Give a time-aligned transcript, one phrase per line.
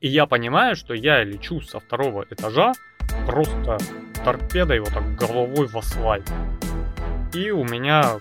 [0.00, 2.72] И я понимаю, что я лечу со второго этажа
[3.26, 3.76] просто
[4.24, 6.26] торпедой вот так головой в асфальт.
[7.34, 8.18] И у меня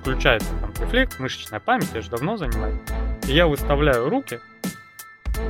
[0.00, 2.80] включается там рефлекс, мышечная память, я же давно занимаюсь.
[3.28, 4.40] И я выставляю руки,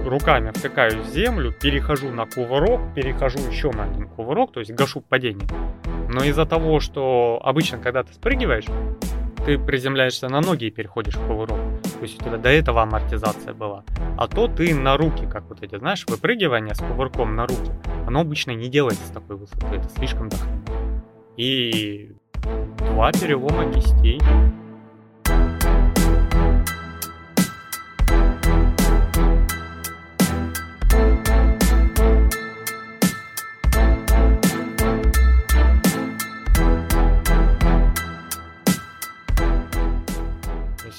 [0.04, 5.01] руками втыкаюсь в землю, перехожу на кувырок, перехожу еще на один кувырок, то есть гашу
[5.01, 5.49] падение.
[6.09, 8.67] Но из-за того, что обычно, когда ты спрыгиваешь,
[9.45, 11.61] ты приземляешься на ноги и переходишь в кувырок.
[12.01, 13.85] Есть у тебя до этого амортизация была.
[14.17, 17.71] А то ты на руки, как вот эти, знаешь, выпрыгивание с кувырком на руки,
[18.07, 20.63] оно обычно не делается с такой высоты, это слишком доходно.
[21.37, 22.14] И
[22.79, 24.21] два перелома кистей.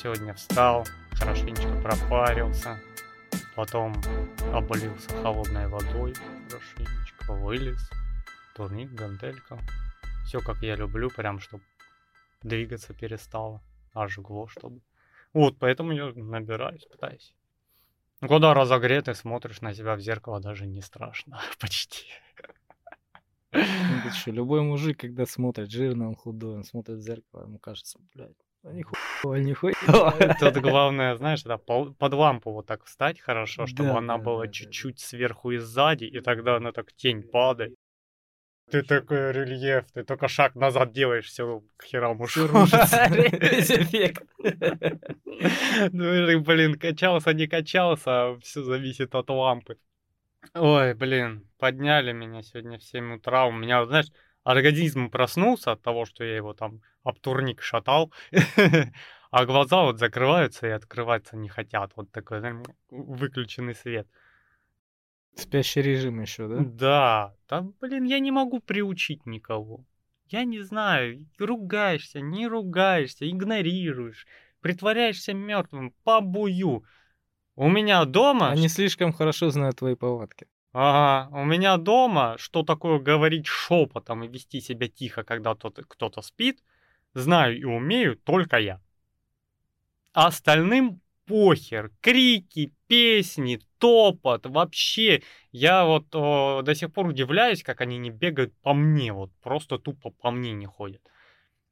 [0.07, 2.79] Сегодня встал, хорошенечко пропарился,
[3.57, 3.93] потом
[4.53, 6.13] облился холодной водой,
[6.47, 7.89] хорошенечко вылез,
[8.55, 9.59] турник, гантелька.
[10.25, 11.61] Все как я люблю, прям чтобы
[12.41, 13.61] двигаться перестало,
[13.93, 14.79] а жгло чтобы.
[15.33, 17.33] Вот, поэтому я набираюсь, пытаюсь.
[18.21, 22.05] Когда разогретый, смотришь на себя в зеркало, даже не страшно, почти.
[23.51, 27.99] Ну, чё, любой мужик, когда смотрит жирный, он худой, он смотрит в зеркало, ему кажется,
[28.13, 29.73] блядь, нихуя, нихуя.
[30.39, 34.37] Тут главное, знаешь, пол- под лампу вот так встать хорошо, чтобы Да, она да, была
[34.37, 34.53] да, да, да.
[34.53, 37.75] чуть-чуть сверху и сзади, и тогда она так тень падает.
[38.69, 44.23] Ты такой рельеф, ты только шаг назад делаешь, все к херам эффект.
[45.93, 49.77] Ну, блин, качался, не качался, все зависит от лампы.
[50.53, 53.45] Ой, блин, подняли меня сегодня в 7 утра.
[53.45, 54.07] У меня, знаешь,
[54.47, 58.13] организм проснулся от того, что я его там об турник шатал,
[59.31, 61.91] а глаза вот закрываются и открываться не хотят.
[61.95, 62.41] Вот такой,
[62.89, 64.07] выключенный свет.
[65.35, 66.57] Спящий режим еще, да?
[66.59, 69.85] Да, там, блин, я не могу приучить никого.
[70.29, 74.25] Я не знаю, ругаешься, не ругаешься, игнорируешь,
[74.61, 76.85] притворяешься мертвым, побую.
[77.55, 78.51] У меня дома...
[78.51, 80.47] Они слишком хорошо знают твои повадки.
[80.79, 86.59] Ага, у меня дома, что такое говорить шепотом и вести себя тихо, когда кто-то спит,
[87.15, 88.79] знаю и умею только я.
[90.13, 91.91] А остальным похер.
[91.99, 95.23] Крики, песни, топот, вообще.
[95.51, 99.79] Я вот о, до сих пор удивляюсь, как они не бегают по мне, вот просто
[99.79, 101.01] тупо по мне не ходят.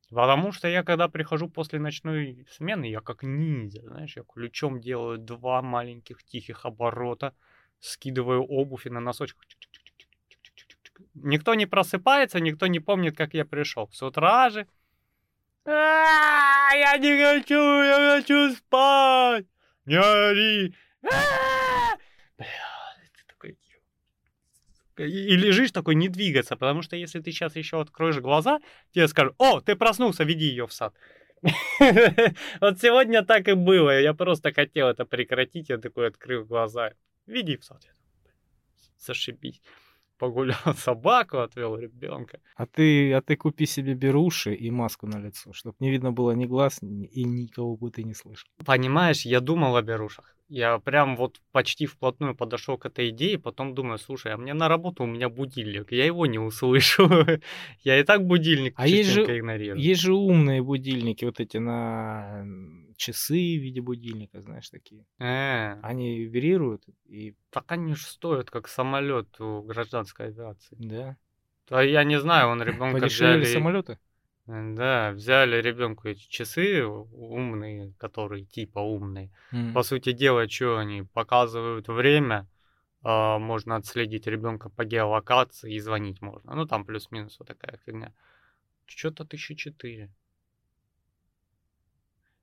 [0.10, 5.20] Потому что я, когда прихожу после ночной смены, я как ниндзя, знаешь, я ключом делаю
[5.20, 7.36] два маленьких тихих оборота,
[7.80, 9.44] скидываю обувь и на носочках.
[11.14, 13.90] Никто не просыпается, никто не помнит, как я пришел.
[13.92, 14.68] С утра же.
[15.66, 19.46] «А, Я не хочу, я хочу спать.
[19.86, 20.76] Не ори.
[21.04, 21.96] А,
[24.98, 28.60] и лежишь такой, не двигаться, потому что если ты сейчас еще откроешь глаза,
[28.94, 30.94] тебе скажут, о, ты проснулся, веди ее в сад.
[32.62, 36.94] Вот сегодня так и было, я просто хотел это прекратить, я такой открыл глаза,
[37.26, 37.60] веди «Блин,
[38.98, 39.62] Зашибись.
[40.18, 42.40] Погулял собаку, отвел ребенка.
[42.56, 46.32] А ты, а ты купи себе беруши и маску на лицо, чтобы не видно было
[46.32, 48.48] ни глаз, и никого бы ты не слышал.
[48.66, 50.36] Понимаешь, я думал о берушах.
[50.48, 54.68] Я прям вот почти вплотную подошел к этой идее, потом думаю, слушай, а мне на
[54.68, 57.10] работу у меня будильник, я его не услышу.
[57.84, 59.82] Я и так будильник А есть же- игнорирую.
[59.82, 62.46] Есть же умные будильники, вот эти на
[62.96, 65.04] часы в виде будильника, знаешь, такие.
[65.20, 70.76] Э, Они вибрируют и, так они же стоят, как самолет у гражданской авиации.
[70.80, 71.18] да,
[71.70, 73.54] А я не знаю, он ребенка подешевели взяли...
[73.54, 73.98] самолеты.
[74.48, 79.32] Э, Да, взяли ребенку эти часы умные, которые типа умные.
[79.52, 79.74] М.
[79.74, 82.48] По сути дела, что они показывают время,
[83.04, 86.56] а, можно отследить ребенка по геолокации и звонить можно.
[86.56, 88.14] Ну, там плюс-минус вот такая фигня.
[88.86, 90.10] Что-то 1004.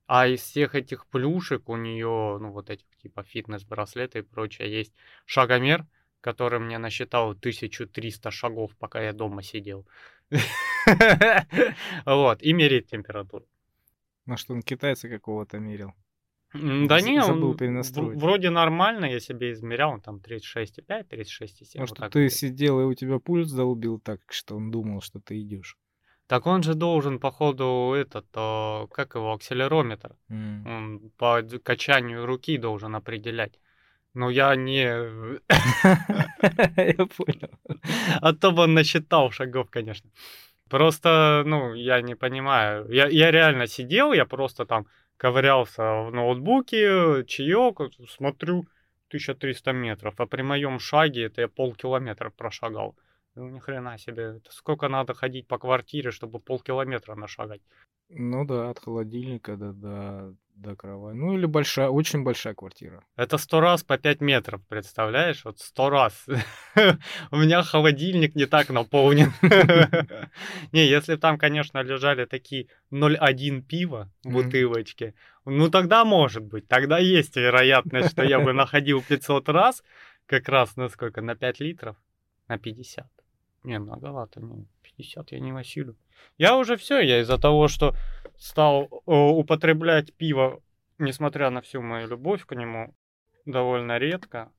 [0.05, 4.93] А из всех этих плюшек у нее, ну, вот этих типа фитнес-браслеты и прочее, есть
[5.25, 5.85] шагомер,
[6.21, 9.87] который мне насчитал 1300 шагов, пока я дома сидел.
[12.05, 13.45] Вот, и меряет температуру.
[14.25, 15.93] Может, он китайца какого-то мерил.
[16.53, 18.19] Да не, он перенастроить.
[18.19, 21.79] вроде нормально, я себе измерял, там 36,5, 36,7.
[21.79, 22.31] Может, вот ты вот.
[22.31, 25.77] сидел и у тебя пульс долбил так, что он думал, что ты идешь.
[26.27, 30.15] Так он же должен, походу, этот, а, как его, акселерометр.
[30.29, 30.67] М.
[30.67, 33.59] Он по качанию руки должен определять.
[34.13, 34.83] Но я не...
[36.97, 37.49] Я понял.
[38.21, 40.09] А то бы он насчитал шагов, конечно.
[40.69, 42.87] Просто, ну, я не понимаю.
[42.89, 44.87] Я, я реально сидел, я просто там
[45.17, 47.79] ковырялся в ноутбуке, чаек,
[48.09, 48.65] смотрю,
[49.09, 52.95] 1300 метров, а при моем шаге это я полкилометра прошагал.
[53.35, 54.23] Ну, ни хрена себе.
[54.37, 57.61] Это сколько надо ходить по квартире, чтобы полкилометра нашагать?
[58.09, 61.17] Ну да, от холодильника до, до, до кровати.
[61.17, 63.03] Ну или большая, очень большая квартира.
[63.15, 65.45] Это сто раз по 5 метров, представляешь?
[65.45, 66.25] Вот сто раз.
[67.31, 69.31] У меня холодильник не так наполнен.
[70.71, 75.15] Не, если там, конечно, лежали такие 0,1 пива в бутылочке,
[75.45, 76.67] ну тогда может быть.
[76.67, 79.83] Тогда есть вероятность, что я бы находил 500 раз,
[80.27, 81.21] как раз на сколько?
[81.21, 81.95] На 5 литров?
[82.47, 83.22] На 50.
[83.63, 85.95] Не, многовато, не, 50 я не насилю.
[86.37, 87.95] Я уже все, я из-за того, что
[88.37, 90.61] стал э, употреблять пиво,
[90.97, 92.93] несмотря на всю мою любовь к нему,
[93.45, 94.51] довольно редко.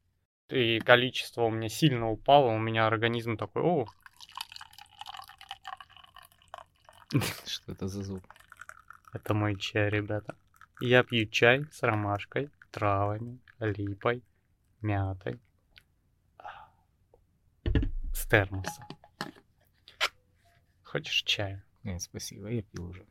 [0.48, 3.86] И количество у меня сильно упало, у меня организм такой, о.
[7.46, 8.22] Что это за звук?
[9.12, 10.34] Это мой чай, ребята.
[10.80, 14.22] Я пью чай с ромашкой, травами, липой,
[14.82, 15.38] мятой.
[18.12, 18.86] С термоса.
[20.94, 21.64] Хочешь чая?
[21.82, 23.04] Нет, спасибо, я пил уже.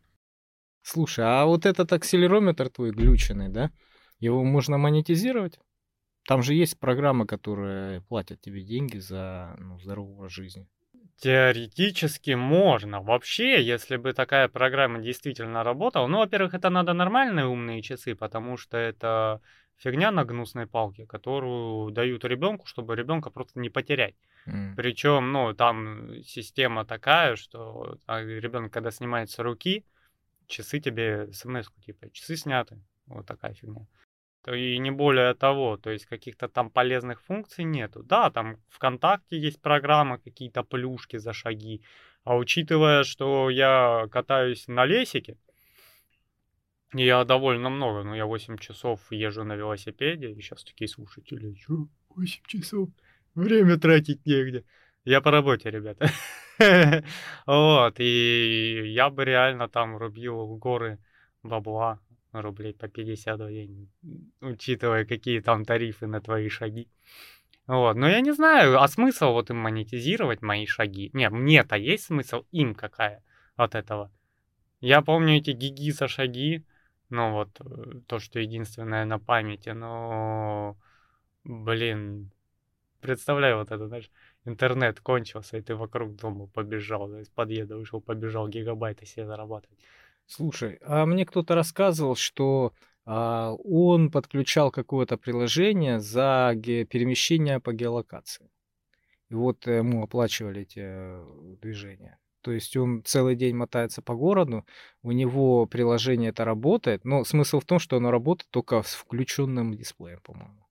[0.83, 3.71] Слушай, а вот этот акселерометр твой глюченный, да?
[4.21, 5.59] Его можно монетизировать?
[6.25, 10.65] Там же есть программы, которые платят тебе деньги за ну, здоровый образ жизни.
[11.17, 13.01] Теоретически можно.
[13.01, 18.55] Вообще, если бы такая программа действительно работала, ну, во-первых, это надо нормальные умные часы, потому
[18.55, 19.41] что это
[19.75, 24.15] фигня на гнусной палке, которую дают ребенку, чтобы ребенка просто не потерять.
[24.47, 24.75] Mm.
[24.75, 29.85] Причем, ну, там система такая, что а, ребенок, когда снимает с руки,
[30.47, 32.81] часы тебе смс типа, часы сняты.
[33.07, 33.87] Вот такая фигня.
[34.51, 38.03] И не более того, то есть каких-то там полезных функций нету.
[38.03, 41.81] Да, там ВКонтакте есть программа, какие-то плюшки за шаги.
[42.25, 45.37] А учитывая, что я катаюсь на лесике,
[46.93, 51.87] я довольно много, ну я 8 часов езжу на велосипеде, и сейчас такие слушатели, что
[52.09, 52.89] 8 часов?
[53.35, 54.63] Время тратить негде.
[55.05, 56.09] Я по работе, ребята.
[57.47, 60.99] Вот, и я бы реально там рубил горы
[61.41, 61.99] бабла,
[62.31, 63.89] рублей по 50 в день,
[64.39, 66.87] учитывая, какие там тарифы на твои шаги.
[67.65, 71.09] Вот, но я не знаю, а смысл вот им монетизировать мои шаги?
[71.13, 73.23] Не, мне-то есть смысл им какая
[73.55, 74.11] от этого?
[74.79, 76.65] Я помню эти гиги за шаги,
[77.09, 80.77] ну вот, э, то, что единственное на памяти, но,
[81.45, 82.31] блин,
[83.03, 84.09] представляю вот это, знаешь,
[84.45, 89.79] интернет кончился, и ты вокруг дома побежал, из подъезда вышел, побежал гигабайты себе зарабатывать.
[90.25, 92.73] Слушай, а мне кто-то рассказывал, что
[93.05, 98.49] а, он подключал какое-то приложение за ге- перемещение по геолокации.
[99.29, 102.19] И вот ему оплачивали эти э, движения.
[102.41, 104.65] То есть он целый день мотается по городу,
[105.01, 109.73] у него приложение это работает, но смысл в том, что оно работает только с включенным
[109.73, 110.65] дисплеем, по-моему.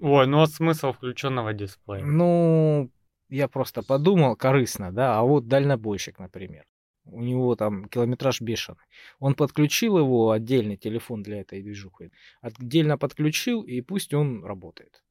[0.00, 2.04] Ой, ну а смысл включенного дисплея?
[2.04, 2.90] Ну,
[3.28, 6.66] я просто подумал, корыстно, да, а вот дальнобойщик, например.
[7.04, 8.78] У него там километраж бешеный.
[9.20, 12.10] Он подключил его, отдельный телефон для этой движухи.
[12.40, 15.02] Отдельно подключил, и пусть он работает.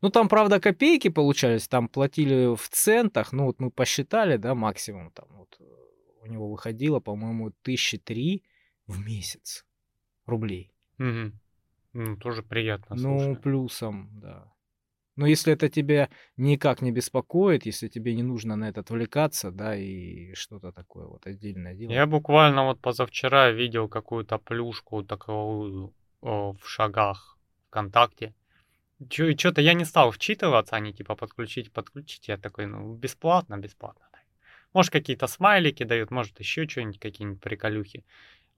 [0.00, 5.10] Ну, там, правда, копейки получались, там платили в центах, ну, вот мы посчитали, да, максимум
[5.10, 5.58] там, вот
[6.20, 8.44] у него выходило, по-моему, тысячи три
[8.86, 9.64] в месяц
[10.26, 10.72] рублей.
[10.98, 11.32] Угу.
[11.96, 12.94] Ну, тоже приятно.
[12.96, 13.36] Ну, слушай.
[13.36, 14.52] плюсом, да.
[15.16, 19.74] Но если это тебя никак не беспокоит, если тебе не нужно на это отвлекаться, да,
[19.74, 21.92] и что-то такое вот отдельное дело.
[21.92, 28.34] Я буквально вот позавчера видел какую-то плюшку такую о, в шагах ВКонтакте.
[29.08, 32.28] Что-то я не стал вчитываться, они типа подключить, подключить.
[32.28, 34.06] Я такой, ну, бесплатно, бесплатно.
[34.74, 38.04] Может, какие-то смайлики дают, может, еще что-нибудь, какие-нибудь приколюхи.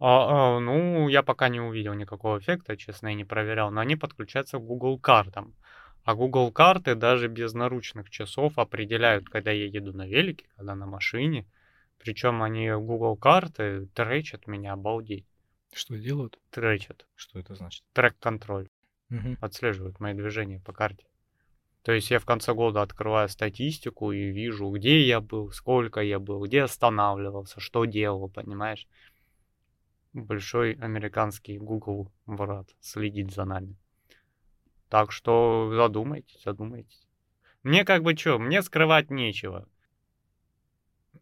[0.01, 3.97] А, а, ну, я пока не увидел никакого эффекта, честно, я не проверял, но они
[3.97, 5.55] подключаются к Google картам.
[6.05, 10.87] А Google карты даже без наручных часов определяют, когда я еду на велике, когда на
[10.87, 11.47] машине.
[11.99, 15.27] Причем они Google карты тречат меня, обалдеть.
[15.73, 16.39] Что делают?
[16.51, 17.07] Тречат.
[17.15, 17.85] Что это значит?
[17.93, 18.69] Трек-контроль.
[19.11, 19.37] Угу.
[19.41, 21.05] Отслеживают мои движения по карте.
[21.83, 26.19] То есть я в конце года открываю статистику и вижу, где я был, сколько я
[26.19, 28.87] был, где останавливался, что делал, понимаешь?
[30.13, 33.77] Большой американский Google брат следит за нами.
[34.89, 37.07] Так что задумайтесь, задумайтесь.
[37.63, 39.69] Мне как бы что, мне скрывать нечего.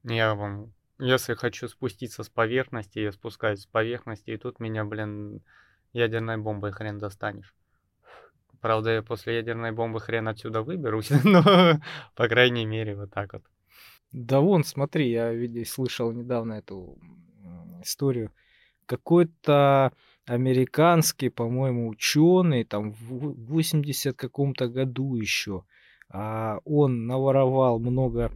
[0.05, 5.43] Я вам, если хочу спуститься с поверхности, я спускаюсь с поверхности, и тут меня, блин,
[5.93, 7.55] ядерной бомбой хрен достанешь.
[8.61, 11.81] Правда, я после ядерной бомбы хрен отсюда выберусь, но,
[12.14, 13.43] по крайней мере, вот так вот.
[14.12, 16.99] Да вон, смотри, я видел, слышал недавно эту
[17.83, 18.33] историю
[18.87, 19.93] какой-то
[20.26, 25.64] американский, по-моему, ученый, там в 80 каком-то году еще.
[26.09, 28.33] А он наворовал много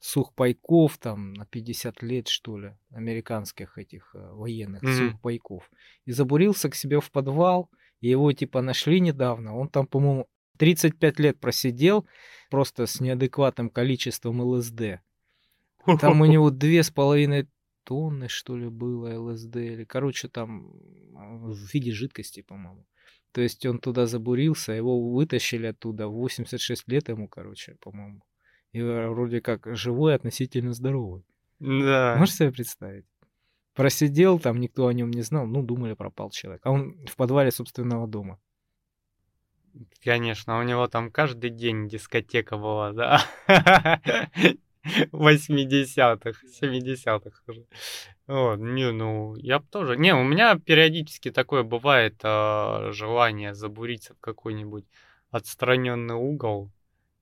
[0.00, 4.92] сухпайков там на 50 лет, что ли, американских этих э, военных Мгм.
[5.12, 5.70] сухпайков.
[6.04, 9.56] И забурился к себе в подвал, и его типа нашли недавно.
[9.56, 10.26] Он там, по-моему,
[10.58, 12.04] 35 лет просидел
[12.50, 15.00] просто с неадекватным количеством ЛСД.
[16.00, 17.48] Там у него две с половиной
[17.84, 19.56] тонны, что ли, было ЛСД.
[19.56, 20.72] Или, короче, там
[21.16, 22.86] а, в виде жидкости, по-моему.
[23.32, 28.22] То есть он туда забурился, его вытащили оттуда, в 86 лет ему, короче, по-моему.
[28.72, 31.24] И э, вроде как живой, относительно здоровый.
[31.58, 32.16] Да.
[32.18, 33.06] Можешь себе представить?
[33.74, 36.60] Просидел там, никто о нем не знал, ну, думали, пропал человек.
[36.64, 38.38] А он в подвале собственного дома.
[40.04, 44.00] Конечно, у него там каждый день дискотека была, да.
[44.84, 47.66] 80-х, 70-х уже.
[48.26, 49.96] Вот, не, ну, я бы тоже...
[49.96, 54.84] Не, у меня периодически такое бывает а, желание забуриться в какой-нибудь
[55.30, 56.70] отстраненный угол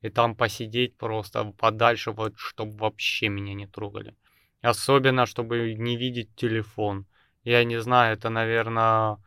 [0.00, 4.14] и там посидеть просто подальше, вот, чтобы вообще меня не трогали.
[4.62, 7.06] Особенно, чтобы не видеть телефон.
[7.44, 9.18] Я не знаю, это, наверное,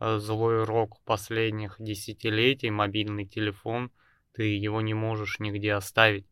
[0.00, 3.90] злой рок последних десятилетий, мобильный телефон.
[4.32, 6.26] Ты его не можешь нигде оставить.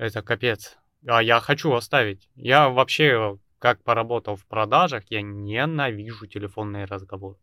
[0.00, 0.78] Это капец.
[1.06, 2.30] А я хочу оставить.
[2.34, 7.36] Я вообще, как поработал в продажах, я ненавижу телефонные разговоры.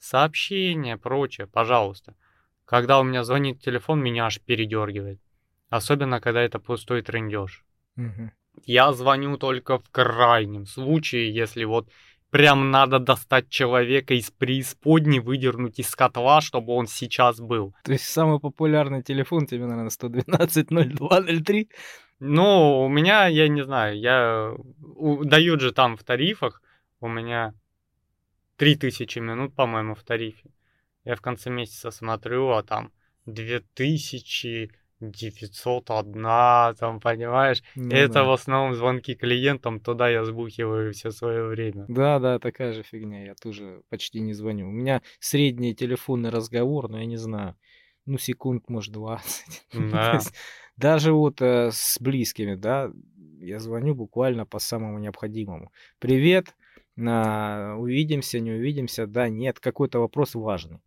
[0.00, 2.16] Сообщения, прочее, пожалуйста.
[2.64, 5.20] Когда у меня звонит телефон, меня аж передергивает.
[5.68, 7.64] Особенно, когда это пустой трендеж.
[7.94, 8.32] Мгм.
[8.64, 11.88] Я звоню только в крайнем случае, если вот
[12.30, 17.74] прям надо достать человека из преисподней, выдернуть из котла, чтобы он сейчас был.
[17.84, 21.68] То есть самый популярный телефон тебе, наверное, 112 02 03?
[22.20, 24.54] Ну, у меня, я не знаю, я...
[25.24, 26.62] Дают же там в тарифах,
[27.00, 27.54] у меня
[28.56, 30.50] 3000 минут, по-моему, в тарифе.
[31.04, 32.92] Я в конце месяца смотрю, а там
[35.00, 37.62] 2901, там, понимаешь?
[37.74, 38.24] Ну Это да.
[38.24, 41.86] в основном звонки клиентам, туда я сбухиваю все свое время.
[41.88, 43.24] Да, да, такая же фигня.
[43.24, 44.68] Я тоже почти не звоню.
[44.68, 47.56] У меня средний телефонный разговор, но я не знаю,
[48.06, 49.66] ну, секунд, может, 20.
[49.72, 50.14] Ну, Да.
[50.14, 50.34] есть
[50.76, 52.90] Даже вот э, с близкими, да,
[53.40, 55.72] я звоню буквально по самому необходимому.
[55.98, 56.54] Привет,
[56.98, 60.80] а, увидимся, не увидимся, да, нет, какой-то вопрос важный.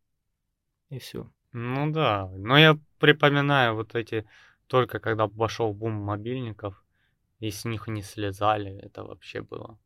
[0.89, 1.29] И все.
[1.53, 4.25] Ну да, но я припоминаю вот эти,
[4.67, 6.83] только когда пошел бум мобильников,
[7.39, 9.77] и с них не слезали, это вообще было.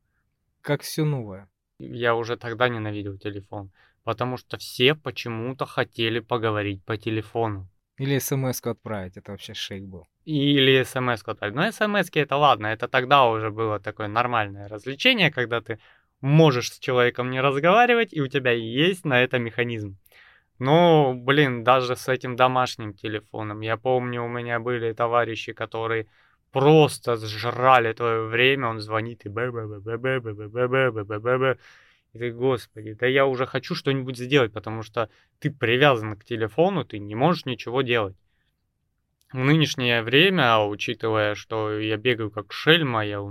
[0.61, 1.49] Как все новое.
[1.79, 3.71] Я уже тогда ненавидел телефон,
[4.03, 7.69] потому что все почему-то хотели поговорить по телефону.
[7.97, 10.07] Или смс отправить, это вообще шейк был.
[10.23, 11.55] Или смс отправить.
[11.55, 15.79] Но смс это ладно, это тогда уже было такое нормальное развлечение, когда ты
[16.21, 19.97] можешь с человеком не разговаривать, и у тебя есть на это механизм.
[20.59, 23.61] Ну, блин, даже с этим домашним телефоном.
[23.61, 26.07] Я помню, у меня были товарищи, которые
[26.51, 30.91] просто сжрали твое время, он звонит и бэ бэ бэ бэ бэ бэ бэ бэ
[30.91, 31.57] бэ бэ бэ бэ
[32.13, 35.09] И ты, господи, да я уже хочу что-нибудь сделать, потому что
[35.39, 38.15] ты привязан к телефону, ты не можешь ничего делать.
[39.31, 43.21] В нынешнее время, учитывая, что я бегаю как шельма, я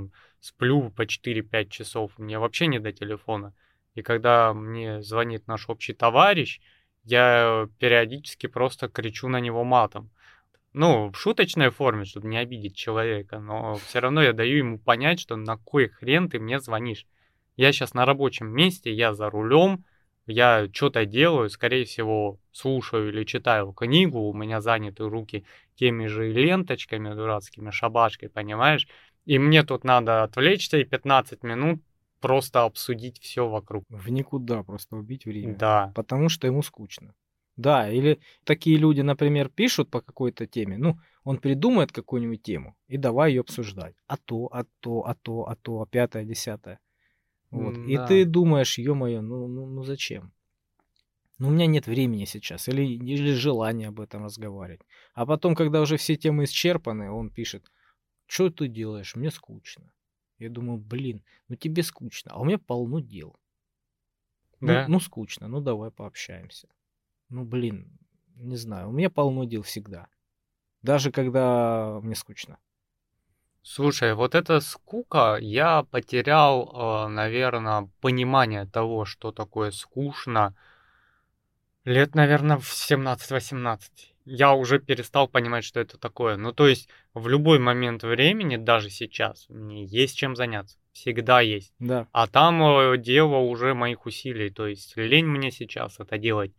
[0.40, 3.54] сплю по 4-5 часов, мне вообще не до телефона.
[3.95, 6.61] И когда мне звонит наш общий товарищ,
[7.07, 10.11] я периодически просто кричу на него матом.
[10.73, 15.21] Ну, в шуточной форме, чтобы не обидеть человека, но все равно я даю ему понять,
[15.21, 17.07] что на кой хрен ты мне звонишь.
[17.57, 19.85] Я сейчас на рабочем месте, я за рулем,
[20.27, 25.47] я что-то делаю, скорее всего, слушаю или читаю книгу, у меня заняты руки
[25.77, 28.89] теми же ленточками дурацкими, шабашкой, понимаешь?
[29.25, 31.81] И мне тут надо отвлечься и 15 минут
[32.20, 33.85] просто обсудить все вокруг.
[33.88, 35.56] В никуда просто убить время.
[35.56, 35.92] Да.
[35.94, 37.14] Потому что ему скучно.
[37.56, 42.99] Да, или такие люди, например, пишут по какой-то теме, ну, он придумает какую-нибудь тему и
[42.99, 43.94] давай ее обсуждать.
[44.06, 46.80] А то, а то, а то, а то, а пятое, десятое.
[47.50, 47.78] Вот.
[47.78, 48.06] И Да.
[48.06, 50.32] ты думаешь, ё-моё, ну, ну, ну зачем?
[51.38, 54.80] Ну, у меня нет времени сейчас, или, или желания об этом разговаривать.
[55.14, 57.70] А потом, когда уже все темы исчерпаны, он пишет,
[58.26, 59.92] что ты делаешь, мне скучно.
[60.38, 63.37] Я думаю, блин, ну тебе скучно, а у меня полно дел.
[64.61, 64.87] Ну, Да.
[64.88, 66.69] ну скучно, ну давай пообщаемся.
[67.28, 67.99] Ну, блин,
[68.37, 70.09] не знаю, у меня полно дел всегда.
[70.83, 72.59] Даже когда мне скучно.
[73.62, 80.55] Слушай, вот эта скука, я потерял, наверное, понимание того, что такое скучно,
[81.85, 84.14] лет, наверное, в 17-18.
[84.26, 86.37] Я уже перестал понимать, что это такое.
[86.37, 90.76] Ну, то есть, в любой момент времени, даже сейчас, мне есть чем заняться.
[90.92, 91.73] всегда есть.
[91.78, 92.09] Да.
[92.12, 94.50] А там э, дело уже моих усилий.
[94.50, 96.52] То есть лень мне сейчас это делать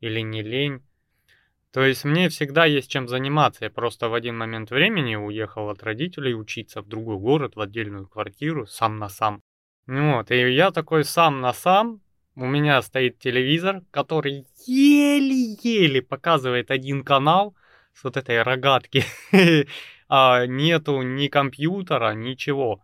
[0.00, 0.82] или не лень.
[1.72, 3.64] То есть мне всегда есть чем заниматься.
[3.64, 8.06] Я просто в один момент времени уехал от родителей учиться в другой город, в отдельную
[8.06, 9.42] квартиру, сам на сам.
[9.86, 12.00] Вот, и я такой сам на сам.
[12.36, 17.54] У меня стоит телевизор, который еле-еле показывает один канал
[17.92, 19.04] с вот этой рогатки.
[20.08, 22.82] а нету ни компьютера, ничего.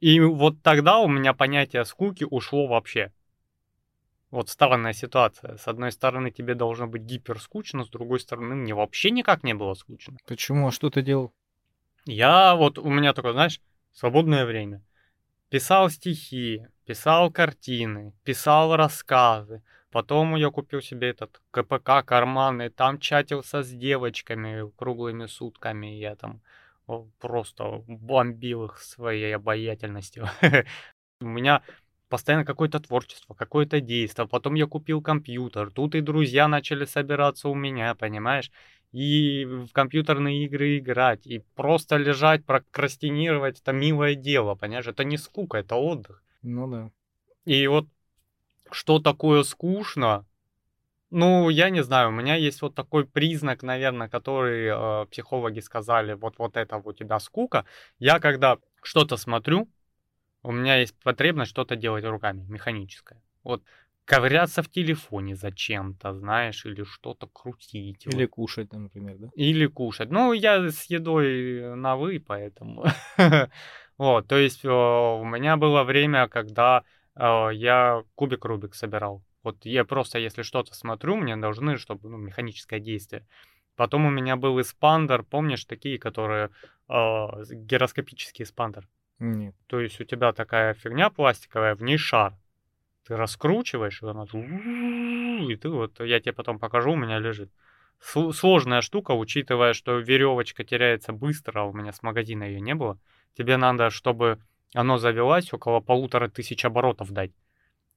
[0.00, 3.12] И вот тогда у меня понятие скуки ушло вообще.
[4.30, 5.56] Вот странная ситуация.
[5.56, 9.54] С одной стороны, тебе должно быть гипер скучно, с другой стороны, мне вообще никак не
[9.54, 10.16] было скучно.
[10.26, 10.68] Почему?
[10.68, 11.32] А что ты делал?
[12.04, 13.60] Я вот, у меня такое, знаешь,
[13.92, 14.82] свободное время.
[15.48, 19.62] Писал стихи, писал картины, писал рассказы.
[19.92, 25.86] Потом я купил себе этот КПК карманный, там чатился с девочками круглыми сутками.
[25.86, 26.42] Я там
[27.20, 30.26] просто бомбил их своей обаятельностью.
[31.20, 31.62] У меня
[32.08, 34.28] постоянно какое-то творчество, какое-то действие.
[34.28, 35.70] Потом я купил компьютер.
[35.70, 38.50] Тут и друзья начали собираться у меня, понимаешь?
[38.96, 41.26] И в компьютерные игры играть.
[41.26, 43.60] И просто лежать, прокрастинировать.
[43.60, 44.86] Это милое дело, понимаешь?
[44.86, 46.22] Это не скука, это отдых.
[46.40, 46.90] Ну да.
[47.44, 47.86] И вот
[48.70, 50.24] что такое скучно,
[51.10, 56.14] ну, я не знаю, у меня есть вот такой признак, наверное, который э, психологи сказали,
[56.14, 57.66] вот, вот это у тебя скука.
[57.98, 59.68] Я когда что-то смотрю,
[60.42, 63.20] у меня есть потребность что-то делать руками, механическое.
[63.44, 63.62] Вот
[64.06, 68.06] ковыряться в телефоне зачем-то, знаешь, или что-то крутить.
[68.06, 68.30] Или вот.
[68.30, 69.28] кушать, например, да?
[69.34, 70.10] Или кушать.
[70.10, 72.84] Ну, я с едой на вы, поэтому.
[73.98, 76.82] Вот, то есть у меня было время, когда
[77.14, 79.22] э, я кубик Рубик собирал.
[79.42, 83.26] Вот я просто, если что-то смотрю, мне должны, чтобы, ну, механическое действие.
[83.74, 86.50] Потом у меня был эспандер, помнишь, такие, которые
[86.90, 88.86] э, гироскопический эспандер?
[89.18, 89.54] Нет.
[89.66, 92.34] То есть у тебя такая фигня пластиковая, в ней шар.
[93.06, 94.24] Ты раскручиваешь, и она...
[94.24, 97.50] И ты вот, я тебе потом покажу, у меня лежит.
[98.00, 102.98] Сложная штука, учитывая, что веревочка теряется быстро, а у меня с магазина ее не было.
[103.36, 104.38] Тебе надо, чтобы
[104.74, 107.32] оно завелось, около полутора тысяч оборотов дать.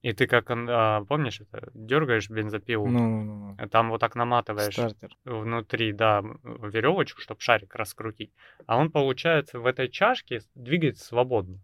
[0.02, 3.68] И ты как, а, помнишь, это дергаешь бензопилу, Ну, ну, ну, ну.
[3.68, 5.14] там вот так наматываешь Стартер.
[5.24, 8.32] внутри, да, веревочку, чтобы шарик раскрутить.
[8.66, 11.58] А он, получается, в этой чашке двигается свободно,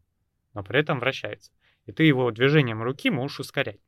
[0.52, 1.50] но при этом вращается.
[1.86, 3.80] И ты его движением руки можешь ускорять.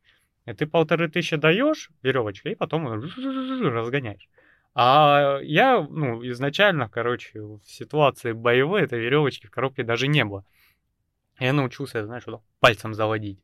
[0.46, 2.87] И ты полторы тысячи даешь веревочкой, и потом
[3.62, 4.28] разгоняешь.
[4.74, 10.44] А я, ну, изначально, короче, в ситуации боевой этой веревочки в коробке даже не было.
[11.40, 13.40] Я научился, знаешь, вот пальцем заводить.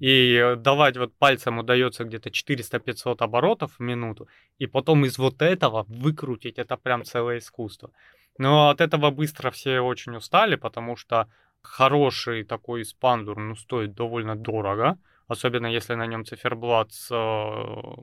[0.00, 5.84] И давать вот пальцем удается где-то 400-500 оборотов в минуту, и потом из вот этого
[5.88, 7.90] выкрутить, это прям целое искусство.
[8.38, 11.28] Но от этого быстро все очень устали, потому что
[11.62, 17.14] хороший такой спандур, ну, стоит довольно дорого, особенно если на нем циферблат с э,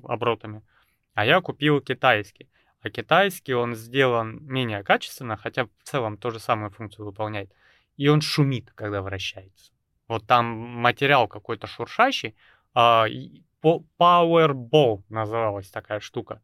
[0.08, 0.62] оборотами.
[1.14, 2.50] А я купил китайский.
[2.82, 7.52] А китайский он сделан менее качественно, хотя в целом ту же самую функцию выполняет.
[7.98, 9.72] И он шумит, когда вращается.
[10.08, 12.36] Вот там материал какой-то шуршащий.
[12.74, 13.08] А,
[13.64, 16.42] Powerball называлась такая штука.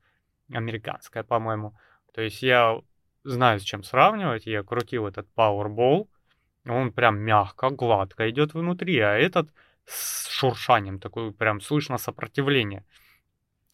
[0.52, 1.76] Американская, по-моему.
[2.14, 2.82] То есть я
[3.24, 4.48] знаю, с чем сравнивать.
[4.48, 6.08] Я крутил этот Powerball.
[6.66, 9.50] Он прям мягко, гладко идет внутри, а этот
[9.86, 12.86] с шуршанием, такой прям слышно сопротивление.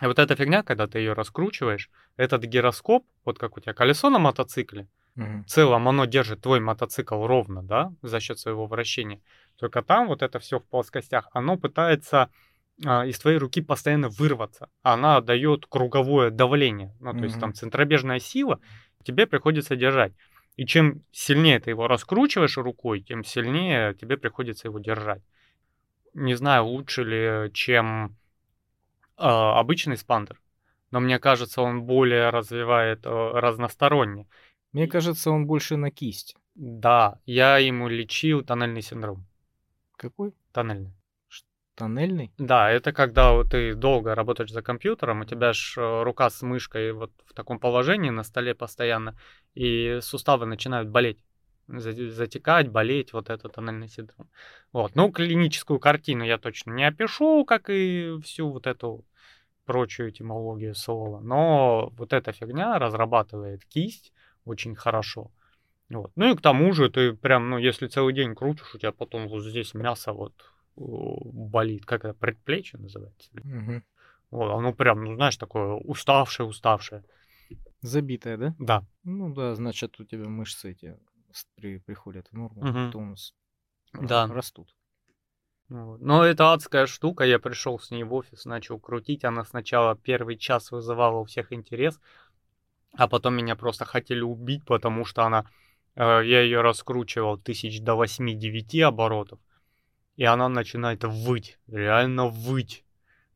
[0.02, 4.10] И вот эта фигня, когда ты ее раскручиваешь, этот гироскоп, вот как у тебя колесо
[4.10, 5.44] на мотоцикле, Мгм.
[5.44, 9.22] в целом оно держит твой мотоцикл ровно, да, за счет своего вращения.
[9.58, 12.30] Только там вот это все в плоскостях, оно пытается
[12.86, 14.70] а, из твоей руки постоянно вырваться.
[14.84, 18.60] Она дает круговое давление, ну, то есть там центробежная сила,
[19.04, 20.14] тебе приходится держать.
[20.58, 25.22] И чем сильнее ты его раскручиваешь рукой, тем сильнее тебе приходится его держать.
[26.16, 28.18] Не знаю, лучше ли, чем
[29.18, 30.42] а, обычный спандер,
[30.90, 34.28] но мне кажется, он более развивает а, разносторонне.
[34.74, 36.36] Мне кажется, он больше на кисть.
[36.56, 39.28] Да, я ему лечил тоннельный синдром.
[39.96, 40.34] Какой?
[40.52, 40.97] Тоннельный.
[41.78, 42.32] Тоннельный?
[42.40, 46.42] Да, это когда вот ты долго работаешь за компьютером, у тебя ж э, рука с
[46.42, 49.16] мышкой вот в таком положении на столе постоянно,
[49.54, 51.20] и суставы начинают болеть,
[51.68, 54.28] за- затекать, болеть, вот это тоннельный синдром.
[54.74, 59.06] Вот, ну, клиническую картину я точно не опишу, как и всю вот эту
[59.66, 64.14] прочую этимологию слова, но вот эта фигня разрабатывает кисть
[64.46, 65.30] очень хорошо.
[65.90, 66.12] Вот.
[66.16, 69.28] Ну и к тому же ты прям, ну, если целый день крутишь, у тебя потом
[69.28, 70.34] вот здесь мясо вот
[70.78, 73.30] болит, как это, предплечье называется.
[73.34, 73.84] Мгм.
[74.30, 77.04] Вот, оно прям, ну, знаешь, такое уставшее, уставшее.
[77.82, 78.56] Забитая, да?
[78.60, 78.86] Да.
[79.04, 80.98] Ну да, значит, у тебя мышцы эти
[81.56, 82.92] при- приходят в норму, Мгм.
[82.92, 83.36] тонус
[83.94, 84.28] Да.
[84.28, 84.74] растут.
[85.70, 90.38] Но это адская штука, я пришел с ней в офис, начал крутить, она сначала первый
[90.38, 92.00] час вызывала у всех интерес,
[92.94, 95.46] а потом меня просто хотели убить, потому что она,
[95.96, 99.40] э, я ее раскручивал тысяч до 8-9 оборотов,
[100.18, 102.84] и она начинает выть, реально выть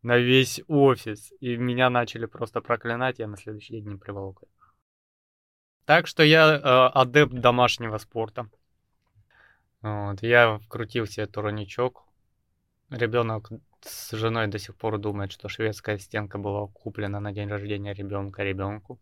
[0.02, 4.44] на весь офис, и меня начали просто проклинать, я на следующий день не приволок.
[5.86, 8.50] Так что я э, адепт домашнего спорта.
[9.82, 12.04] Вот, я вкрутил себе турничок.
[12.90, 17.94] Ребенок с женой до сих пор думает, что шведская стенка была куплена на день рождения
[17.94, 19.00] ребенка ребенку.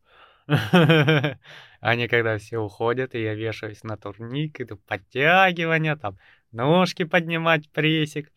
[1.80, 6.18] Они когда все уходят, и я вешаюсь на турник, иду подтягивания, там
[6.52, 8.32] ножки поднимать, прессик.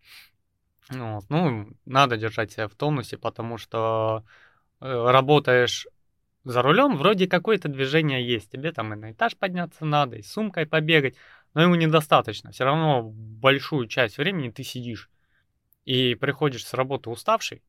[0.88, 1.25] Вот.
[1.29, 4.25] Ну, надо держать себя в тонусе, потому что
[4.81, 5.87] э, работаешь
[6.44, 8.51] за рулем, вроде какое-то движение есть.
[8.51, 11.14] Тебе там и на этаж подняться надо, и сумкой побегать
[11.55, 12.51] но ему недостаточно.
[12.51, 15.11] Все равно большую часть времени ты сидишь
[15.85, 17.62] и приходишь с работы уставший,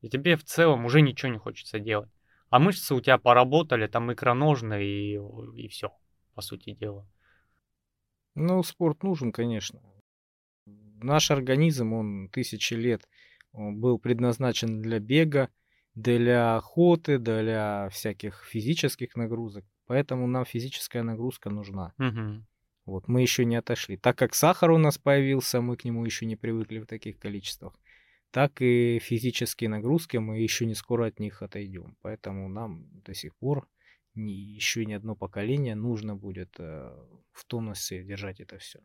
[0.00, 2.10] и тебе в целом уже ничего не хочется делать.
[2.50, 5.20] А мышцы у тебя поработали, там икроножные и,
[5.54, 5.92] и все,
[6.34, 7.06] по сути дела.
[8.38, 9.80] Ну, спорт нужен, конечно.
[10.66, 13.08] Наш организм, он тысячи лет
[13.52, 15.48] он был предназначен для бега,
[15.94, 19.64] для охоты, для всяких физических нагрузок.
[19.86, 21.92] Поэтому нам физическая нагрузка нужна.
[21.98, 22.44] Угу.
[22.86, 23.96] Вот, мы еще не отошли.
[23.96, 27.74] Так как сахар у нас появился, мы к нему еще не привыкли в таких количествах,
[28.30, 31.96] так и физические нагрузки мы еще не скоро от них отойдем.
[32.02, 33.66] Поэтому нам до сих пор
[34.26, 36.90] еще ни одно поколение нужно будет э,
[37.32, 38.80] в тонусе держать это все.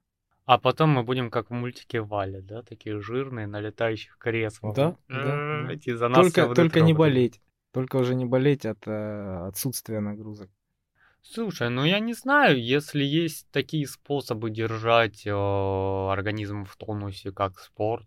[0.45, 4.75] А потом мы будем как в мультике Валя, да, такие жирные, на летающих креслах.
[4.75, 5.71] Да, да.
[5.71, 7.41] Эти за нас только только не болеть.
[7.71, 10.51] Только уже не болеть от э, отсутствия нагрузок.
[11.23, 17.59] Слушай, ну я не знаю, если есть такие способы держать э, организм в тонусе, как
[17.59, 18.05] спорт,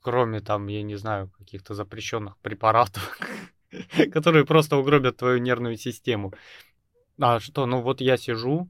[0.00, 3.18] кроме там, я не знаю, каких-то запрещенных препаратов,
[4.12, 6.32] которые просто угробят твою нервную систему.
[7.20, 8.68] А что, ну вот я сижу,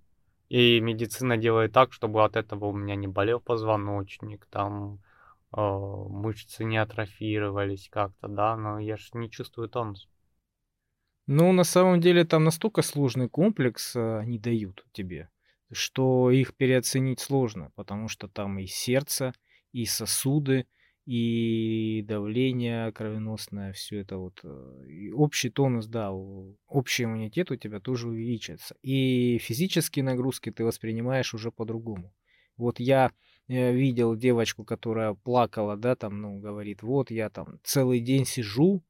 [0.49, 5.01] и медицина делает так, чтобы от этого у меня не болел позвоночник, там
[5.57, 10.09] э, мышцы не атрофировались как-то, да, но я же не чувствую тонус.
[11.27, 15.31] Ну, на самом деле там настолько сложный комплекс э, они дают тебе,
[15.73, 19.33] что их переоценить сложно, потому что там и сердце,
[19.73, 20.67] и сосуды,
[21.07, 24.40] и давление кровеносное, все это вот.
[24.43, 28.77] Э, и общий тонус, да, общий иммунитет у тебя тоже увеличится.
[28.83, 32.12] И физические нагрузки ты воспринимаешь уже по-другому.
[32.57, 33.11] Вот я
[33.49, 38.83] э, видел девочку, которая плакала, да, там, ну, говорит, вот я там целый день сижу,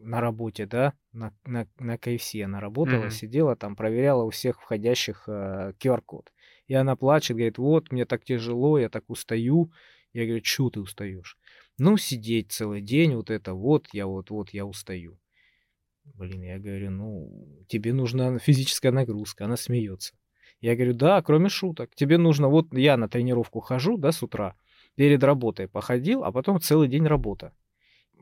[0.00, 3.10] на работе, да, на, на, на KFC она работала, mm-hmm.
[3.10, 6.30] сидела там, проверяла у всех входящих э, QR-код.
[6.66, 9.70] И она плачет, говорит, вот, мне так тяжело, я так устаю.
[10.12, 11.36] Я говорю, чего ты устаешь?
[11.78, 15.18] Ну, сидеть целый день, вот это вот, я вот, вот, я устаю.
[16.04, 19.46] Блин, я говорю, ну, тебе нужна физическая нагрузка.
[19.46, 20.14] Она смеется.
[20.60, 21.94] Я говорю, да, кроме шуток.
[21.94, 24.54] Тебе нужно, вот я на тренировку хожу, да, с утра,
[24.94, 27.52] перед работой походил, а потом целый день работа.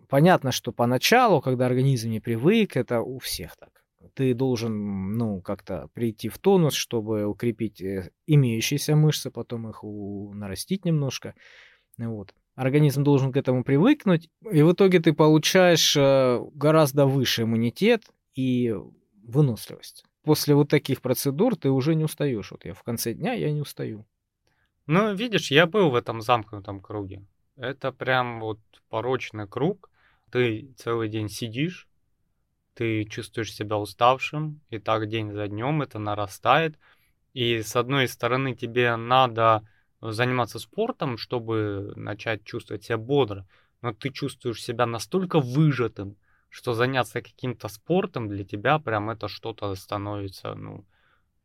[0.08, 3.84] Понятно, что поначалу, когда организм не привык, это у всех так.
[4.14, 10.32] Ты должен, ну, как-то прийти в тонус, чтобы укрепить э, имеющиеся мышцы, потом их у...
[10.34, 11.34] нарастить немножко.
[11.98, 12.34] Вот.
[12.54, 18.74] Организм должен к этому привыкнуть, и в итоге ты получаешь э, гораздо выше иммунитет и
[19.22, 20.04] выносливость.
[20.22, 22.50] После вот таких процедур ты уже не устаешь.
[22.50, 24.06] Вот я в конце дня я не устаю.
[24.86, 27.24] Ну, видишь, я был в этом замкнутом круге.
[27.56, 29.90] Это прям вот порочный круг,
[30.30, 31.88] ты целый день сидишь,
[32.74, 36.78] ты чувствуешь себя уставшим, и так день за днем это нарастает.
[37.32, 39.66] И с одной стороны тебе надо
[40.02, 43.46] заниматься спортом, чтобы начать чувствовать себя бодро,
[43.80, 46.16] но ты чувствуешь себя настолько выжатым,
[46.48, 50.84] что заняться каким-то спортом для тебя прям это что-то становится, ну,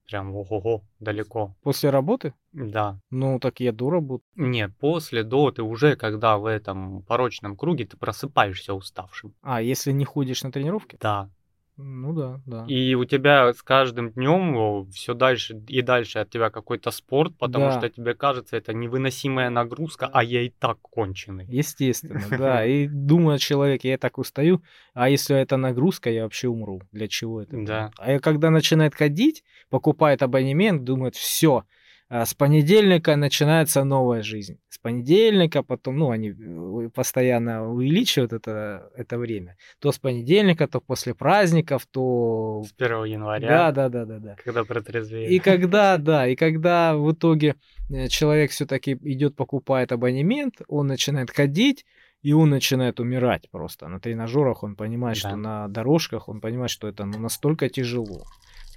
[0.08, 1.54] Прям ого-го, далеко.
[1.62, 2.34] После работы?
[2.54, 2.98] Да.
[3.10, 4.24] Ну, так я до работы.
[4.36, 9.34] Не, после, до, ты уже, когда в этом порочном круге, ты просыпаешься уставшим.
[9.42, 10.98] А, если не ходишь на тренировки?
[11.02, 11.30] Да.
[11.78, 12.66] Ну да, да.
[12.68, 17.66] И у тебя с каждым днем все дальше и дальше от тебя какой-то спорт, потому
[17.66, 17.78] да.
[17.78, 21.46] что тебе кажется, это невыносимая нагрузка, а я и так конченый.
[21.48, 22.66] Естественно, да.
[22.66, 24.64] И думает человек, я так устаю,
[24.94, 26.82] а если это нагрузка, я вообще умру.
[26.92, 27.58] Для чего это?
[27.64, 27.92] Да.
[27.98, 31.64] А когда начинает ходить, покупает абонемент, думает, все,
[32.10, 34.60] с понедельника начинается новая жизнь.
[34.70, 39.58] С понедельника потом, ну, они э, постоянно увеличивают это, это время.
[39.80, 42.64] То с понедельника, то после праздников, то...
[42.66, 43.48] С 1 января.
[43.50, 44.36] Да, да, да, да, да.
[44.44, 45.32] Когда протрезвеет.
[45.32, 47.56] И когда, да, и когда в итоге
[47.90, 51.86] э, человек все-таки идет, покупает абонемент, он начинает ходить,
[52.22, 53.88] и он начинает умирать просто.
[53.90, 55.30] На тренажерах он понимает, да.
[55.30, 58.24] что на дорожках он понимает, что это ну, настолько тяжело.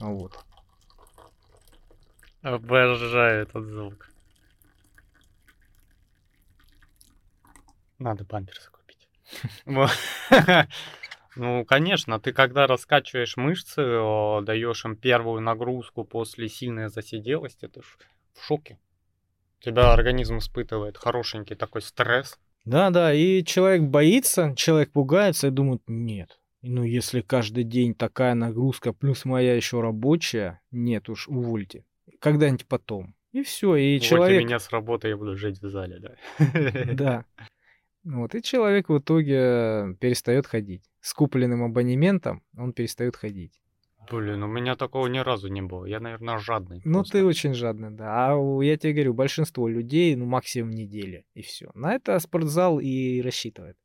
[0.01, 0.33] Вот.
[2.43, 4.09] Обожаю этот звук.
[7.99, 9.09] Надо памперсы купить.
[11.37, 13.77] Ну, конечно, ты когда раскачиваешь мышцы,
[14.43, 18.81] даешь им первую нагрузку после сильной засиделости, ты в шоке.
[19.61, 22.37] Тебя организм испытывает хорошенький такой стресс.
[22.65, 26.41] Да, да, и человек боится, человек пугается и думает, нет.
[26.63, 31.85] Ну, если каждый день такая нагрузка, плюс моя еще рабочая, нет уж, увольте
[32.21, 33.15] когда-нибудь потом.
[33.33, 34.45] И все, и вот человек...
[34.45, 36.15] меня с работы, я буду жить в зале, да.
[36.95, 37.25] Да.
[38.03, 40.91] Вот, и человек в итоге перестает ходить.
[41.01, 43.61] С купленным абонементом он перестает ходить.
[44.11, 45.85] Блин, у меня такого ни разу не было.
[45.85, 46.81] Я, наверное, жадный.
[46.85, 47.19] Ну, просто.
[47.19, 48.33] ты очень жадный, да.
[48.33, 51.71] А я тебе говорю, большинство людей, ну, максимум неделя, и все.
[51.75, 53.77] На это спортзал и рассчитывает.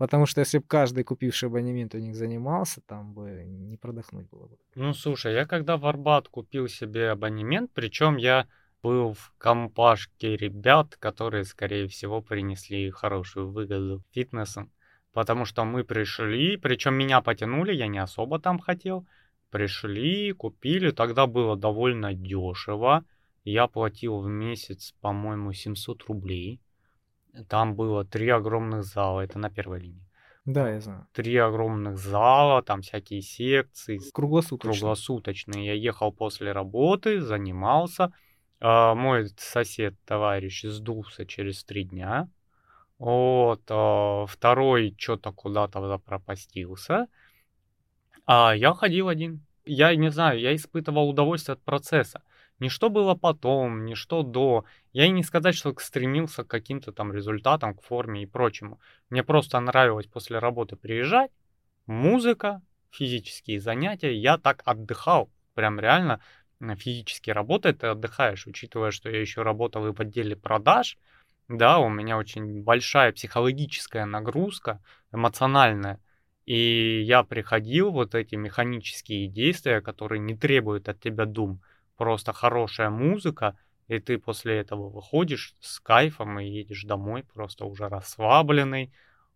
[0.00, 4.46] Потому что если бы каждый, купивший абонемент, у них занимался, там бы не продохнуть было
[4.46, 4.56] бы.
[4.74, 8.46] Ну, слушай, я когда в Арбат купил себе абонемент, причем я
[8.82, 14.72] был в компашке ребят, которые, скорее всего, принесли хорошую выгоду фитнесом.
[15.12, 19.06] Потому что мы пришли, причем меня потянули, я не особо там хотел.
[19.50, 23.04] Пришли, купили, тогда было довольно дешево.
[23.44, 26.58] Я платил в месяц, по-моему, 700 рублей.
[27.48, 30.10] Там было три огромных зала, это на первой линии.
[30.44, 31.06] Да, я знаю.
[31.12, 34.00] Три огромных зала, там всякие секции.
[34.12, 34.80] Круглосуточные.
[34.80, 35.66] Круглосуточные.
[35.66, 38.12] Я ехал после работы, занимался.
[38.60, 42.28] А, мой сосед, товарищ, сдулся через три дня.
[42.98, 43.62] Вот.
[43.68, 47.06] А, второй что-то куда-то запропастился.
[48.26, 49.44] А я ходил один.
[49.64, 52.22] Я не знаю, я испытывал удовольствие от процесса.
[52.60, 54.64] Не что было потом, не что до.
[54.92, 58.78] Я и не сказать, что стремился к каким-то там результатам, к форме и прочему.
[59.08, 61.30] Мне просто нравилось после работы приезжать,
[61.86, 64.14] музыка, физические занятия.
[64.14, 66.20] Я так отдыхал, прям реально
[66.76, 70.98] физически работает, ты отдыхаешь, учитывая, что я еще работал и в отделе продаж,
[71.48, 75.98] да, у меня очень большая психологическая нагрузка, эмоциональная,
[76.44, 81.62] и я приходил, вот эти механические действия, которые не требуют от тебя дум,
[82.00, 87.88] просто хорошая музыка, и ты после этого выходишь с кайфом и едешь домой просто уже
[87.88, 88.90] расслабленный, э,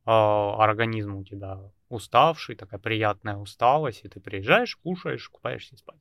[0.06, 1.58] организм у тебя
[1.90, 6.00] уставший, такая приятная усталость, и ты приезжаешь, кушаешь, купаешься спать.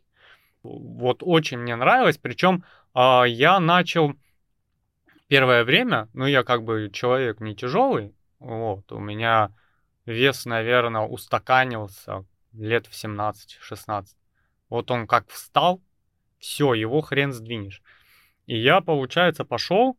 [0.64, 2.64] Вот очень мне нравилось, причем
[2.96, 4.14] э, я начал
[5.28, 9.52] первое время, ну я как бы человек не тяжелый, вот, у меня
[10.06, 12.24] вес, наверное, устаканился
[12.54, 14.16] лет в 17-16.
[14.70, 15.82] Вот он как встал,
[16.44, 17.82] все, его хрен сдвинешь.
[18.48, 19.98] И я, получается, пошел.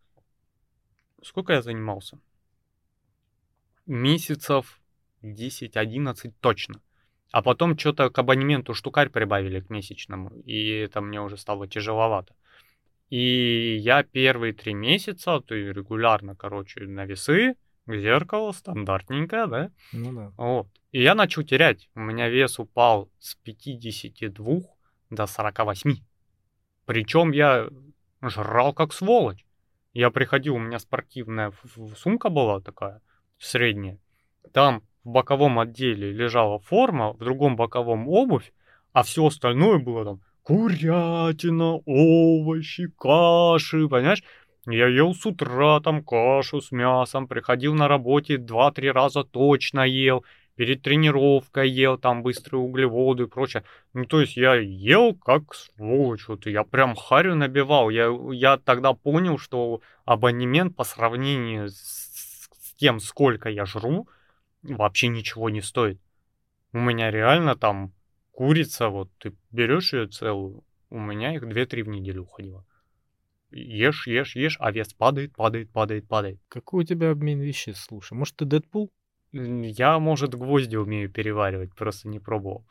[1.23, 2.19] Сколько я занимался?
[3.87, 4.79] Месяцев
[5.23, 6.83] 10-11 точно.
[7.33, 12.35] А потом что-то к абонементу штукарь прибавили к месячному, и это мне уже стало тяжеловато.
[13.09, 19.71] И я первые три месяца, то есть регулярно, короче, на весы, к зеркалу, стандартненькое, да?
[19.93, 20.33] Ну да.
[20.37, 20.69] Вот.
[20.93, 21.89] И я начал терять.
[21.95, 24.61] У меня вес упал с 52
[25.11, 26.05] до 48.
[26.87, 27.69] Причем я
[28.23, 29.45] жрал как сволочь.
[29.93, 31.53] Я приходил, у меня спортивная
[31.97, 33.01] сумка была такая,
[33.39, 33.99] средняя.
[34.53, 38.53] Там в боковом отделе лежала форма, в другом боковом обувь,
[38.93, 44.23] а все остальное было там курятина, овощи, каши, понимаешь?
[44.67, 50.25] Я ел с утра там кашу с мясом, приходил на работе два-три раза точно ел
[50.57, 53.65] перед тренировкой ел там быстрые углеводы и прочее.
[53.93, 57.91] Ну, то есть я ел как сволочь, вот я прям харю набивал.
[57.91, 64.09] Я, я тогда понял, что абонемент по сравнению с, с тем, сколько я жру,
[64.63, 66.01] вообще ничего не стоит.
[66.73, 67.93] У меня реально там
[68.33, 72.65] курица, вот ты берешь ее целую, у меня их 2-3 в неделю уходило.
[73.51, 76.41] Ешь, ешь, ешь, а вес падает, падает, падает, падает.
[76.49, 78.15] Какой у тебя обмен веществ, слушай?
[78.15, 78.91] Может, ты Дэдпул?
[79.35, 82.65] Я, может, гвозди умею переваривать, просто не пробовал.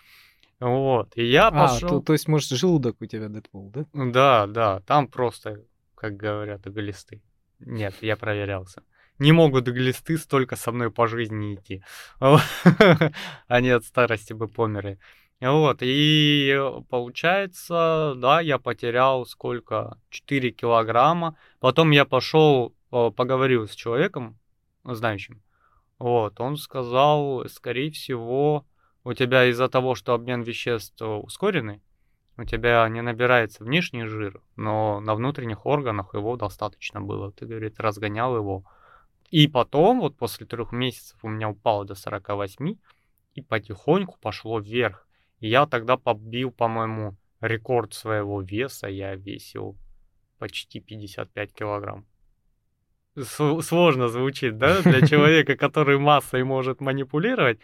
[0.62, 1.90] Вот, и я а, пошел...
[1.90, 3.86] То, то есть, может, желудок у тебя Дэдпул, да?
[3.94, 5.62] Да, да, там просто,
[5.96, 7.22] как говорят, глисты.
[7.60, 8.82] Нет, я проверялся.
[9.20, 11.84] Не могут глисты столько со мной по жизни идти.
[13.48, 15.00] Они от старости бы померли.
[15.42, 16.58] Вот, и
[16.90, 19.98] получается, да, я потерял сколько?
[20.10, 21.36] 4 килограмма.
[21.60, 24.40] Потом я пошел, э, поговорил с человеком,
[24.86, 25.42] знающим.
[26.00, 28.66] Вот, он сказал, скорее всего,
[29.04, 31.82] у тебя из-за того, что обмен веществ ускоренный,
[32.38, 37.32] у тебя не набирается внешний жир, но на внутренних органах его достаточно было.
[37.32, 38.64] Ты, говорит, разгонял его.
[39.30, 42.76] И потом, вот после трех месяцев у меня упало до 48,
[43.36, 45.08] и потихоньку пошло вверх.
[45.40, 48.88] И я тогда побил, по-моему, рекорд своего веса.
[48.88, 49.78] Я весил
[50.40, 52.06] почти 55 килограмм.
[53.16, 57.60] Сложно звучит, да, для человека, который массой может манипулировать.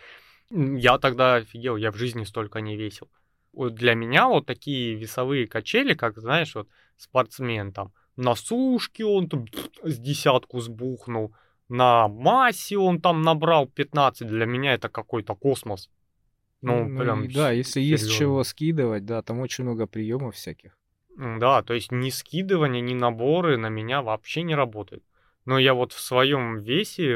[0.52, 3.10] Я тогда офигел, я в жизни столько не весил.
[3.54, 9.30] Вот для меня вот такие весовые качели, как, знаешь, вот спортсмен там на сушке он
[9.30, 9.46] там
[9.84, 11.34] с десятку сбухнул,
[11.70, 15.90] на массе он там набрал 15, для меня это какой-то космос.
[16.62, 18.06] Ну, ну прям да, если серьезно.
[18.06, 20.78] есть чего скидывать, да, там очень много приемов всяких.
[21.16, 25.04] Да, то есть ни скидывание, ни наборы на меня вообще не работают.
[25.50, 27.16] Но я вот в своем весе,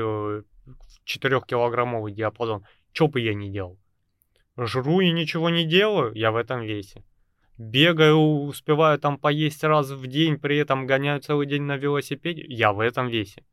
[1.05, 3.77] 4-килограммовый э, диапазон, что бы я ни делал.
[4.57, 7.03] Жру и ничего не делаю, я в этом весе.
[7.59, 12.73] Бегаю, успеваю там поесть раз в день, при этом гоняю целый день на велосипеде, я
[12.73, 13.45] в этом весе.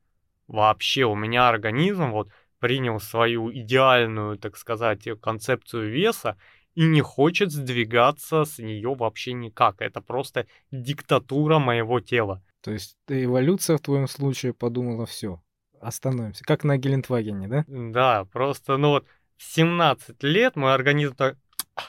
[0.46, 6.38] Вообще у меня организм вот принял свою идеальную, так сказать, концепцию веса
[6.74, 9.82] и не хочет сдвигаться с нее вообще никак.
[9.82, 12.42] Это просто диктатура моего тела.
[12.62, 15.42] То есть эволюция в твоем случае подумала все,
[15.80, 17.64] остановимся, как на Гелендвагене, да?
[17.68, 21.36] Да, просто, ну вот, в 17 лет мой организм так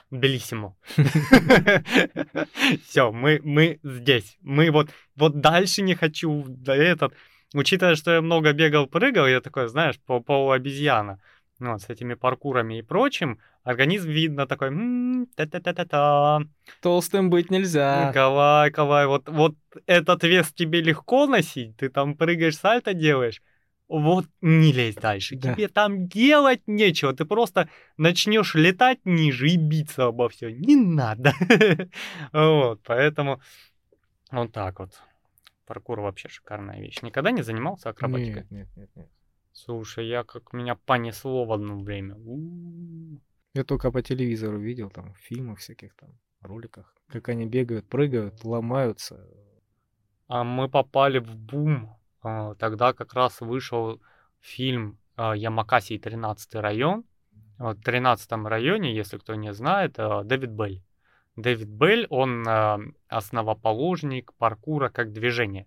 [0.10, 0.75] Белиссимо.
[2.88, 4.38] Все, мы, мы здесь.
[4.41, 6.45] Мы вот, вот дальше не хочу.
[6.47, 7.13] Да этот.
[7.53, 11.19] Учитывая, что я много бегал, прыгал, я такой, знаешь, по полуобезьяна.
[11.60, 14.71] Ну, вот, с этими паркурами и прочим, организм видно такой,
[15.36, 16.41] та-та-та-та-та.
[16.82, 18.12] Толстым быть нельзя.
[18.13, 23.41] Кавай, кавай, вот, вот этот вес тебе легко носить, ты там прыгаешь, сальто делаешь,
[23.91, 25.36] вот не лезь дальше.
[25.36, 25.54] Да.
[25.54, 27.12] Тебе там делать нечего.
[27.13, 30.50] Ты просто начнешь летать ниже и биться обо все.
[30.50, 31.34] Не надо.
[32.32, 33.41] вот, поэтому
[34.32, 34.91] вот так вот.
[35.65, 37.02] Паркур вообще шикарная вещь.
[37.02, 38.43] Никогда не занимался акробатикой?
[38.50, 39.10] Нет, нет, нет, нет.
[39.52, 42.15] Слушай, я как меня понесло в одно время.
[43.53, 46.09] Я только по телевизору видел, там, в фильмах всяких там,
[46.41, 49.27] роликах, как они бегают, прыгают, ломаются.
[50.27, 54.01] А мы попали в бум а, тогда как раз вышел
[54.39, 57.03] фильм а, Ямакаси 13 район.
[57.57, 60.81] В 13 районе, если кто не знает, а, Дэвид Белль.
[61.35, 62.45] Дэвид Белль, он
[63.07, 65.65] основоположник паркура как движения.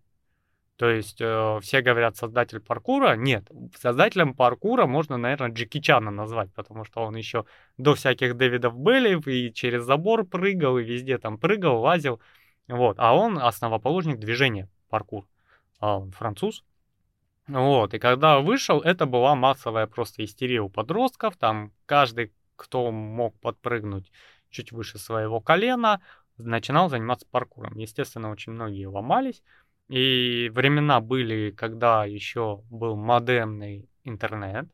[0.77, 3.15] То есть э, все говорят создатель паркура.
[3.15, 7.45] Нет, создателем паркура можно, наверное, Джеки Чана назвать, потому что он еще
[7.79, 12.21] до всяких Дэвидов Беллев и через забор прыгал, и везде там прыгал, лазил.
[12.67, 12.97] Вот.
[12.99, 15.27] А он основоположник движения паркур
[15.85, 16.65] а он француз.
[17.47, 23.39] Вот, и когда вышел, это была массовая просто истерия у подростков, там каждый, кто мог
[23.41, 24.11] подпрыгнуть
[24.49, 26.01] чуть выше своего колена,
[26.39, 27.77] начинал заниматься паркуром.
[27.77, 29.43] Естественно, очень многие ломались,
[29.89, 34.67] и времена были, когда еще был модемный интернет,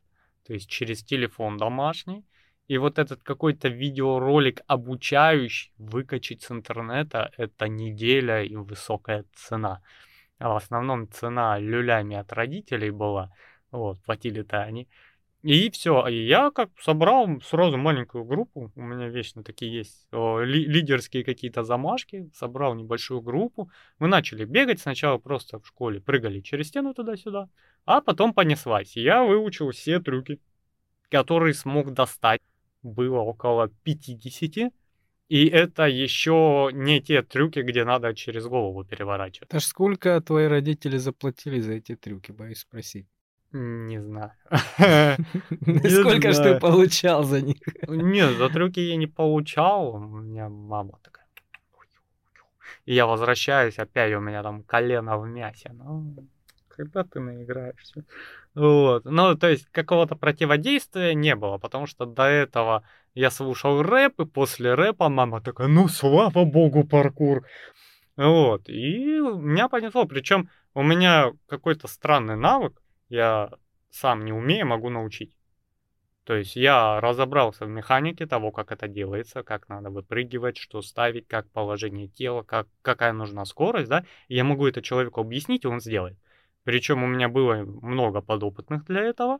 [0.45, 2.25] то есть через телефон домашний,
[2.67, 9.81] и вот этот какой-то видеоролик обучающий выкачать с интернета, это неделя и высокая цена
[10.41, 13.31] а в основном цена люлями от родителей была,
[13.71, 14.87] вот, платили-то они.
[15.43, 20.65] И все, и я как собрал сразу маленькую группу, у меня вечно такие есть ли,
[20.65, 26.67] лидерские какие-то замашки, собрал небольшую группу, мы начали бегать сначала просто в школе, прыгали через
[26.67, 27.49] стену туда-сюда,
[27.85, 28.95] а потом понеслась.
[28.95, 30.39] Я выучил все трюки,
[31.09, 32.41] которые смог достать.
[32.83, 34.71] Было около 50,
[35.29, 39.53] и это еще не те трюки, где надо через голову переворачивать.
[39.53, 43.07] Аж сколько твои родители заплатили за эти трюки, боюсь спросить?
[43.53, 44.31] Не знаю.
[44.49, 47.57] Сколько же ты получал за них?
[47.87, 49.95] Нет, за трюки я не получал.
[49.95, 51.25] У меня мама такая.
[52.85, 55.71] И я возвращаюсь, опять у меня там колено в мясе.
[55.73, 56.15] Ну,
[56.69, 58.05] когда ты наиграешься?
[58.55, 59.05] Вот.
[59.05, 62.83] Ну, то есть какого-то противодействия не было, потому что до этого
[63.13, 67.45] я слушал рэп, и после рэпа мама такая, ну, слава богу, паркур.
[68.17, 70.05] Вот, и меня понесло.
[70.05, 72.80] Причем у меня какой-то странный навык,
[73.11, 73.51] я
[73.89, 75.35] сам не умею, могу научить.
[76.23, 81.27] То есть я разобрался в механике того, как это делается, как надо выпрыгивать, что ставить,
[81.27, 85.67] как положение тела, как, какая нужна скорость, да, и я могу это человеку объяснить, и
[85.67, 86.17] он сделает.
[86.63, 89.39] Причем у меня было много подопытных для этого.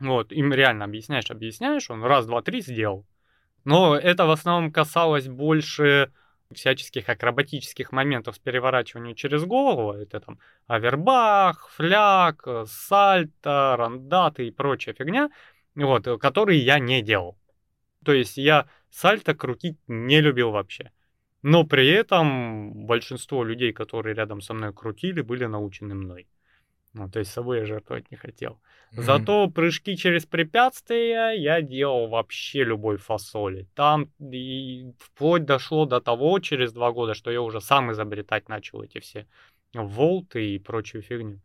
[0.00, 3.06] Вот, им реально объясняешь, объясняешь, он раз, два, три сделал.
[3.64, 6.12] Но это в основном касалось больше
[6.52, 9.92] всяческих акробатических моментов с переворачиванием через голову.
[9.92, 15.30] Это там авербах, фляг, сальто, рандаты и прочая фигня,
[15.74, 17.36] вот, которые я не делал.
[18.04, 20.90] То есть я сальто крутить не любил вообще.
[21.42, 26.26] Но при этом большинство людей, которые рядом со мной крутили, были научены мной.
[26.94, 28.60] Ну, то есть собой я жертвовать не хотел.
[28.92, 33.66] Зато прыжки через препятствия я делал вообще любой фасоли.
[33.74, 38.80] Там и вплоть дошло до того через два года, что я уже сам изобретать начал
[38.82, 39.26] эти все
[39.72, 41.40] волты и прочую фигню.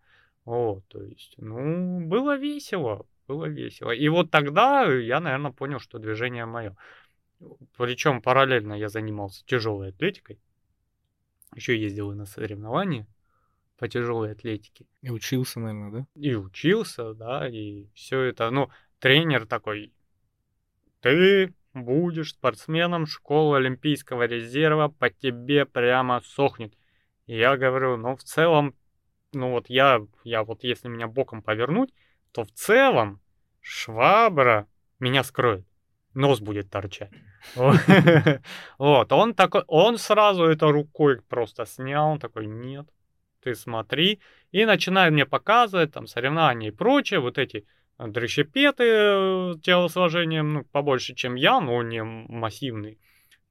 [0.45, 3.89] Вот, то есть, ну, было весело, было весело.
[3.89, 6.75] И вот тогда я, наверное, понял, что движение мое.
[7.75, 10.39] Причем параллельно я занимался тяжелой атлетикой.
[11.55, 13.07] Еще ездил и на соревнования
[13.79, 14.85] по тяжелой атлетике.
[15.01, 16.07] И учился, наверное, да?
[16.19, 18.51] И учился, да, и все это.
[18.51, 18.69] Ну,
[18.99, 19.93] тренер такой,
[20.99, 26.73] ты будешь спортсменом школы Олимпийского резерва, по тебе прямо сохнет.
[27.25, 28.75] И я говорю, ну, в целом,
[29.31, 31.93] ну вот я, я вот если меня боком повернуть,
[32.33, 33.21] то в целом
[33.61, 34.67] швабра
[34.99, 35.65] меня скроет.
[36.13, 37.11] Нос будет торчать.
[38.77, 42.89] Вот, он такой, он сразу это рукой просто снял, он такой, нет,
[43.41, 44.19] ты смотри,
[44.51, 47.65] и начинает мне показывать там соревнования и прочее, вот эти
[47.97, 52.99] э, дрыщепеты э, телосложением, ну, побольше, чем я, но не массивный,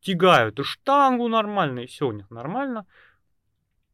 [0.01, 2.87] тягают и штангу нормально, и все у них нормально.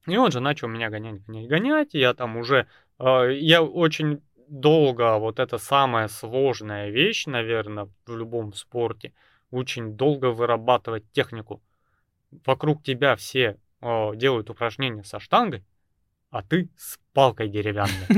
[0.06, 2.66] И он же начал меня гонять, гонять, гонять, я там уже,
[2.98, 9.12] э, я очень долго, вот это самая сложная вещь, наверное, в любом спорте,
[9.50, 11.62] очень долго вырабатывать технику.
[12.44, 15.64] Вокруг тебя все э, делают упражнения со штангой,
[16.34, 17.92] а ты с палкой деревянной.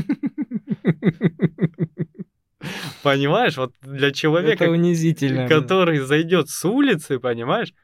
[3.03, 5.47] Понимаешь, вот для человека, Это унизительно.
[5.47, 7.75] который зайдет с улицы, понимаешь,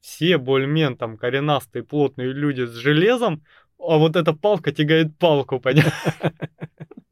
[0.00, 3.44] все более там коренастые, плотные люди с железом,
[3.78, 5.92] а вот эта палка тягает палку, понимаешь?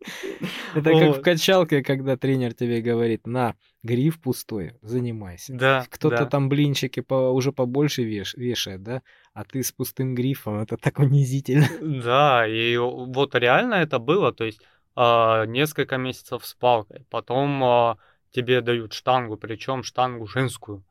[0.74, 5.54] Это как в качалке, когда тренер тебе говорит, на, гриф пустой, занимайся.
[5.54, 5.86] Да.
[5.88, 9.02] Кто-то там блинчики по, уже побольше веш, вешает, да?
[9.34, 11.68] А ты с пустым грифом, это так унизительно.
[11.80, 14.60] Да, и вот реально это было, то есть
[14.96, 17.96] э, несколько месяцев с палкой, потом э,
[18.30, 20.84] тебе дают штангу, причем штангу женскую.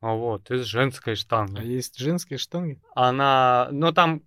[0.00, 1.60] Вот, из женской штанги.
[1.60, 2.80] А есть женские штанги?
[2.94, 4.22] Она, но там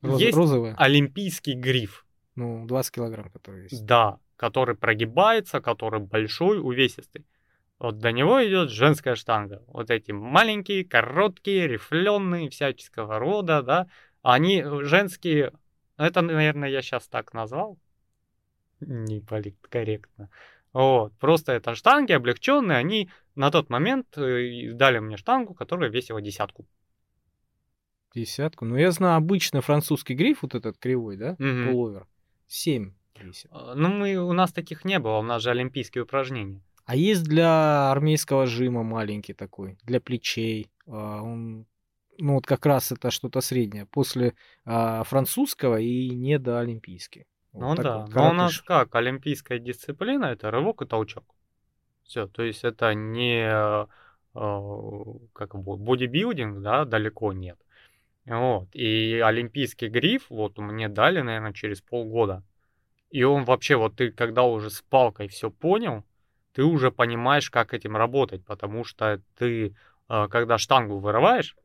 [0.00, 0.76] Роз, есть розовая?
[0.78, 2.05] олимпийский гриф.
[2.36, 3.84] Ну, 20 килограмм, который есть.
[3.84, 7.26] Да, который прогибается, который большой, увесистый.
[7.78, 9.62] Вот до него идет женская штанга.
[9.66, 13.86] Вот эти маленькие, короткие, рифленые, всяческого рода, да.
[14.22, 15.52] Они женские,
[15.96, 17.78] это, наверное, я сейчас так назвал.
[18.80, 20.30] Не политкорректно.
[20.72, 26.20] Вот, просто это штанги облегченные, они на тот момент э, дали мне штангу, которая весила
[26.20, 26.66] десятку.
[28.14, 28.66] Десятку?
[28.66, 31.64] Ну, я знаю, обычно французский гриф, вот этот кривой, да, Мгм.
[31.64, 32.06] пуловер,
[32.46, 33.50] 7 весит.
[33.50, 36.62] А, Ну, мы, у нас таких не было, у нас же олимпийские упражнения.
[36.84, 40.70] А есть для армейского жима маленький такой, для плечей.
[40.86, 41.66] А, Он,
[42.18, 43.86] ну, вот как раз это что-то среднее.
[43.86, 44.34] После
[44.64, 47.26] а, французского и не до олимпийский.
[47.52, 51.24] Ну Вот да, вот, но у нас как, олимпийская дисциплина это рывок и толчок.
[52.04, 53.48] Все, то есть это не
[54.34, 57.58] как бодибилдинг, да, далеко нет.
[58.26, 58.68] Вот.
[58.74, 62.42] И олимпийский гриф вот мне дали, наверное, через полгода.
[63.10, 66.04] И он вообще, вот ты когда уже с палкой все понял,
[66.52, 69.76] ты уже понимаешь, как этим работать, потому что ты,
[70.08, 71.56] э, когда штангу вырываешь,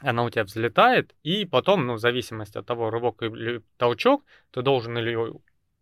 [0.00, 4.62] она у тебя взлетает, и потом, ну, в зависимости от того, рывок или толчок, ты
[4.62, 5.16] должен или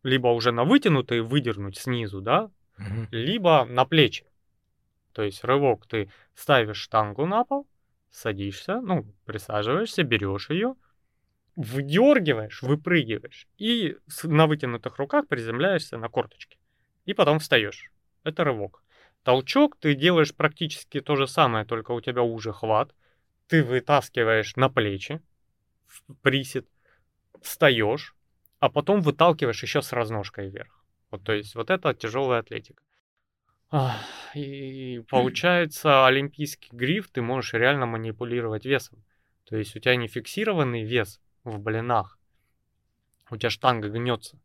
[0.03, 3.09] либо уже на вытянутые выдернуть снизу, да, Мгм.
[3.11, 4.27] либо на плечи.
[5.13, 7.67] То есть рывок ты ставишь штангу на пол,
[8.11, 10.75] садишься, ну, присаживаешься, берешь ее,
[11.57, 16.59] выдергиваешь, выпрыгиваешь и на вытянутых руках приземляешься на корточки.
[17.05, 17.91] И потом встаешь.
[18.25, 18.83] Это рывок.
[19.23, 22.95] Толчок ты делаешь практически то же самое, только у тебя уже хват.
[23.49, 25.21] Ты вытаскиваешь на плечи,
[25.87, 26.69] в присед,
[27.43, 28.15] встаешь,
[28.59, 30.85] а потом выталкиваешь еще с разножкой вверх.
[31.11, 32.83] Вот, то есть вот это тяжелая атлетика.
[34.35, 39.03] И получается, олимпийский гриф ты можешь реально манипулировать весом.
[39.45, 42.19] То есть у тебя не фиксированный вес в блинах,
[43.31, 44.39] у тебя штанга гнется.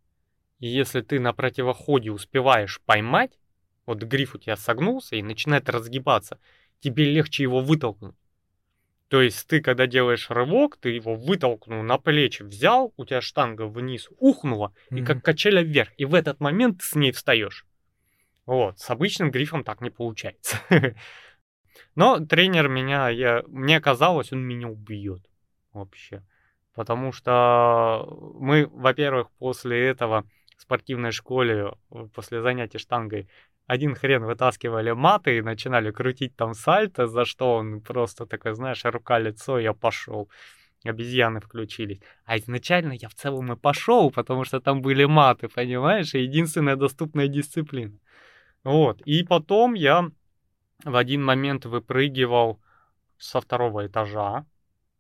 [0.60, 3.38] И если ты на противоходе успеваешь поймать,
[3.86, 6.40] вот гриф у тебя согнулся и начинает разгибаться,
[6.80, 8.16] тебе легче его вытолкнуть.
[9.08, 13.68] То есть ты, когда делаешь рывок, ты его вытолкнул на плечи, взял, у тебя штанга
[13.68, 15.06] вниз ухнула, и Мгм.
[15.06, 15.92] как качеля вверх.
[15.98, 17.66] И в этот момент ты с ней встаешь.
[18.46, 20.58] Вот, с обычным грифом так не получается.
[21.96, 25.22] Но тренер меня, я, мне казалось, он меня убьет
[25.74, 26.24] вообще.
[26.74, 30.26] Потому что мы, во-первых, после этого
[30.58, 33.30] в спортивной школе, э, после занятий штангой,
[33.66, 38.84] один хрен вытаскивали маты и начинали крутить там сальто, за что он просто такой, знаешь,
[38.84, 40.30] рука-лицо, я пошел.
[40.84, 42.00] Обезьяны включились.
[42.26, 47.28] А изначально я в целом и пошел, потому что там были маты, понимаешь, единственная доступная
[47.28, 47.98] дисциплина.
[48.66, 49.00] Вот.
[49.02, 50.10] И потом я
[50.84, 52.60] в один момент выпрыгивал
[53.18, 54.46] со второго этажа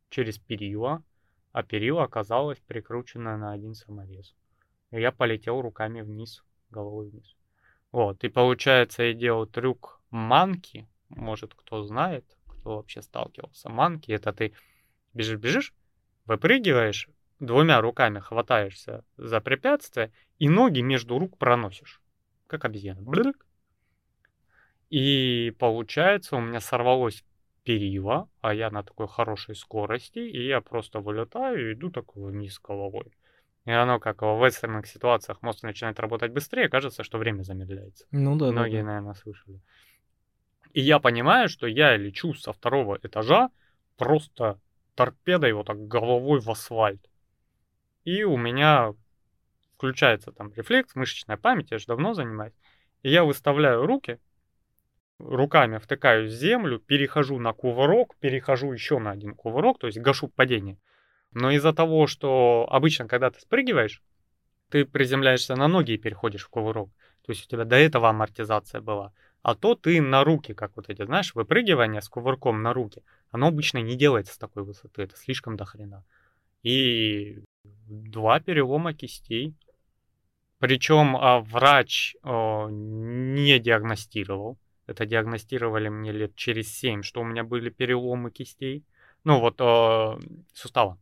[0.09, 1.03] через перила,
[1.51, 4.36] а перила оказалось прикручено на один саморез.
[4.91, 7.36] И я полетел руками вниз, головой вниз.
[7.91, 10.88] Вот, и получается, я делал трюк манки.
[11.09, 13.70] Может, кто знает, кто вообще сталкивался.
[13.70, 14.53] Манки это ты
[15.13, 15.74] бежишь-бежишь,
[16.26, 17.09] выпрыгиваешь,
[17.39, 21.99] двумя руками хватаешься за препятствие и ноги между рук проносишь.
[22.45, 23.01] Как обезьяна.
[24.89, 27.23] И получается, у меня сорвалось
[27.63, 32.59] перила, а я на такой хорошей скорости, и я просто вылетаю и иду такой вниз
[32.59, 33.11] головой.
[33.65, 38.05] И оно, как в экстренных ситуациях, мозг начинает работать быстрее, кажется, что время замедляется.
[38.11, 38.51] Ну да.
[38.51, 38.88] Многие, да, да.
[38.88, 39.59] наверное, слышали.
[40.73, 43.49] И я понимаю, что я лечу со второго этажа
[43.97, 44.59] просто
[44.93, 47.09] торпедой вот так головой в асфальт.
[48.03, 48.93] И у меня
[49.75, 52.53] включается там рефлекс, мышечная память, я же давно занимаюсь.
[53.01, 54.19] И я выставляю руки,
[55.20, 60.28] руками втыкаю в землю, перехожу на кувырок, перехожу еще на один кувырок, то есть гашу
[60.28, 60.78] падение.
[61.32, 64.01] Но из-за того, что обычно, когда ты спрыгиваешь,
[64.70, 66.89] ты приземляешься на ноги и переходишь в кувырок.
[67.26, 69.13] То есть у тебя до этого амортизация была.
[69.41, 73.47] А то ты на руки, как вот эти, знаешь, выпрыгивание с кувырком на руки, оно
[73.47, 76.03] обычно не делается с такой высоты, это слишком дохрена.
[76.63, 79.53] И два перелома кистей.
[80.57, 84.57] Причем а, врач а, не диагностировал.
[84.88, 88.83] Это диагностировали мне лет через 7, что у меня были переломы кистей.
[89.23, 90.19] Ну вот а,
[90.53, 90.99] сустава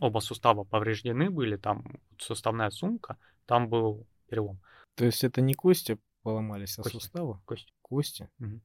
[0.00, 4.60] оба сустава повреждены были, там суставная сумка, там был перелом.
[4.94, 6.96] То есть это не кости поломались, а Кости.
[6.96, 7.40] суставы?
[7.44, 7.72] Кости.
[7.82, 8.28] Кости?
[8.38, 8.62] Мгм.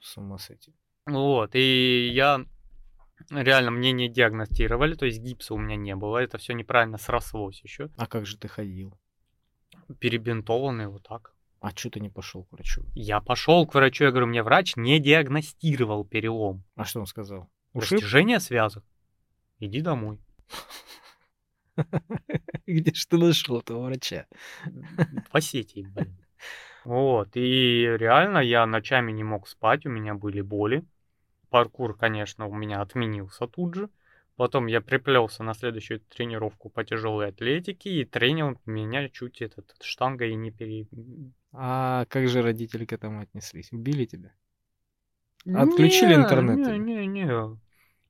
[0.00, 0.74] С ума сойти.
[1.06, 2.44] Вот, и я
[3.30, 7.60] реально мне не диагностировали, то есть гипса у меня не было, это все неправильно срослось
[7.62, 7.90] еще.
[7.96, 8.98] А как же ты ходил?
[9.98, 11.34] Перебинтованный вот так.
[11.62, 12.82] А что ты не пошел к врачу?
[12.92, 16.64] Я пошел к врачу, я говорю, мне врач не диагностировал перелом.
[16.74, 17.48] А что он сказал?
[17.72, 17.92] Ушиб?
[17.92, 18.84] Растяжение связок.
[19.60, 20.18] Иди домой.
[22.66, 24.26] Где ж ты нашел этого врача?
[24.64, 26.18] В Осетии, блин.
[26.84, 30.84] Вот, и реально я ночами не мог спать, у меня были боли.
[31.48, 33.88] Паркур, конечно, у меня отменился тут же.
[34.34, 40.34] Потом я приплелся на следующую тренировку по тяжелой атлетике, и тренер меня чуть этот штангой
[40.34, 40.88] не пере...
[41.52, 43.72] А как же родители к этому отнеслись?
[43.72, 44.32] Убили тебя?
[45.46, 46.78] Отключили интернет тебе?
[46.78, 47.58] Не-не-не.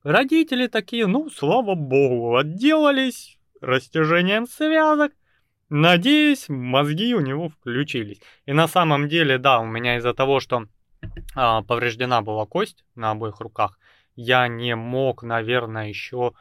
[0.03, 5.13] Родители такие, ну, слава богу, отделались растяжением связок.
[5.69, 8.21] Надеюсь, мозги у него включились.
[8.45, 10.67] И на самом деле, да, у меня из-за того, что
[11.35, 13.79] а, повреждена была кость на обоих руках,
[14.15, 16.33] я не мог, наверное, еще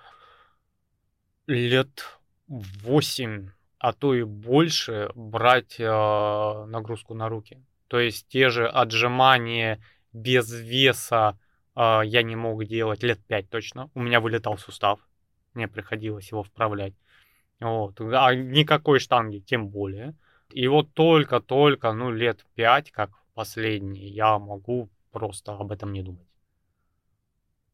[1.46, 3.48] лет 8,
[3.82, 7.60] а то и больше брать э, нагрузку на руки.
[7.88, 9.80] То есть те же отжимания
[10.12, 11.36] без веса
[11.74, 13.90] э, я не мог делать лет 5 точно.
[13.94, 15.00] У меня вылетал сустав.
[15.54, 16.94] Мне приходилось его вправлять.
[17.58, 18.00] Вот.
[18.00, 20.14] А никакой штанги, тем более.
[20.50, 26.28] И вот только-только, ну, лет 5, как последние, я могу просто об этом не думать.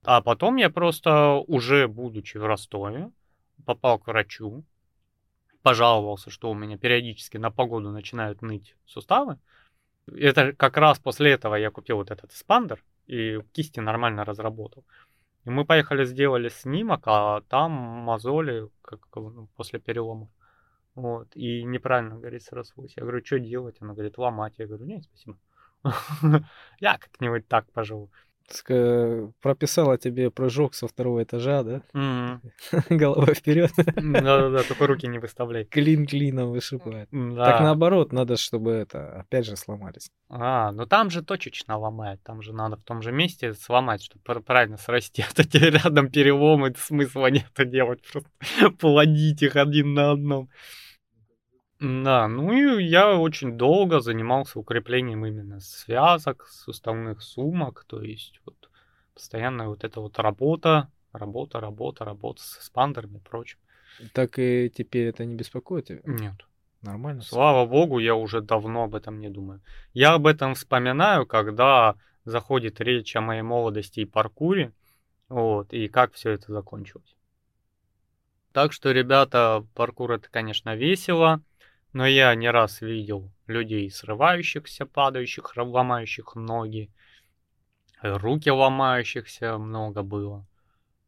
[0.04, 3.10] А потом я просто, уже будучи в Ростове,
[3.66, 4.64] попал к врачу,
[5.68, 9.38] пожаловался, что у меня периодически на погоду начинают ныть суставы.
[10.06, 14.84] Это как раз после этого я купил вот этот эспандер и кисти нормально разработал.
[15.44, 20.30] И мы поехали, сделали снимок, а там мозоли как, ну, после переломов.
[20.94, 21.28] Вот.
[21.36, 22.94] И неправильно, говорит, срослось.
[22.96, 23.76] Я говорю, что делать?
[23.80, 24.54] Она говорит, ломать.
[24.58, 25.36] Я говорю, нет, спасибо.
[26.80, 28.10] Я как-нибудь так поживу.
[29.40, 31.82] Прописала тебе прыжок со второго этажа, да?
[31.92, 32.42] Мгм.
[32.90, 33.70] Голова вперед.
[33.76, 35.64] Да-да-да, только руки не выставляй.
[35.64, 37.08] Клин клином вышибает.
[37.10, 37.60] Так Да.
[37.60, 40.10] наоборот, надо, чтобы это, опять же, сломались.
[40.30, 44.40] А, ну там же точечно ломает, там же надо в том же месте сломать, чтобы
[44.42, 45.22] правильно срасти.
[45.30, 48.30] А то тебе рядом переломы, смысла нет делать, просто
[48.78, 50.48] плодить их один на одном.
[51.80, 58.68] Да, ну и я очень долго занимался укреплением именно связок, суставных сумок, то есть вот
[59.14, 63.58] постоянная вот эта вот работа, работа, работа, работа с эспандерами и прочим.
[64.12, 66.00] Так и теперь это не беспокоит тебя?
[66.04, 66.34] Нет.
[66.82, 67.22] Нормально?
[67.22, 69.60] Слава богу, я уже давно об этом не думаю.
[69.92, 74.72] Я об этом вспоминаю, когда заходит речь о моей молодости и паркуре,
[75.28, 77.16] вот, и как все это закончилось.
[78.52, 81.42] Так что, ребята, паркур это, конечно, весело,
[81.92, 86.90] но я не раз видел людей срывающихся, падающих, ломающих ноги,
[88.02, 90.46] руки ломающихся много было.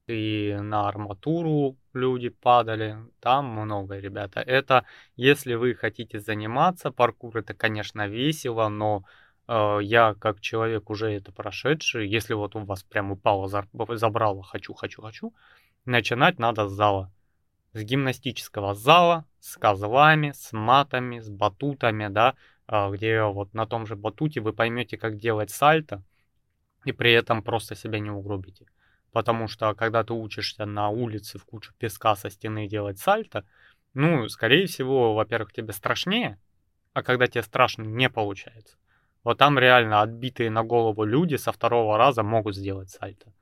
[0.07, 4.41] И на арматуру люди падали, там много, ребята.
[4.41, 9.05] Это, если вы хотите заниматься, паркур это, конечно, весело, но
[9.47, 14.75] э, я как человек уже это прошедший, если вот у вас прям упало, забрало, хочу,
[14.75, 15.33] хочу, хочу,
[15.85, 17.13] начинать надо с зала
[17.73, 22.35] с гимнастического зала, с козлами, с матами, с батутами, да,
[22.67, 26.03] а, где вот на том же батуте вы поймете, как делать сальто,
[26.85, 28.67] и при этом просто себя не угробите.
[29.13, 33.45] Потому что когда ты учишься на улице в кучу песка со стены делать сальто,
[33.93, 36.39] ну, скорее всего, во-первых, тебе страшнее,
[36.93, 38.77] а когда тебе страшно, не получается.
[39.25, 43.33] Вот там реально отбитые на голову люди со второго раза могут сделать сальто.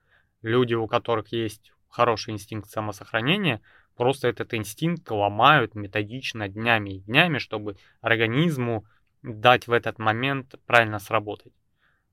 [0.42, 3.60] Люди, у которых есть хороший инстинкт самосохранения,
[3.98, 8.84] Просто этот инстинкт ломают методично днями и днями, чтобы организму
[9.22, 11.52] дать в этот момент правильно сработать.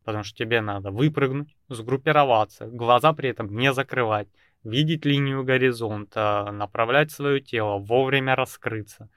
[0.03, 4.27] Потому что тебе надо выпрыгнуть, сгруппироваться, глаза при этом не закрывать,
[4.63, 9.07] видеть линию горизонта, направлять свое тело, вовремя раскрыться.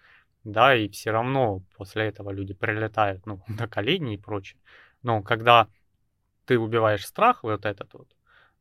[0.45, 4.61] Да, и все равно после этого люди прилетают ну, на колени и прочее.
[5.03, 5.69] Но когда
[6.45, 8.09] ты убиваешь страх, вот этот вот,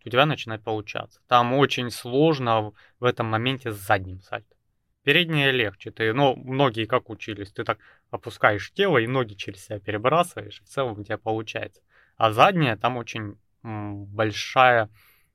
[0.08, 1.20] у тебя начинает получаться.
[1.28, 4.56] Там очень сложно в этом моменте с задним сальто.
[5.04, 5.92] Переднее легче.
[5.92, 7.78] Ты, ну, многие как учились, ты так
[8.10, 11.82] опускаешь тело и ноги через себя перебрасываешь, и в целом у тебя получается.
[12.16, 14.90] А заднее, там очень большая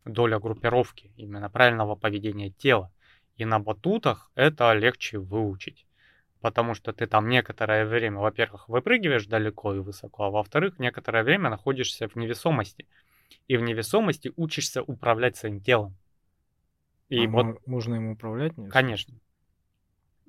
[0.04, 2.90] доля группировки, именно правильного поведения тела.
[3.36, 5.86] И на батутах это легче выучить.
[6.40, 11.50] Потому что ты там некоторое время, во-первых, выпрыгиваешь далеко и высоко, а во-вторых, некоторое время
[11.50, 12.86] находишься в невесомости
[13.49, 15.97] и в невесомости учишься управлять своим телом.
[17.09, 17.66] И а вот...
[17.66, 18.57] Можно им управлять?
[18.57, 18.72] Нет?
[18.72, 19.14] Конечно.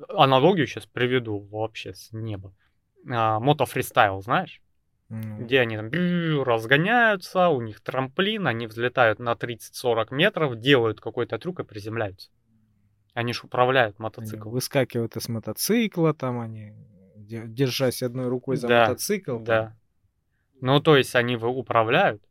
[0.10, 2.54] Аналогию сейчас приведу вообще с неба.
[3.10, 4.62] А, мотофристайл, знаешь?
[5.10, 5.44] Mm.
[5.44, 5.92] Где они там
[6.44, 12.32] разгоняются, у них трамплин, они взлетают на 30-40 метров, делают какой-то трюк и приземляются.
[13.14, 14.52] Они ж управляют мотоциклом.
[14.52, 16.74] выскакивают из мотоцикла, там они,
[17.16, 19.40] держась одной рукой за да, мотоцикл.
[19.40, 19.78] Да.
[20.62, 22.24] Ну, то есть они управляют.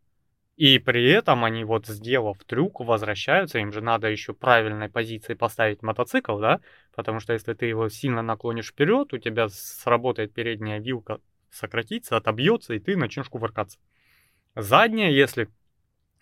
[0.57, 5.82] И при этом они вот сделав трюк, возвращаются, им же надо еще правильной позиции поставить
[5.82, 6.61] мотоцикл, да,
[6.94, 12.74] потому что если ты его сильно наклонишь вперед, у тебя сработает передняя вилка, сократится, отобьется,
[12.74, 13.78] и ты начнешь кувыркаться.
[14.55, 15.48] Задняя, если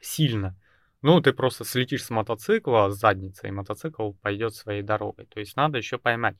[0.00, 0.56] сильно,
[1.02, 5.26] ну, ты просто слетишь с мотоцикла с задницей, и мотоцикл пойдет своей дорогой.
[5.26, 6.36] То есть надо еще поймать,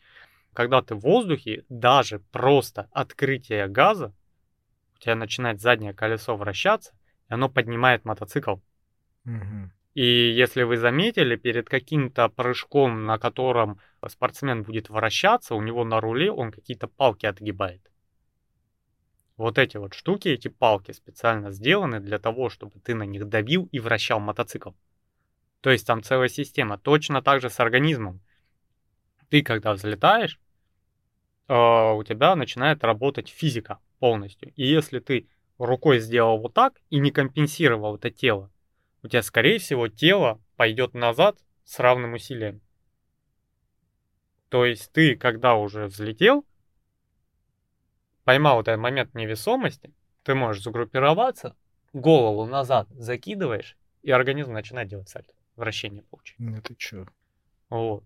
[0.53, 4.15] когда ты в воздухе, даже просто открытие газа,
[4.97, 6.93] у тебя начинает заднее колесо вращаться,
[7.31, 8.57] оно поднимает мотоцикл.
[9.25, 9.71] Угу.
[9.95, 16.01] И если вы заметили, перед каким-то прыжком, на котором спортсмен будет вращаться, у него на
[16.01, 17.83] руле он какие-то палки отгибает.
[19.37, 23.69] Вот эти вот штуки, эти палки специально сделаны для того, чтобы ты на них давил
[23.73, 24.73] и вращал мотоцикл.
[25.61, 26.79] То есть там целая система.
[26.79, 28.21] Точно так же с организмом.
[29.29, 30.39] Ты когда взлетаешь,
[31.49, 34.53] э, у тебя начинает работать физика полностью.
[34.57, 35.29] И если ты
[35.67, 38.51] рукой сделал вот так и не компенсировал это тело,
[39.03, 42.61] у тебя, скорее всего, тело пойдет назад с равным усилием.
[44.49, 46.45] То есть ты, когда уже взлетел,
[48.25, 51.57] поймал этот момент невесомости, ты можешь загруппироваться,
[51.93, 55.33] голову назад закидываешь, и организм начинает делать сальто.
[55.57, 56.37] Вращение получить.
[56.39, 57.07] Это что?
[57.69, 58.05] Вот.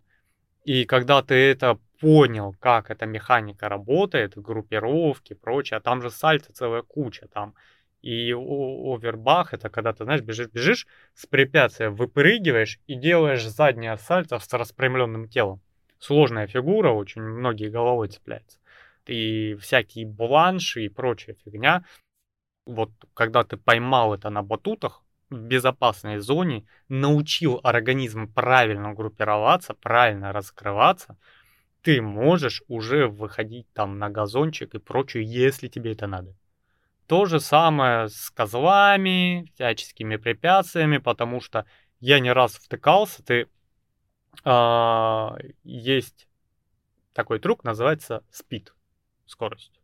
[0.65, 6.53] И когда ты это понял, как эта механика работает, группировки прочее, а там же сальто
[6.53, 7.55] целая куча, там
[8.05, 14.39] и овербах, это когда ты, знаешь, бежишь, бежишь, с препятствия выпрыгиваешь и делаешь заднее сальто
[14.39, 15.63] с распрямленным телом.
[15.99, 18.59] Сложная фигура, очень многие головой цепляются.
[19.07, 21.85] И всякие бланши и прочая фигня.
[22.67, 30.33] Вот когда ты поймал это на батутах, в безопасной зоне, научил организм правильно группироваться, правильно
[30.33, 31.17] раскрываться,
[31.85, 36.35] ты можешь уже выходить там на газончик и прочее, если тебе это надо.
[37.07, 41.67] То же самое с козлами, всяческими препятствиями, потому что
[42.01, 43.49] я не раз втыкался, ты
[44.45, 45.29] э,
[45.63, 46.27] есть
[47.13, 48.73] такой трюк, называется спид,
[49.27, 49.79] скорость.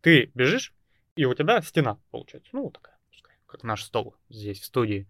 [0.00, 0.74] Ты бежишь,
[1.14, 2.98] и у тебя стена получается, ну, такая,
[3.46, 5.06] как наш стол здесь в студии.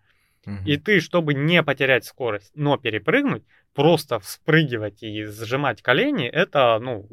[0.46, 0.56] Угу.
[0.66, 7.08] И ты, чтобы не потерять скорость, но перепрыгнуть, просто вспрыгивать и сжимать колени, это, ну,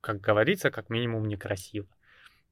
[0.00, 1.86] как говорится, как минимум некрасиво.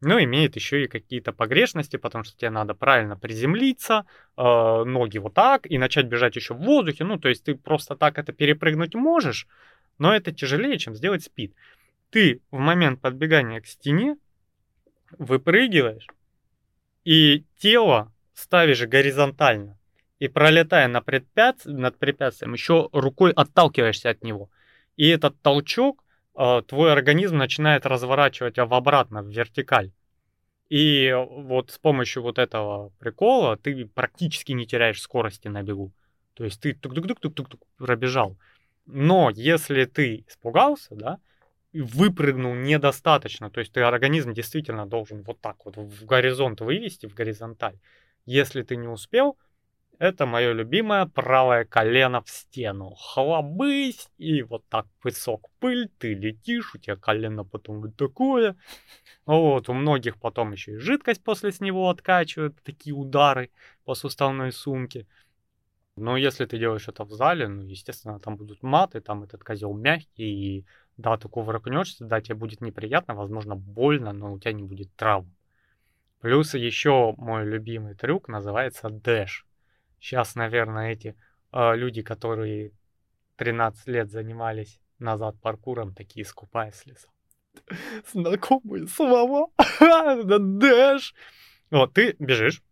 [0.01, 5.35] но имеет еще и какие-то погрешности, потому что тебе надо правильно приземлиться, э, ноги вот
[5.35, 7.05] так, и начать бежать еще в воздухе.
[7.05, 9.47] Ну, то есть ты просто так это перепрыгнуть можешь,
[9.99, 11.55] но это тяжелее, чем сделать спид.
[12.11, 14.17] Ты в момент подбегания к стене
[15.19, 16.07] выпрыгиваешь,
[17.05, 19.79] и тело ставишь горизонтально.
[20.21, 21.67] И пролетая на препятств...
[21.67, 24.51] над препятствием, еще рукой отталкиваешься от него.
[24.97, 26.05] И этот толчок
[26.37, 29.91] э, твой организм начинает разворачивать в обратно, в вертикаль.
[30.69, 35.91] И вот с помощью вот этого прикола ты практически не теряешь скорости на бегу.
[36.35, 38.37] То есть ты тук-тук-тук-тук-тук пробежал.
[38.87, 41.19] Но если ты испугался, да,
[41.73, 47.15] выпрыгнул недостаточно, то есть ты организм действительно должен вот так вот в горизонт вывести, в
[47.15, 47.79] горизонталь.
[48.27, 49.37] Если ты не успел,
[50.01, 52.95] это мое любимое правое колено в стену.
[52.97, 58.57] Хлобысь, и вот так песок пыль, ты летишь, у тебя колено потом вот такое.
[59.27, 63.51] Вот, у многих потом еще и жидкость после с него откачивают, такие удары
[63.85, 65.07] по суставной сумке.
[65.97, 69.75] Но если ты делаешь это в зале, ну, естественно, там будут маты, там этот козел
[69.75, 74.63] мягкий, и да, ты кувыркнешься, да, тебе будет неприятно, возможно, больно, но у тебя не
[74.63, 75.31] будет травм.
[76.21, 79.45] Плюс еще мой любимый трюк называется дэш.
[80.01, 81.15] Сейчас, наверное, эти
[81.53, 82.73] э, люди, которые
[83.37, 87.09] 13 лет занимались назад паркуром, такие скупая слеза.
[88.13, 89.49] Знакомые слова.
[90.39, 91.15] Дэш.
[91.71, 92.63] Вот, ты бежишь,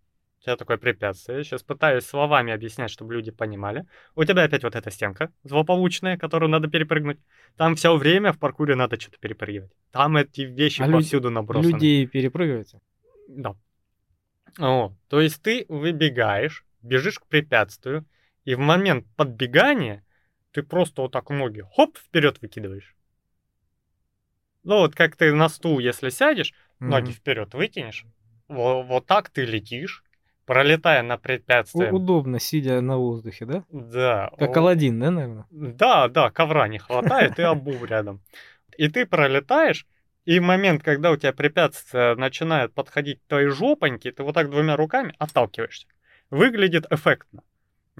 [0.40, 1.44] у тебя такое препятствие.
[1.44, 3.86] Сейчас пытаюсь словами объяснять, чтобы люди понимали.
[4.14, 7.18] У тебя опять вот эта стенка злополучная, которую надо перепрыгнуть.
[7.56, 9.72] Там все время в паркуре надо что-то перепрыгивать.
[9.90, 11.72] Там эти вещи а повсюду набросаны.
[11.72, 12.80] Люди перепрыгиваете?
[13.28, 13.56] Да.
[14.58, 18.04] О, то есть ты выбегаешь, бежишь к препятствию,
[18.44, 20.04] и в момент подбегания
[20.52, 22.96] ты просто вот так ноги хоп вперед выкидываешь.
[24.64, 26.86] Ну вот как ты на стул, если сядешь, mm-hmm.
[26.86, 28.04] ноги вперед вытянешь,
[28.48, 30.04] вот, вот так ты летишь,
[30.48, 31.92] пролетая на препятствие.
[31.92, 33.64] Удобно, сидя на воздухе, да?
[33.70, 34.30] Да.
[34.38, 35.46] Как Алладин, да, наверное?
[35.50, 38.22] Да, да, ковра не хватает и обув рядом.
[38.78, 39.86] И ты пролетаешь,
[40.24, 44.50] и в момент, когда у тебя препятствие начинает подходить к твоей жопоньке, ты вот так
[44.50, 45.86] двумя руками отталкиваешься.
[46.30, 47.42] Выглядит эффектно.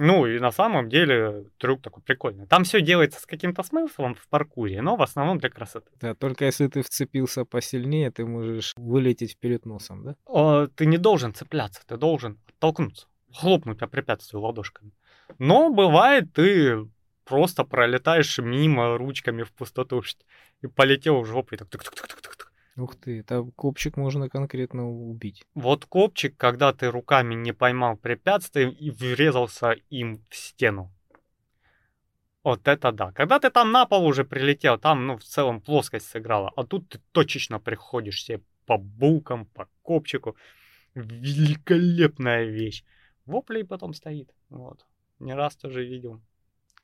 [0.01, 2.47] Ну и на самом деле трюк такой прикольный.
[2.47, 5.91] Там все делается с каким-то смыслом в паркуре, но в основном для красоты.
[6.01, 10.17] Да, только если ты вцепился посильнее, ты можешь вылететь вперед носом, да?
[10.25, 14.93] О, ты не должен цепляться, ты должен оттолкнуться, хлопнуть о препятствие ладошками.
[15.39, 16.87] Но бывает, ты
[17.25, 20.05] просто пролетаешь мимо ручками в пустоту
[20.63, 22.37] и полетел в жопу и так тук тук тук тук
[22.79, 25.45] Ух ты, там копчик можно конкретно убить.
[25.55, 30.93] Вот копчик, когда ты руками не поймал препятствие и врезался им в стену.
[32.45, 33.11] Вот это да.
[33.11, 36.53] Когда ты там на пол уже прилетел, там, ну, в целом плоскость сыграла.
[36.57, 40.37] А тут ты точечно приходишь себе по булкам, по копчику.
[40.95, 42.85] Великолепная вещь.
[43.27, 44.33] Вопли потом стоит.
[44.51, 44.87] Вот.
[45.19, 46.21] Не раз тоже видел.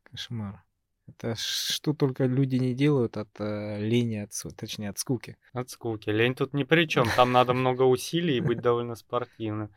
[0.02, 0.64] Кошмар.
[1.06, 5.36] Это что только люди не делают от э, лени, от, точнее, от скуки.
[5.52, 6.08] От скуки.
[6.08, 7.06] Лень тут ни при чем.
[7.16, 9.70] Там надо много усилий и быть довольно спортивным.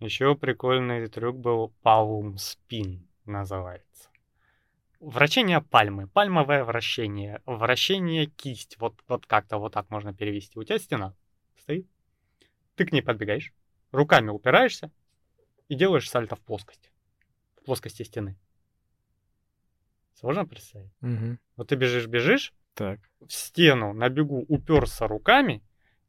[0.00, 4.10] Еще прикольный трюк был Palm Spin называется.
[5.00, 6.08] Вращение пальмы.
[6.08, 7.40] Пальмовое вращение.
[7.46, 8.76] Вращение кисть.
[8.78, 10.58] Вот, вот как-то вот так можно перевести.
[10.58, 11.14] У тебя стена
[11.60, 11.86] стоит.
[12.74, 13.52] Ты к ней подбегаешь.
[13.92, 14.90] Руками упираешься
[15.68, 16.90] и делаешь сальто в плоскость.
[17.60, 18.36] В плоскости стены.
[20.18, 20.90] Сложно представить?
[21.02, 21.38] Угу.
[21.56, 23.00] Вот ты бежишь-бежишь, так.
[23.26, 25.62] в стену на бегу уперся руками,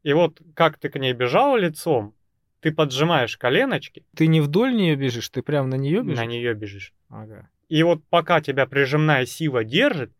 [0.03, 2.15] и вот как ты к ней бежал лицом,
[2.61, 4.05] ты поджимаешь коленочки.
[4.15, 6.17] Ты не вдоль нее бежишь, ты прям на нее бежишь?
[6.17, 6.93] На нее бежишь.
[7.09, 7.49] Ага.
[7.67, 10.11] И вот пока тебя прижимная сила держит,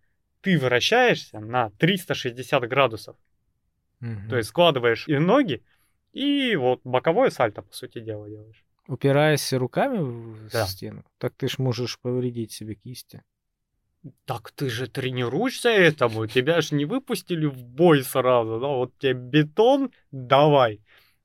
[0.42, 3.16] ты вращаешься на 360 градусов.
[4.02, 4.30] Угу.
[4.30, 5.64] То есть складываешь и ноги,
[6.12, 8.64] и вот боковое сальто, по сути дела, делаешь.
[8.88, 10.66] Упираясь руками в да.
[10.66, 13.24] стену, так ты ж можешь повредить себе кисти.
[14.26, 19.14] Так ты же тренируешься этому, тебя же не выпустили в бой сразу, да, вот тебе
[19.14, 20.82] бетон, давай.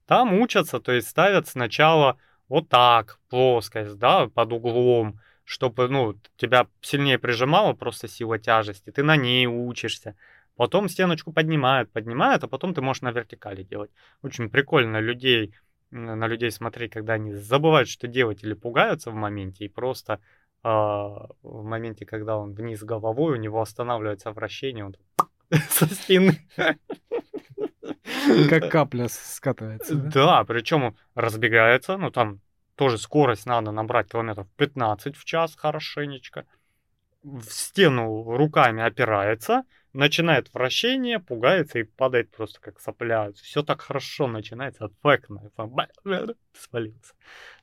[0.06, 2.18] Там учатся, то есть ставят сначала
[2.48, 9.02] вот так, плоскость, да, под углом, чтобы, ну, тебя сильнее прижимало просто сила тяжести, ты
[9.02, 10.16] на ней учишься.
[10.56, 13.90] Потом стеночку поднимают, поднимают, а потом ты можешь на вертикали делать.
[14.22, 15.54] Очень прикольно людей,
[15.90, 20.20] на людей смотреть, когда они забывают, что делать или пугаются в моменте и просто
[20.62, 24.96] а, в моменте, когда он вниз головой, у него останавливается вращение, он
[25.70, 26.38] со спины.
[28.48, 29.94] Как капля скатывается.
[29.94, 32.40] Да, да причем разбегается, ну там
[32.76, 36.46] тоже скорость надо набрать километров 15 в час хорошенечко.
[37.22, 43.32] В стену руками опирается, начинает вращение, пугается и падает просто как сопля.
[43.32, 45.50] Все так хорошо начинается, эффектно.
[46.54, 47.14] Свалился.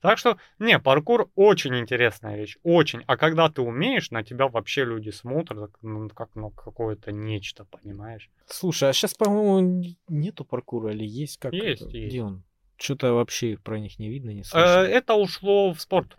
[0.01, 3.03] Так что, не, паркур очень интересная вещь, очень.
[3.07, 8.29] А когда ты умеешь, на тебя вообще люди смотрят ну, как на какое-то нечто, понимаешь?
[8.47, 11.37] Слушай, а сейчас, по-моему, нету паркура или есть?
[11.37, 11.97] Как есть, это?
[11.97, 12.13] есть.
[12.13, 12.43] Где он?
[12.77, 14.79] Что-то вообще про них не видно, не Э, слышно.
[14.87, 16.17] Это ушло в спорт.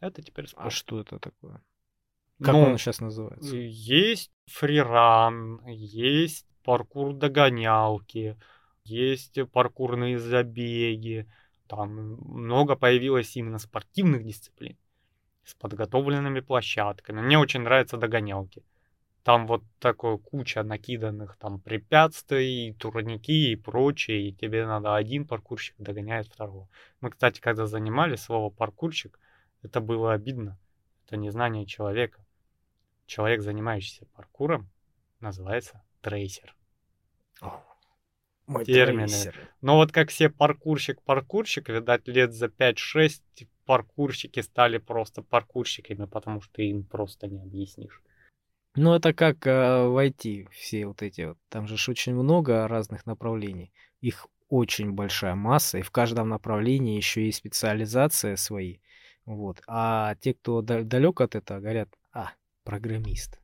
[0.00, 0.66] Это теперь спорт.
[0.66, 1.60] А что это такое?
[2.42, 3.54] Как Ну, он сейчас называется?
[3.56, 8.38] Есть фриран, есть паркур догонялки,
[8.84, 11.26] есть паркурные забеги.
[11.66, 14.76] Там много появилось именно спортивных дисциплин
[15.44, 17.20] с подготовленными площадками.
[17.20, 18.62] Мне очень нравятся догонялки.
[19.22, 25.74] Там вот такое куча накиданных там препятствий, турники и прочее, и тебе надо один паркурщик
[25.78, 26.68] догоняет второго.
[27.02, 29.18] Мы, кстати, когда занимались слово паркурщик,
[29.62, 30.58] это было обидно.
[31.06, 32.24] Это незнание человека.
[33.10, 34.70] Человек, занимающийся паркуром,
[35.18, 36.54] называется трейсер.
[37.40, 37.60] О,
[38.46, 39.08] мой термины.
[39.08, 39.50] трейсер.
[39.60, 43.20] Но вот как все паркурщик-паркурщик, видать, лет за 5-6
[43.66, 48.00] паркурщики стали просто паркурщиками, потому что им просто не объяснишь.
[48.76, 51.38] Ну, это как э, в IT, все вот эти вот.
[51.48, 53.72] Там же ж очень много разных направлений.
[54.00, 58.78] Их очень большая масса, и в каждом направлении еще есть специализация свои.
[59.24, 59.60] Вот.
[59.66, 62.30] А те, кто далек от этого, говорят, а,
[62.64, 63.38] программист.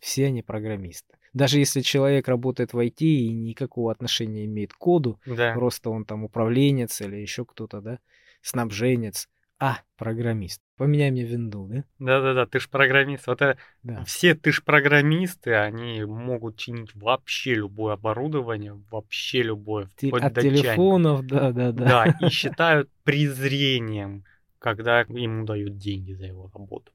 [0.00, 1.14] Все они программисты.
[1.32, 5.52] Даже если человек работает в IT и никакого отношения имеет к коду, Да.
[5.54, 7.98] просто он там управленец или еще кто-то, да,
[8.40, 10.60] снабженец, а, программист.
[10.76, 11.84] Поменяй мне винду, да?
[11.98, 13.26] Да-да-да, ты ж программист.
[13.26, 14.04] Вот э, Да.
[14.04, 20.42] все ты ж программисты, они могут чинить вообще любое оборудование, вообще любое, Те- От до
[20.42, 20.62] чайника.
[20.62, 21.84] телефонов, да, да, да.
[22.06, 24.24] Да, и считают презрением,
[24.58, 26.92] когда ему дают деньги за его работу.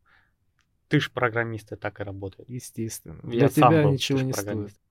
[0.90, 2.50] Ты ж программист, и так и работает.
[2.50, 3.20] Естественно.
[3.24, 4.46] Я Для сам тебя был, ничего не стоит.
[4.46, 4.82] программист.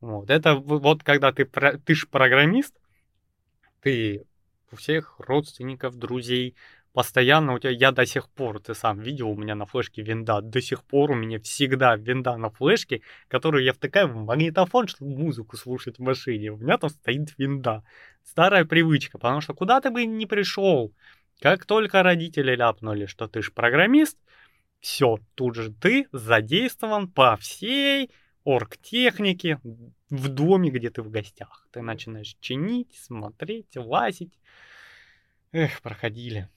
[0.00, 0.30] Вот.
[0.30, 2.74] Это вот когда ты, ты ж программист,
[3.80, 4.24] ты
[4.70, 6.54] у всех родственников, друзей,
[6.92, 10.40] постоянно у тебя, я до сих пор, ты сам видел, у меня на флешке винда,
[10.40, 15.16] до сих пор у меня всегда винда на флешке, которую я втыкаю в магнитофон, чтобы
[15.16, 16.52] музыку слушать в машине.
[16.52, 17.82] У меня там стоит винда.
[18.24, 20.92] Старая привычка, потому что куда ты бы ни пришел,
[21.40, 24.18] как только родители ляпнули, что ты ж программист,
[24.80, 28.10] все, тут же ты задействован по всей
[28.44, 31.66] оргтехнике в доме, где ты в гостях.
[31.70, 34.38] Ты начинаешь чинить, смотреть, лазить.
[35.52, 36.48] Эх, проходили.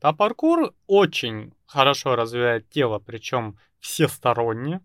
[0.00, 4.80] А паркур очень хорошо развивает тело, причем всесторонне.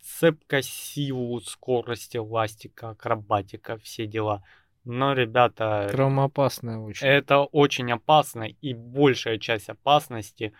[0.00, 4.42] Цепкость, силу, скорость, эластика, акробатика, все дела.
[4.84, 7.06] Но, ребята, Травмоопасная очень.
[7.06, 10.52] это очень опасно, и большая часть опасности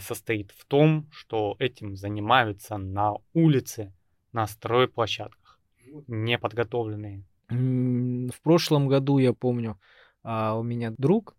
[0.00, 3.92] состоит в том, что этим занимаются на улице,
[4.32, 5.60] на стройплощадках,
[6.06, 7.24] неподготовленные.
[7.48, 9.78] В прошлом году, я помню,
[10.22, 11.36] а, у меня друг,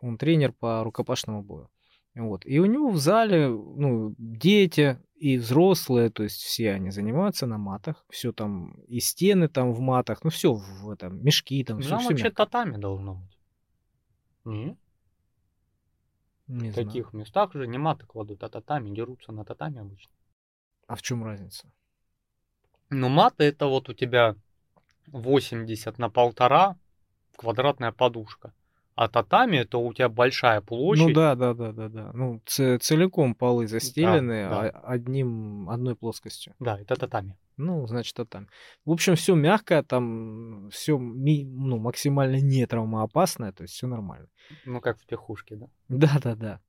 [0.00, 1.68] он тренер по рукопашному бою.
[2.14, 2.46] Вот.
[2.46, 7.58] И у него в зале, ну, дети и взрослые, то есть все они занимаются на
[7.58, 11.90] матах, все там, и стены там в матах, ну все в этом, мешки там, все,
[11.90, 13.38] Там вообще татами должно быть.
[14.44, 14.76] Не?
[16.46, 16.86] Не В знаю.
[16.86, 20.12] таких местах же не маты кладут, а татами дерутся на татами обычно.
[20.86, 21.70] А в чем разница?
[22.90, 24.36] Но маты это вот у тебя
[25.06, 26.76] 80 на полтора
[27.36, 28.52] квадратная подушка.
[28.94, 31.08] А татами это у тебя большая площадь.
[31.08, 32.10] Ну да, да, да, да, да.
[32.14, 34.60] Ну, целиком полы застелены да.
[34.60, 36.54] а- одним, одной плоскостью.
[36.60, 37.36] Да, это татами.
[37.56, 38.48] Ну, значит, там.
[38.84, 44.28] В общем, все мягкое, там все ну, максимально не травмоопасное, то есть все нормально.
[44.64, 45.66] Ну как в пехушке, да?
[45.88, 46.60] Да, да, да.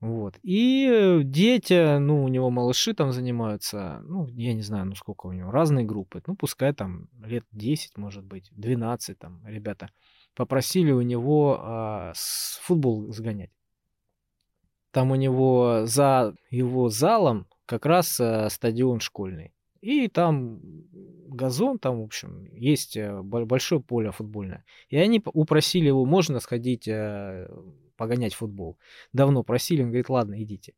[0.00, 0.34] Вот.
[0.42, 5.32] И дети, ну, у него малыши там занимаются, ну, я не знаю, ну, сколько у
[5.32, 6.20] него, разные группы.
[6.26, 9.90] Ну, пускай там лет 10, может быть, 12 там ребята
[10.34, 12.12] попросили у него а,
[12.60, 13.50] футбол сгонять.
[14.90, 19.52] Там у него за его залом как раз а, стадион школьный.
[19.80, 20.60] И там
[21.26, 24.64] газон, там, в общем, есть э, бо- большое поле футбольное.
[24.90, 27.48] И они упросили его, можно сходить э,
[27.96, 28.78] погонять футбол.
[29.12, 30.74] Давно просили, он говорит, ладно, идите.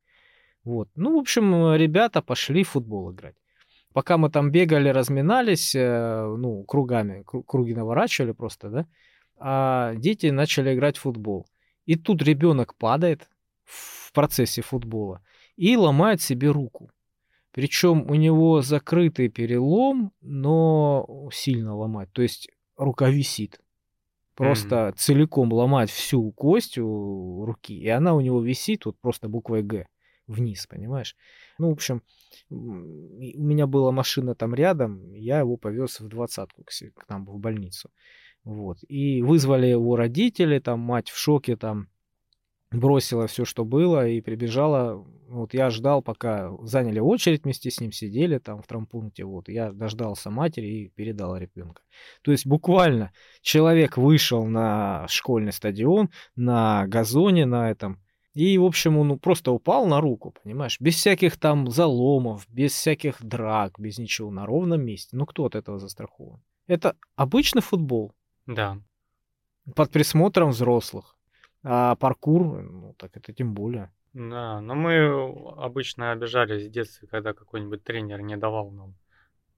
[0.65, 0.89] Вот.
[0.95, 3.37] Ну, в общем, ребята пошли в футбол играть.
[3.93, 8.87] Пока мы там бегали, разминались, ну, кругами, кру- круги наворачивали просто, да,
[9.39, 11.47] а дети начали играть в футбол.
[11.87, 13.29] И тут ребенок падает
[13.65, 15.23] в процессе футбола
[15.57, 16.91] и ломает себе руку.
[17.51, 22.13] Причем у него закрытый перелом, но сильно ломать.
[22.13, 23.61] То есть рука висит.
[24.35, 27.79] Просто целиком ломать всю кость у руки.
[27.79, 29.87] И она у него висит вот просто буквой Г.
[30.27, 31.17] вниз, понимаешь?
[31.59, 32.03] Ну, в общем,
[32.51, 37.39] у меня была машина там рядом, я его повез в двадцатку к, к нам в
[37.39, 37.91] больницу.
[38.45, 38.79] Вот.
[38.89, 41.89] И вызвали его родители, там мать в шоке, там
[42.71, 45.05] бросила все, что было, и прибежала.
[45.29, 49.25] Вот я ждал, пока заняли очередь вместе с ним, сидели там в травмпункте.
[49.25, 51.83] Вот я дождался матери и передал ребенка.
[52.23, 58.01] То есть буквально человек вышел на школьный стадион, на газоне на этом,
[58.35, 60.81] и, в общем, он просто упал на руку, понимаешь?
[60.81, 65.17] Без всяких там заломов, без всяких драк, без ничего, на ровном месте.
[65.17, 66.43] Ну, кто от этого застрахован?
[66.67, 68.13] Это обычный футбол.
[68.47, 68.79] Да.
[69.75, 71.17] Под присмотром взрослых.
[71.63, 73.91] А паркур, ну, так это тем более.
[74.13, 75.07] Да, но мы
[75.57, 78.95] обычно обижались в детстве, когда какой-нибудь тренер не давал нам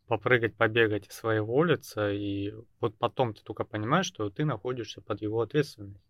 [0.06, 5.40] попрыгать, побегать из улицы, и вот потом ты только понимаешь, что ты находишься под его
[5.40, 6.00] ответственностью.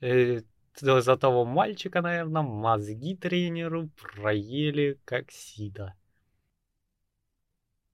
[0.00, 0.40] И
[0.80, 5.94] за того мальчика, наверное, мозги тренеру проели как сида.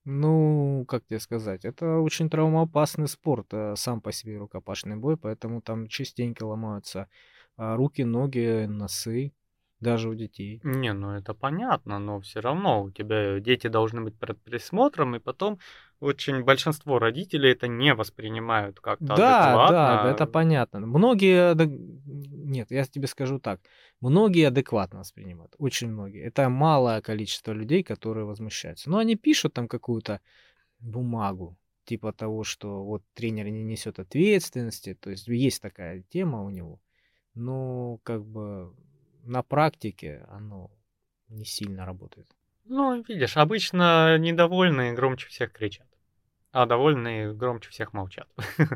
[0.05, 5.63] Ну, как тебе сказать, это очень травмоопасный спорт, э, сам по себе рукопашный бой, поэтому
[5.63, 7.09] там частенько ломаются
[7.57, 9.33] а, руки, ноги, носы,
[9.83, 10.61] даже у детей.
[10.65, 15.19] Не, ну это понятно, но все равно у тебя дети должны быть под присмотром, и
[15.19, 15.59] потом
[16.01, 20.03] очень большинство родителей это не воспринимают как-то Да, адекватно.
[20.03, 20.81] да, это понятно.
[20.81, 23.61] Многие, нет, я тебе скажу так,
[24.01, 26.23] многие адекватно воспринимают, очень многие.
[26.23, 28.91] Это малое количество людей, которые возмущаются.
[28.91, 30.21] Но они пишут там какую-то
[30.81, 36.51] бумагу, типа того, что вот тренер не несет ответственности, то есть есть такая тема у
[36.51, 36.81] него.
[37.35, 38.75] Но как бы
[39.23, 40.71] на практике оно
[41.29, 42.29] не сильно работает.
[42.65, 45.87] Ну, видишь, обычно недовольные громче всех кричат
[46.53, 48.29] а довольные громче всех молчат.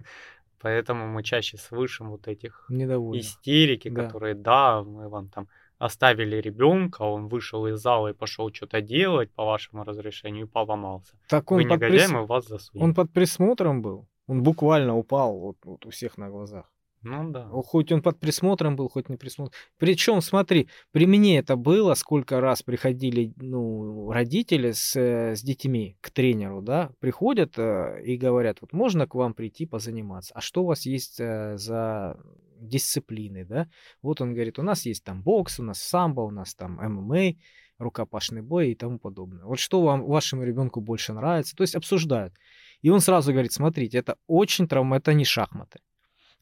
[0.60, 3.20] Поэтому мы чаще слышим вот этих Недовольно.
[3.20, 4.04] истерики, да.
[4.04, 9.30] которые, да, мы вам там оставили ребенка, он вышел из зала и пошел что-то делать
[9.32, 11.12] по вашему разрешению и поломался.
[11.28, 12.10] Так он Вы негодяй, прис...
[12.10, 12.82] мы вас засудим.
[12.82, 14.08] Он под присмотром был.
[14.26, 16.72] Он буквально упал вот, вот у всех на глазах.
[17.06, 17.48] Ну да.
[17.48, 19.54] Хоть он под присмотром был, хоть не присмотром.
[19.78, 26.10] Причем, смотри, при мне это было, сколько раз приходили ну, родители с, с детьми к
[26.10, 30.66] тренеру, да, приходят э, и говорят, вот можно к вам прийти позаниматься, а что у
[30.66, 32.18] вас есть э, за
[32.58, 33.68] дисциплины, да?
[34.02, 37.34] Вот он говорит, у нас есть там бокс, у нас самбо, у нас там ММА,
[37.78, 39.44] рукопашный бой и тому подобное.
[39.44, 41.54] Вот что вам, вашему ребенку больше нравится?
[41.54, 42.34] То есть обсуждают.
[42.82, 45.80] И он сразу говорит, смотрите, это очень травма, это не шахматы.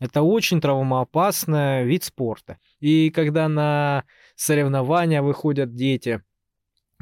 [0.04, 2.58] Это очень травмоопасный вид спорта.
[2.78, 4.04] И когда на
[4.36, 6.22] соревнования выходят дети,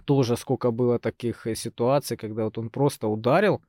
[0.05, 3.61] тоже сколько было таких э, ситуаций, когда вот он просто ударил,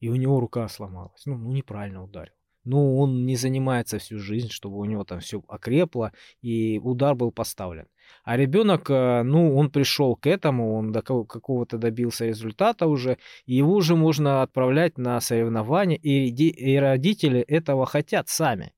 [0.00, 1.22] и у него рука сломалась.
[1.24, 2.32] Ну, ну неправильно ударил.
[2.64, 6.10] Ну, он не занимается всю жизнь, чтобы у него там все окрепло,
[6.42, 7.86] и удар был поставлен.
[8.24, 13.54] А ребенок, э, ну, он пришел к этому, он до какого-то добился результата уже, и
[13.54, 18.72] его уже можно отправлять на соревнования, и, и родители этого хотят сами.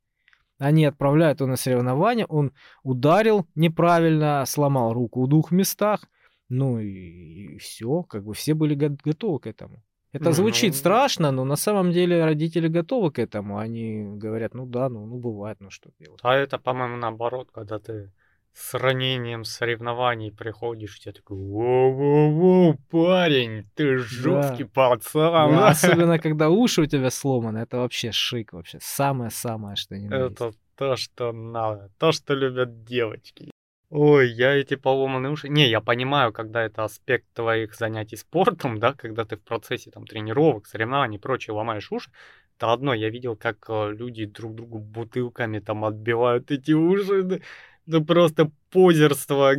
[0.63, 2.53] Они отправляют его на соревнования, он
[2.85, 6.05] ударил неправильно, сломал руку в двух местах,
[6.49, 9.83] ну и, и все, как бы все были готовы к этому.
[10.13, 13.59] Это звучит страшно, но на самом деле родители готовы к этому.
[13.59, 16.21] Они говорят, ну да, ну, ну бывает, ну что делать.
[16.23, 18.13] А это, по-моему, наоборот, когда ты
[18.55, 24.71] с ранением соревнований приходишь, тебе такой, воу-воу-воу, парень, ты жесткий да.
[24.75, 25.53] пацан.
[25.53, 30.53] Да, особенно, когда уши у тебя сломаны, это вообще шик вообще, самое-самое, что не Это
[30.77, 33.51] то, что надо, то, что любят девочки.
[33.95, 35.51] Ой, я эти поломанные уши...
[35.51, 40.07] Не, я понимаю, когда это аспект твоих занятий спортом, да, когда ты в процессе там
[40.07, 42.11] тренировок, соревнований и прочее ломаешь уши,
[42.57, 47.43] это одно, я видел, как э, люди друг другу бутылками там отбивают эти уши,
[47.87, 49.55] да просто позерство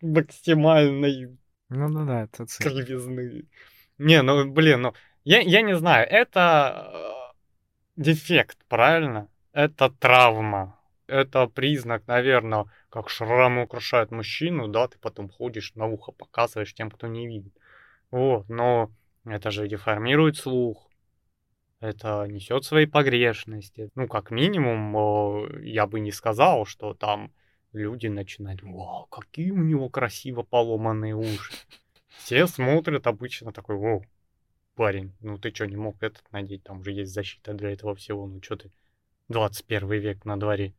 [0.00, 1.36] максимальной
[1.68, 2.84] ну да, да, это цель.
[2.84, 3.44] кривизны.
[3.98, 7.32] Не, ну блин, ну я, я не знаю, это
[7.96, 9.28] э, дефект, правильно?
[9.52, 10.78] Это травма.
[11.08, 16.90] Это признак, наверное, как шрамы украшают мужчину, да, ты потом ходишь на ухо, показываешь тем,
[16.90, 17.52] кто не видит.
[18.10, 18.90] Вот, но
[19.24, 20.85] это же деформирует слух,
[21.80, 23.90] это несет свои погрешности.
[23.94, 27.32] Ну, как минимум, я бы не сказал, что там
[27.72, 31.52] люди начинают, вау, какие у него красиво поломанные уши.
[32.08, 34.04] Все смотрят обычно такой, вау,
[34.74, 38.26] парень, ну ты что, не мог этот надеть, там уже есть защита для этого всего,
[38.26, 38.72] ну что ты,
[39.28, 40.74] 21 век на дворе.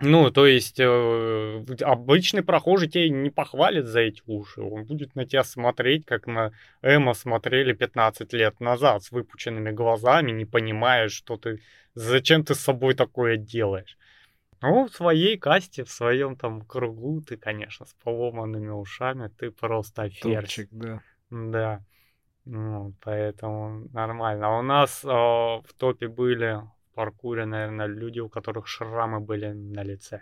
[0.00, 4.60] Ну, то есть, э, обычный прохожий тебя не похвалит за эти уши.
[4.62, 10.30] Он будет на тебя смотреть, как на Эма смотрели 15 лет назад, с выпученными глазами,
[10.30, 11.60] не понимая, что ты...
[11.94, 13.98] Зачем ты с собой такое делаешь?
[14.60, 20.10] Ну, в своей касте, в своем там кругу ты, конечно, с поломанными ушами, ты просто
[20.10, 20.54] ферзь.
[20.54, 21.00] Топчик, да.
[21.30, 21.84] Да.
[22.44, 24.46] Ну, поэтому нормально.
[24.46, 26.60] А у нас э, в топе были
[26.98, 30.20] паркуре, наверное, люди, у которых шрамы были на лице.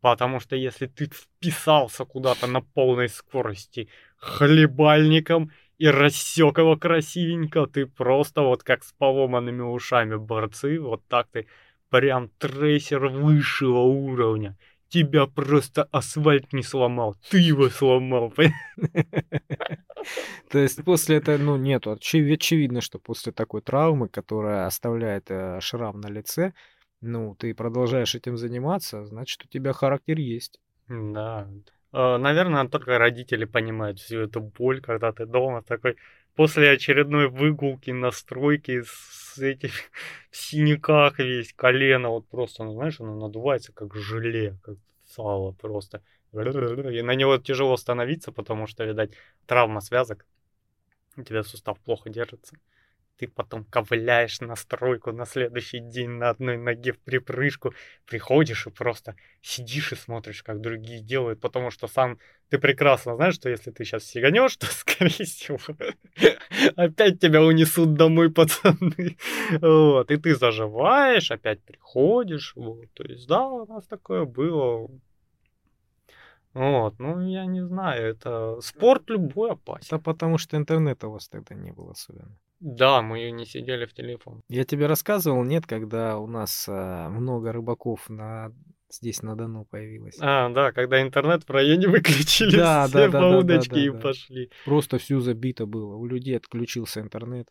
[0.00, 7.84] Потому что если ты вписался куда-то на полной скорости хлебальником и рассек его красивенько, ты
[7.84, 11.46] просто вот как с поломанными ушами борцы, вот так ты
[11.90, 14.56] прям трейсер высшего уровня.
[14.92, 18.30] Тебя просто асфальт не сломал, ты его сломал.
[20.50, 25.98] То есть после этого, ну, нет, очевидно, что после такой травмы, которая оставляет э, шрам
[25.98, 26.52] на лице,
[27.00, 30.60] ну, ты продолжаешь этим заниматься, значит, у тебя характер есть.
[30.88, 31.48] Да.
[31.92, 35.96] А, наверное, только родители понимают всю эту боль, когда ты дома такой
[36.34, 39.70] после очередной выгулки на стройке с этим
[40.30, 44.76] в синяках весь колено, вот просто, ну, знаешь, оно надувается как желе, как
[45.06, 46.02] сало просто.
[46.32, 49.12] И на него тяжело становиться, потому что, видать,
[49.46, 50.24] травма связок.
[51.16, 52.56] У тебя сустав плохо держится
[53.16, 57.74] ты потом ковыляешь на стройку на следующий день на одной ноге в припрыжку,
[58.06, 63.34] приходишь и просто сидишь и смотришь, как другие делают, потому что сам ты прекрасно знаешь,
[63.34, 65.58] что если ты сейчас сиганешь, то, скорее всего,
[66.76, 69.16] опять тебя унесут домой пацаны.
[69.60, 74.88] Вот, и ты заживаешь, опять приходишь, вот, то есть, да, у нас такое было.
[76.54, 79.86] Вот, ну, я не знаю, это спорт любой опасен.
[79.90, 82.36] Да потому что интернета у вас тогда не было особенно.
[82.62, 84.40] Да, мы не сидели в телефон.
[84.48, 88.52] Я тебе рассказывал, нет, когда у нас а, много рыбаков на
[88.88, 90.16] здесь на Дону появилось.
[90.20, 93.82] А, да, когда интернет в районе выключили, да, все да, да, по удочке да, да,
[93.82, 93.98] и да.
[93.98, 94.50] пошли.
[94.64, 95.96] Просто всю забито было.
[95.96, 97.48] У людей отключился интернет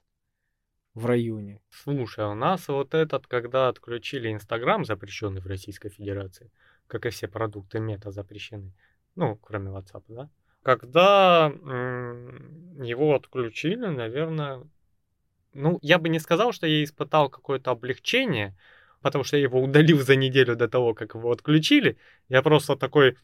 [0.94, 1.60] в районе.
[1.70, 6.52] Слушай, а у нас вот этот, когда отключили Инстаграм, запрещенный в Российской Федерации,
[6.88, 8.72] как и все продукты мета запрещены,
[9.16, 10.30] ну, кроме WhatsApp, да?
[10.64, 14.64] Когда м- его отключили, наверное,
[15.54, 18.56] ну, я бы не сказал, что я испытал какое-то облегчение,
[19.02, 21.98] потому что я его удалил за неделю до того, как его отключили.
[22.30, 23.18] Я просто такой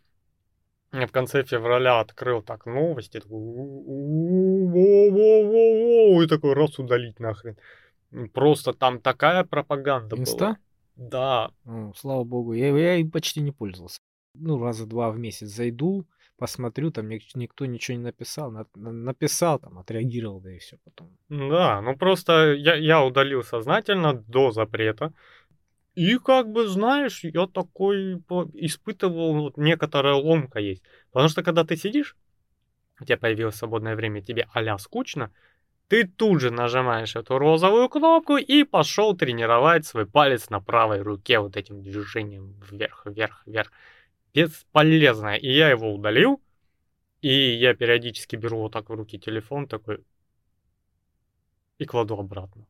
[0.92, 3.38] в конце февраля открыл так новости, такой,
[6.24, 7.58] и такой раз удалить нахрен.
[8.34, 10.38] Просто там такая пропаганда Инста?
[10.38, 10.58] была.
[10.96, 11.52] Да.
[11.66, 14.00] О, слава богу, я, я почти не пользовался.
[14.34, 16.08] Ну, раза два в месяц зайду,
[16.38, 18.52] посмотрю, там никто ничего не написал.
[18.76, 21.18] Написал, там, отреагировал, да и все потом.
[21.30, 25.14] Да, ну просто я, я удалил сознательно до запрета.
[25.96, 28.24] И как бы, знаешь, я такой
[28.54, 30.84] испытывал, вот некоторая ломка есть.
[31.12, 32.16] Потому что когда ты сидишь,
[33.00, 35.32] у тебя появилось свободное время, тебе а скучно,
[35.88, 41.40] ты тут же нажимаешь эту розовую кнопку и пошел тренировать свой палец на правой руке
[41.40, 43.72] вот этим движением вверх, вверх, вверх
[44.34, 45.36] бесполезное.
[45.36, 46.42] И я его удалил,
[47.22, 50.04] и я периодически беру вот так в руки телефон такой
[51.78, 52.66] и кладу обратно.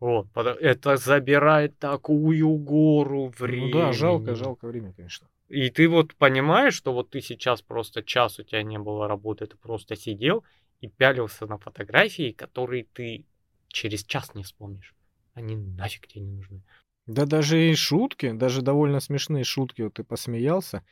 [0.00, 3.72] Вот, это забирает такую гору времени.
[3.72, 5.28] Ну да, жалко, жалко время, конечно.
[5.48, 9.46] И ты вот понимаешь, что вот ты сейчас просто час у тебя не было работы,
[9.46, 10.44] ты просто сидел
[10.80, 13.26] и пялился на фотографии, которые ты
[13.68, 14.94] через час не вспомнишь.
[15.34, 16.62] Они нафиг тебе не нужны.
[17.06, 20.84] Да даже и шутки, даже довольно смешные шутки, вот ты посмеялся,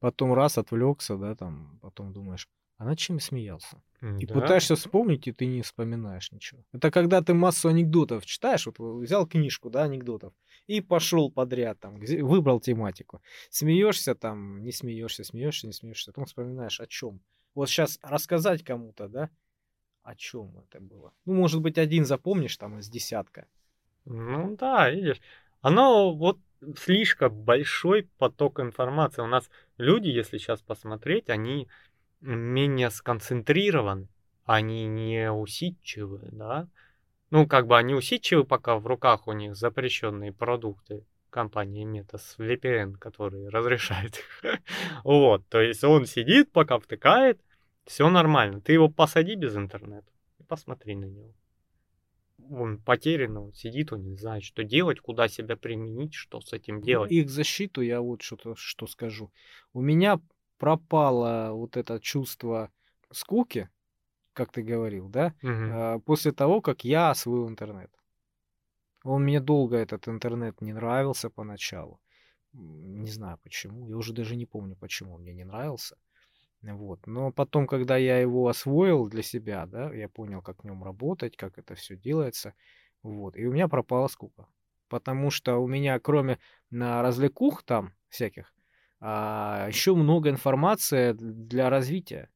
[0.00, 3.82] потом раз отвлекся, да, там, потом думаешь, а над чем я смеялся?
[4.02, 4.34] И да.
[4.34, 6.62] пытаешься вспомнить, и ты не вспоминаешь ничего.
[6.72, 10.34] Это когда ты массу анекдотов читаешь, вот взял книжку, да, анекдотов,
[10.66, 13.22] и пошел подряд, там, выбрал тематику.
[13.48, 17.20] Смеешься там, не смеешься, смеешься, не смеешься, потом вспоминаешь, о чем.
[17.54, 19.30] Вот сейчас рассказать кому-то, да,
[20.02, 21.14] о чем это было.
[21.24, 23.46] Ну, может быть, один запомнишь там из десятка.
[24.04, 25.20] Ну да, видишь
[25.66, 26.38] оно вот
[26.78, 29.20] слишком большой поток информации.
[29.20, 31.66] У нас люди, если сейчас посмотреть, они
[32.20, 34.06] менее сконцентрированы,
[34.44, 36.68] они не усидчивы, да.
[37.30, 42.38] Ну, как бы они усидчивы, пока в руках у них запрещенные продукты компании Meta с
[42.38, 44.60] VPN, который разрешает их.
[45.02, 47.40] вот, то есть он сидит, пока втыкает,
[47.84, 48.60] все нормально.
[48.60, 50.06] Ты его посади без интернета
[50.38, 51.34] и посмотри на него
[52.50, 56.80] он потерян, он сидит, он не знает, что делать, куда себя применить, что с этим
[56.80, 57.10] делать.
[57.10, 59.32] Их защиту я вот что-то что скажу.
[59.72, 60.20] У меня
[60.58, 62.70] пропало вот это чувство
[63.10, 63.68] скуки,
[64.32, 66.00] как ты говорил, да, угу.
[66.02, 67.90] после того, как я освоил интернет.
[69.02, 72.00] Он мне долго этот интернет не нравился поначалу.
[72.52, 73.86] Не знаю почему.
[73.88, 75.96] Я уже даже не помню, почему он мне не нравился.
[76.62, 77.06] Вот.
[77.06, 81.36] Но потом, когда я его освоил для себя, да, я понял, как в нем работать,
[81.36, 82.54] как это все делается.
[83.02, 83.36] Вот.
[83.36, 84.48] И у меня пропала скука.
[84.88, 86.38] потому что у меня кроме
[86.70, 88.54] на развлекух там всяких,
[89.00, 92.30] а, еще много информации для развития.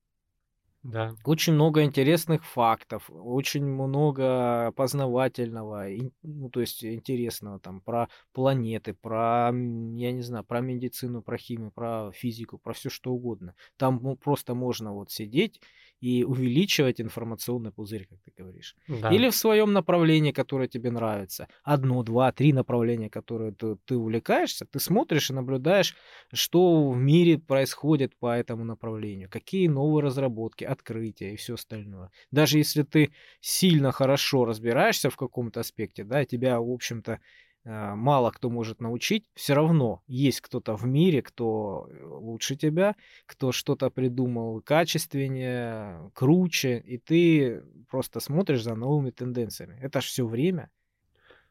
[0.83, 1.15] Да.
[1.25, 5.87] Очень много интересных фактов, очень много познавательного,
[6.23, 11.71] ну, то есть интересного там про планеты, про, я не знаю, про медицину, про химию,
[11.71, 13.55] про физику, про все что угодно.
[13.77, 15.61] Там ну, просто можно вот сидеть
[16.01, 18.75] и увеличивать информационный пузырь, как ты говоришь.
[18.89, 19.11] Да.
[19.11, 21.49] Или в своем направлении, которое тебе нравится.
[21.63, 25.95] Одно, два, три направления, которые ты, ты увлекаешься, ты смотришь и наблюдаешь,
[26.33, 32.11] что в мире происходит по этому направлению, какие новые разработки, открытия и все остальное.
[32.31, 37.21] Даже если ты сильно хорошо разбираешься в каком-то аспекте, да, тебя, в общем-то,
[37.65, 42.97] Э, мало кто может научить, все равно есть кто-то в мире, кто э, лучше тебя,
[43.27, 49.79] кто что-то придумал качественнее, круче, и ты просто смотришь за новыми тенденциями.
[49.83, 50.71] Это ж все время.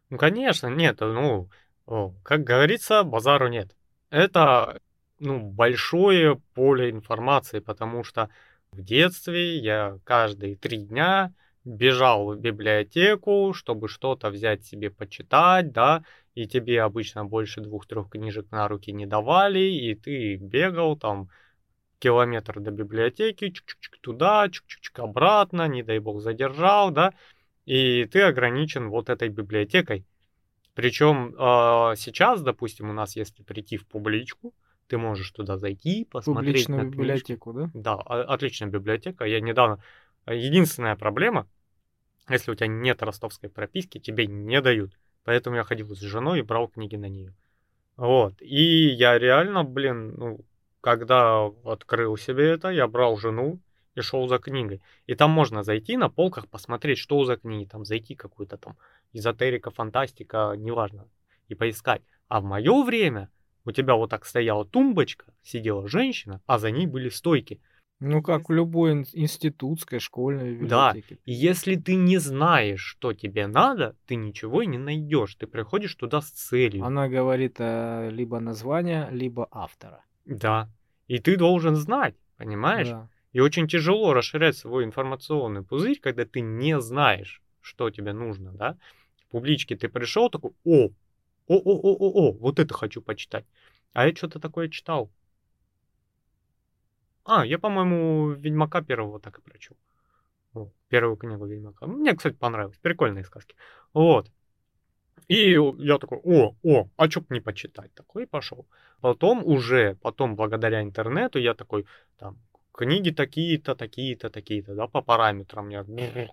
[0.09, 1.49] Ну, конечно, нет, ну,
[2.23, 3.75] как говорится, базару нет.
[4.09, 4.81] Это,
[5.19, 8.29] ну, большое поле информации, потому что
[8.79, 11.33] в детстве я каждые три дня
[11.65, 18.49] бежал в библиотеку, чтобы что-то взять себе почитать, да, и тебе обычно больше двух-трех книжек
[18.51, 21.29] на руки не давали, и ты бегал там
[21.99, 27.13] километр до библиотеки, чук-чук туда, чук-чук обратно, не дай бог задержал, да,
[27.65, 30.05] и ты ограничен вот этой библиотекой.
[30.73, 34.53] Причем э, сейчас, допустим, у нас, если прийти в публичку,
[34.89, 37.69] ты можешь туда зайти, посмотреть Публичную на библиотеку, да?
[37.73, 39.23] Да, отличная библиотека.
[39.23, 39.79] Я недавно
[40.25, 41.47] Единственная проблема,
[42.29, 44.97] если у тебя нет ростовской прописки, тебе не дают.
[45.23, 47.33] Поэтому я ходил с женой и брал книги на нее.
[47.97, 48.41] Вот.
[48.41, 50.39] И я реально, блин, ну,
[50.81, 53.59] когда открыл себе это, я брал жену
[53.95, 54.81] и шел за книгой.
[55.07, 58.77] И там можно зайти на полках, посмотреть, что за книги, там зайти какую-то там
[59.11, 61.07] эзотерика, фантастика, неважно,
[61.47, 62.03] и поискать.
[62.27, 63.29] А в мое время
[63.69, 67.61] у тебя вот так стояла тумбочка, сидела женщина, а за ней были стойки.
[67.99, 71.15] Ну, как в любой институтской, школьной библиотеке.
[71.15, 75.35] Да, и если ты не знаешь, что тебе надо, ты ничего и не найдешь.
[75.35, 76.85] Ты приходишь туда с целью.
[76.85, 80.03] Она говорит э, либо название, либо автора.
[80.25, 80.69] Да,
[81.07, 82.87] и ты должен знать, понимаешь?
[82.87, 83.09] Да.
[83.33, 88.77] И очень тяжело расширять свой информационный пузырь, когда ты не знаешь, что тебе нужно, да?
[89.17, 90.89] В публичке ты пришел такой, о,
[91.47, 93.45] о, о, о, о, о, вот это хочу почитать.
[93.93, 95.09] А я что-то такое читал.
[97.25, 99.77] А, я, по-моему, Ведьмака первого так и прочел.
[100.53, 101.85] Вот, первую книгу Ведьмака.
[101.85, 102.77] Мне, кстати, понравилось.
[102.81, 103.55] Прикольные сказки.
[103.93, 104.31] Вот.
[105.27, 107.93] И я такой, о, о, а чё не почитать?
[107.93, 108.65] Такой и пошел.
[109.01, 111.85] Потом уже, потом благодаря интернету я такой,
[112.17, 112.37] там,
[112.71, 115.83] книги такие-то, такие-то, такие-то, да, по параметрам мне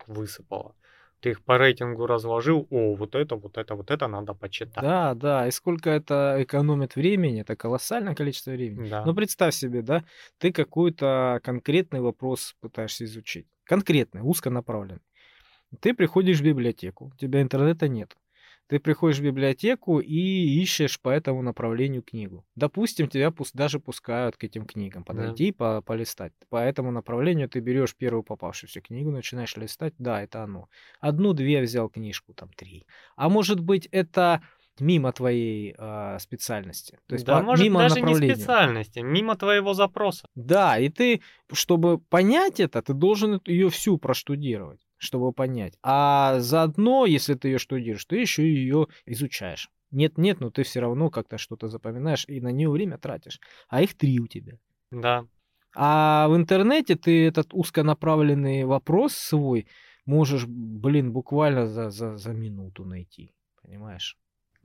[0.06, 0.74] высыпало
[1.20, 4.82] ты их по рейтингу разложил, о, вот это, вот это, вот это надо почитать.
[4.82, 8.88] Да, да, и сколько это экономит времени, это колоссальное количество времени.
[8.88, 9.04] Да.
[9.04, 10.04] Ну, представь себе, да,
[10.38, 15.02] ты какой-то конкретный вопрос пытаешься изучить, конкретный, узконаправленный.
[15.80, 18.16] Ты приходишь в библиотеку, у тебя интернета нет.
[18.68, 22.44] Ты приходишь в библиотеку и ищешь по этому направлению книгу.
[22.56, 25.56] Допустим, тебя пусть даже пускают к этим книгам, подойти да.
[25.56, 26.32] по, полистать.
[26.48, 29.94] По этому направлению ты берешь первую попавшуюся книгу, начинаешь листать.
[29.98, 30.68] Да, это оно.
[31.00, 32.86] Одну-две взял книжку, там три.
[33.14, 34.42] А может быть, это
[34.80, 36.98] мимо твоей э, специальности.
[37.06, 40.28] То есть да, по, может мимо даже не специальности, мимо твоего запроса.
[40.34, 41.22] Да, и ты,
[41.52, 45.78] чтобы понять это, ты должен ее всю проштудировать чтобы понять.
[45.82, 49.70] А заодно, если ты ее штудируешь, ты еще ее изучаешь.
[49.90, 53.40] Нет-нет, но ты все равно как-то что-то запоминаешь и на нее время тратишь.
[53.68, 54.58] А их три у тебя.
[54.90, 55.26] Да.
[55.74, 59.66] А в интернете ты этот узконаправленный вопрос свой
[60.06, 63.34] можешь, блин, буквально за, за, за минуту найти.
[63.62, 64.16] Понимаешь?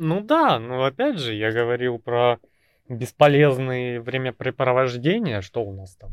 [0.03, 2.39] Ну да, но опять же, я говорил про
[2.89, 5.41] бесполезные времяпрепровождения.
[5.41, 6.09] Что у нас там?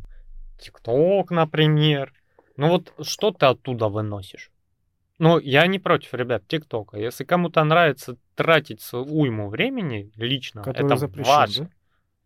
[0.61, 2.13] ТикТок, например.
[2.59, 4.51] Ну вот что ты оттуда выносишь?
[5.19, 6.99] Ну, я не против, ребят, ТикТока.
[6.99, 11.71] Если кому-то нравится тратить уйму времени лично, Который это запрещен, ваше да?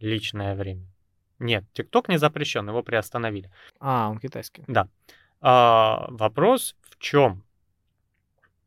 [0.01, 0.89] личное время.
[1.39, 3.53] Нет, ТикТок не запрещен, его приостановили.
[3.79, 4.65] А, он китайский.
[4.67, 4.89] Да.
[5.41, 7.45] А, вопрос в чем?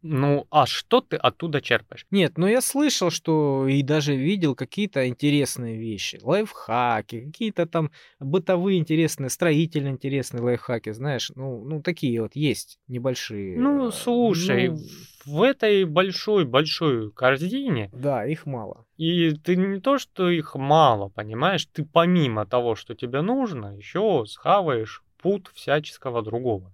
[0.07, 2.05] Ну, а что ты оттуда черпаешь?
[2.11, 6.19] Нет, ну я слышал, что и даже видел какие-то интересные вещи.
[6.21, 11.31] Лайфхаки, какие-то там бытовые интересные, строительные интересные лайфхаки, знаешь.
[11.33, 13.57] Ну, ну такие вот есть небольшие.
[13.57, 14.77] Ну, слушай, ну...
[15.25, 17.89] в этой большой-большой корзине...
[17.91, 18.85] Да, их мало.
[18.97, 24.25] И ты не то, что их мало, понимаешь, ты помимо того, что тебе нужно, еще
[24.27, 26.71] схаваешь пут всяческого другого.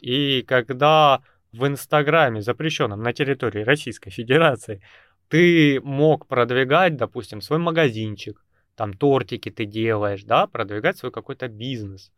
[0.00, 1.22] И когда
[1.56, 4.82] в Инстаграме, запрещенном на территории Российской Федерации,
[5.28, 8.44] ты мог продвигать, допустим, свой магазинчик,
[8.76, 12.12] там тортики ты делаешь, да, продвигать свой какой-то бизнес,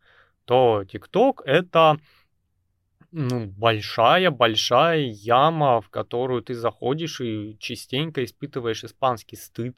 [0.45, 1.97] то ТикТок это
[3.11, 9.75] ну, большая-большая яма, в которую ты заходишь и частенько испытываешь испанский стыд,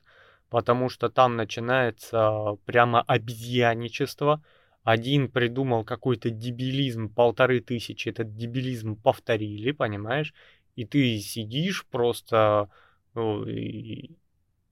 [0.50, 4.44] потому что там начинается прямо обезьяничество.
[4.84, 10.34] Один придумал какой-то дебилизм, полторы тысячи этот дебилизм повторили, понимаешь?
[10.76, 12.70] И ты сидишь просто
[13.14, 14.12] ну, и,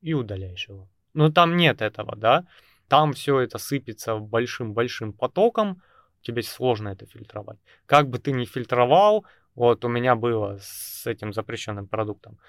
[0.01, 0.87] и удаляешь его.
[1.13, 2.45] Но там нет этого, да?
[2.87, 5.81] Там все это сыпется большим-большим потоком,
[6.21, 7.59] тебе сложно это фильтровать.
[7.85, 12.39] Как бы ты ни фильтровал, вот у меня было с этим запрещенным продуктом,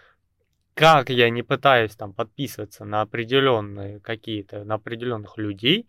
[0.74, 5.86] как я не пытаюсь там подписываться на определенные какие-то, на определенных людей,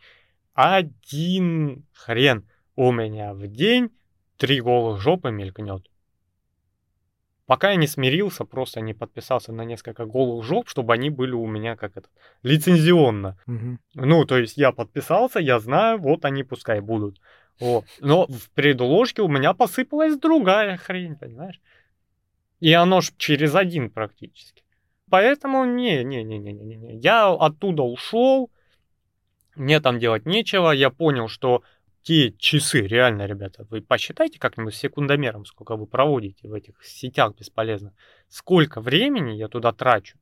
[0.61, 3.89] один хрен у меня в день
[4.37, 5.87] три голых жопы мелькнет.
[7.47, 11.47] Пока я не смирился, просто не подписался на несколько голых жоп, чтобы они были у
[11.47, 12.07] меня как это
[12.43, 13.37] лицензионно.
[13.47, 13.77] Угу.
[13.95, 17.19] Ну, то есть я подписался, я знаю, вот они пускай будут.
[17.59, 17.85] Вот.
[17.99, 21.59] Но в предложке у меня посыпалась другая хрень, понимаешь?
[22.59, 24.63] И оно ж через один практически.
[25.09, 26.97] Поэтому не, не, не, не, не, не.
[26.99, 28.50] Я оттуда ушел,
[29.55, 30.71] мне там делать нечего.
[30.71, 31.63] Я понял, что
[32.03, 37.93] те часы, реально, ребята, вы посчитайте как-нибудь секундомером, сколько вы проводите в этих сетях бесполезно.
[38.27, 40.17] Сколько времени я туда трачу.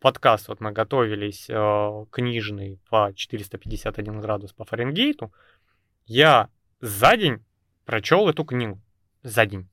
[0.00, 5.32] Подкаст, вот мы готовились, э, книжный по 451 градус по Фаренгейту.
[6.06, 6.48] Я
[6.80, 7.44] за день
[7.84, 8.80] прочел эту книгу.
[9.22, 9.68] За день.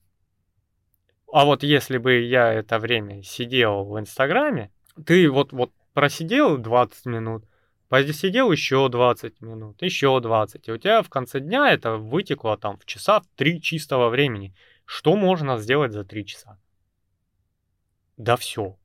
[1.32, 4.72] А вот если бы я это время сидел в Инстаграме,
[5.06, 7.46] ты вот, вот просидел 20 минут,
[7.90, 10.68] Посидел еще 20 минут, еще 20.
[10.68, 14.54] И у тебя в конце дня это вытекло там в часа в 3 чистого времени.
[14.86, 16.60] Что можно сделать за 3 часа?
[18.16, 18.78] Да все.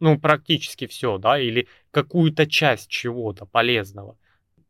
[0.00, 4.16] Ну, практически все, да, или какую-то часть чего-то полезного.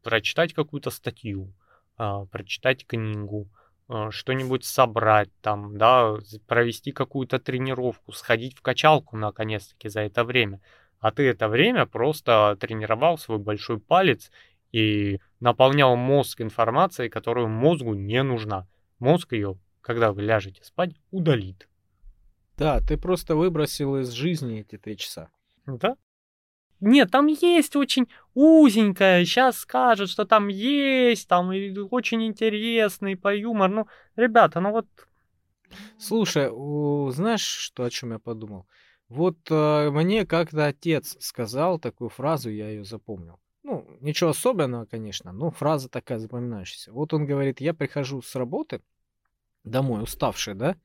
[0.02, 1.54] Прочитать какую-то статью,
[1.96, 3.48] а, прочитать книгу,
[3.86, 6.16] а, что-нибудь собрать там, да,
[6.48, 10.60] провести какую-то тренировку, сходить в качалку наконец-таки за это время
[11.02, 14.30] а ты это время просто тренировал свой большой палец
[14.70, 18.68] и наполнял мозг информацией, которую мозгу не нужна.
[19.00, 21.68] Мозг ее, когда вы ляжете спать, удалит.
[22.56, 25.28] Да, ты просто выбросил из жизни эти три часа.
[25.66, 25.96] Да.
[26.78, 31.48] Нет, там есть очень узенькая, сейчас скажут, что там есть, там
[31.90, 33.70] очень интересный по юмор.
[33.70, 34.86] Ну, ребята, ну вот...
[35.98, 36.48] Слушай,
[37.12, 38.66] знаешь, что, о чем я подумал?
[39.12, 43.38] Вот э, мне как-то отец сказал такую фразу, я ее запомнил.
[43.62, 46.92] Ну, ничего особенного, конечно, но фраза такая запоминающаяся.
[46.92, 48.80] Вот он говорит, я прихожу с работы
[49.64, 50.76] домой, уставший, да?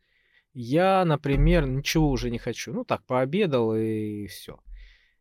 [0.53, 2.73] Я, например, ничего уже не хочу.
[2.73, 4.59] Ну, так, пообедал и все.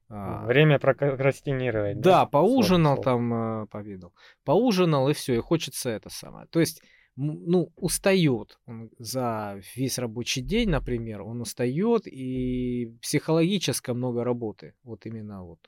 [0.09, 2.01] А, Время прокрастинировать.
[2.01, 4.15] Да, да поужинал слово, там, э, пообедал.
[4.45, 6.49] Поужинал и все, и хочется это самое.
[6.49, 6.83] То есть
[7.17, 15.07] ну, устает он за весь рабочий день, например, он устает, и психологически много работы, вот
[15.07, 15.59] именно вот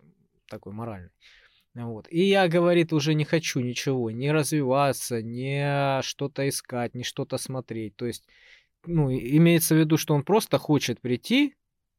[0.46, 1.10] такой моральный.
[1.74, 2.06] Вот.
[2.10, 7.96] И я, говорит, уже не хочу ничего, не развиваться, не что-то искать, не что-то смотреть.
[7.96, 8.26] То есть,
[8.84, 11.54] ну, имеется в виду, что он просто хочет прийти,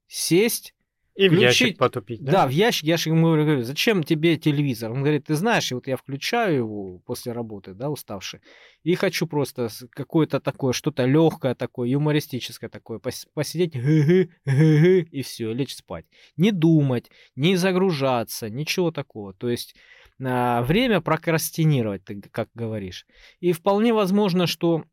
[0.08, 0.76] сесть,
[1.20, 1.38] и включить...
[1.38, 2.32] в ящик потупить, да?
[2.32, 2.86] Да, в ящик.
[2.86, 4.92] Я ему говорю, зачем тебе телевизор?
[4.92, 8.40] Он говорит, ты знаешь, вот я включаю его после работы, да, уставший,
[8.84, 13.02] и хочу просто какое-то такое, что-то легкое такое, юмористическое такое,
[13.34, 16.06] посидеть, и все, лечь спать.
[16.38, 19.34] Не думать, не загружаться, ничего такого.
[19.34, 19.76] То есть
[20.24, 23.06] а, время прокрастинировать, ты как говоришь.
[23.42, 24.86] И вполне возможно, что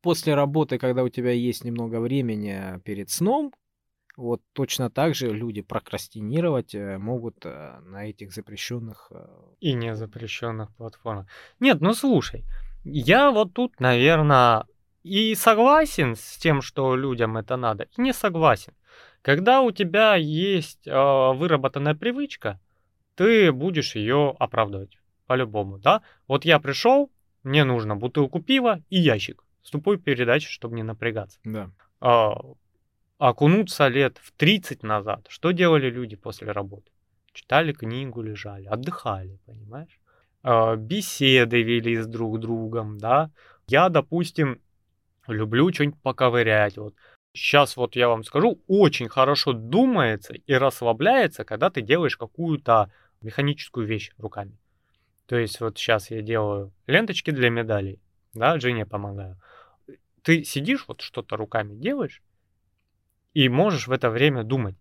[0.00, 3.52] после работы, когда у тебя есть немного времени перед сном,
[4.22, 9.26] вот точно так же люди прокрастинировать э, могут э, на этих запрещенных э,
[9.60, 11.26] и не запрещенных платформах.
[11.60, 12.44] Нет, ну слушай,
[12.84, 14.64] я вот тут, наверное,
[15.02, 18.74] и согласен с тем, что людям это надо, и не согласен.
[19.22, 22.60] Когда у тебя есть э, выработанная привычка,
[23.16, 26.02] ты будешь ее оправдывать по-любому, да?
[26.28, 27.10] Вот я пришел,
[27.42, 31.38] мне нужно бутылку пива и ящик с тупой передачей, чтобы не напрягаться.
[31.44, 31.70] Да.
[33.22, 36.90] А, окунуться лет в 30 назад, что делали люди после работы?
[37.32, 40.00] Читали книгу, лежали, отдыхали, понимаешь?
[40.42, 43.30] А, беседы вели с друг другом, да.
[43.68, 44.60] Я, допустим,
[45.28, 46.76] люблю что-нибудь поковырять.
[46.78, 46.96] Вот.
[47.32, 52.90] Сейчас вот я вам скажу, очень хорошо думается и расслабляется, когда ты делаешь какую-то
[53.20, 54.58] механическую вещь руками.
[55.26, 58.00] То есть вот сейчас я делаю ленточки для медалей,
[58.34, 59.40] да, Жене помогаю.
[60.22, 62.20] Ты сидишь, вот что-то руками делаешь,
[63.34, 64.76] и можешь в это время думать,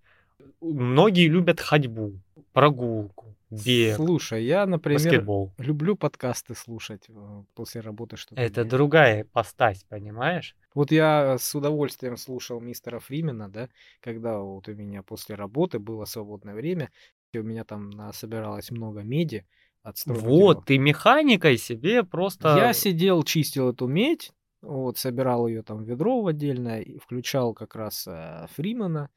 [0.61, 2.13] Многие любят ходьбу,
[2.53, 5.51] прогулку, бег, Слушай, я, например, баскетбол.
[5.57, 8.69] люблю подкасты слушать э, после работы, что-то Это делать.
[8.69, 10.55] другая постась, понимаешь?
[10.75, 13.69] Вот я с удовольствием слушал мистера Фримена, да,
[14.01, 16.91] когда вот у меня после работы было свободное время,
[17.33, 19.45] и у меня там собиралось много меди
[19.81, 19.97] от.
[20.05, 22.71] Вот, ты механикой себе Я просто...
[22.73, 24.31] сидел, чистил эту медь,
[24.61, 29.09] вот, собирал ее там в ведро в отдельное, и включал как раз э, Фримена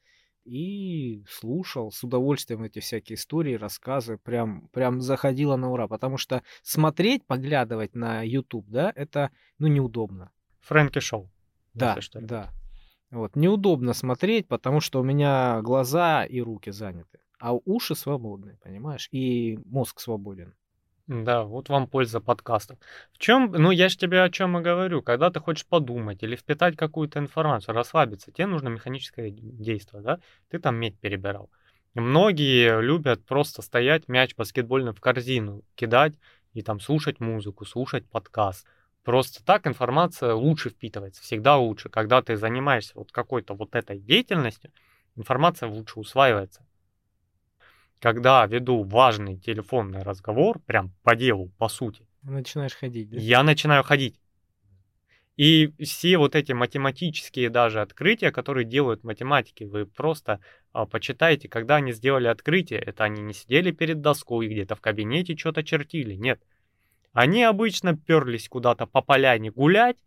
[0.43, 6.43] и слушал с удовольствием эти всякие истории, рассказы, прям, прям заходило на ура, потому что
[6.61, 10.31] смотреть, поглядывать на YouTube, да, это, ну, неудобно.
[10.61, 11.31] Фрэнки Шоу.
[11.73, 12.21] Да, что.
[12.21, 12.51] да.
[13.11, 19.07] Вот, неудобно смотреть, потому что у меня глаза и руки заняты, а уши свободны, понимаешь,
[19.11, 20.53] и мозг свободен.
[21.07, 22.79] Да, вот вам польза подкастов.
[23.13, 26.35] В чем, ну я же тебе о чем и говорю, когда ты хочешь подумать или
[26.35, 30.19] впитать какую-то информацию, расслабиться, тебе нужно механическое действие, да?
[30.49, 31.51] Ты там медь перебирал.
[31.93, 36.15] Многие любят просто стоять, мяч баскетбольный в корзину кидать
[36.53, 38.65] и там слушать музыку, слушать подкаст.
[39.03, 41.89] Просто так информация лучше впитывается, всегда лучше.
[41.89, 44.71] Когда ты занимаешься вот какой-то вот этой деятельностью,
[45.15, 46.65] информация лучше усваивается
[47.99, 53.17] когда веду важный телефонный разговор, прям по делу, по сути, Начинаешь ходить, да?
[53.17, 54.19] я начинаю ходить.
[55.37, 60.39] И все вот эти математические даже открытия, которые делают математики, вы просто
[60.71, 62.79] а, почитайте, когда они сделали открытие.
[62.79, 66.15] Это они не сидели перед доской где-то в кабинете что-то чертили.
[66.15, 66.41] Нет.
[67.11, 69.97] Они обычно перлись куда-то по поляне гулять,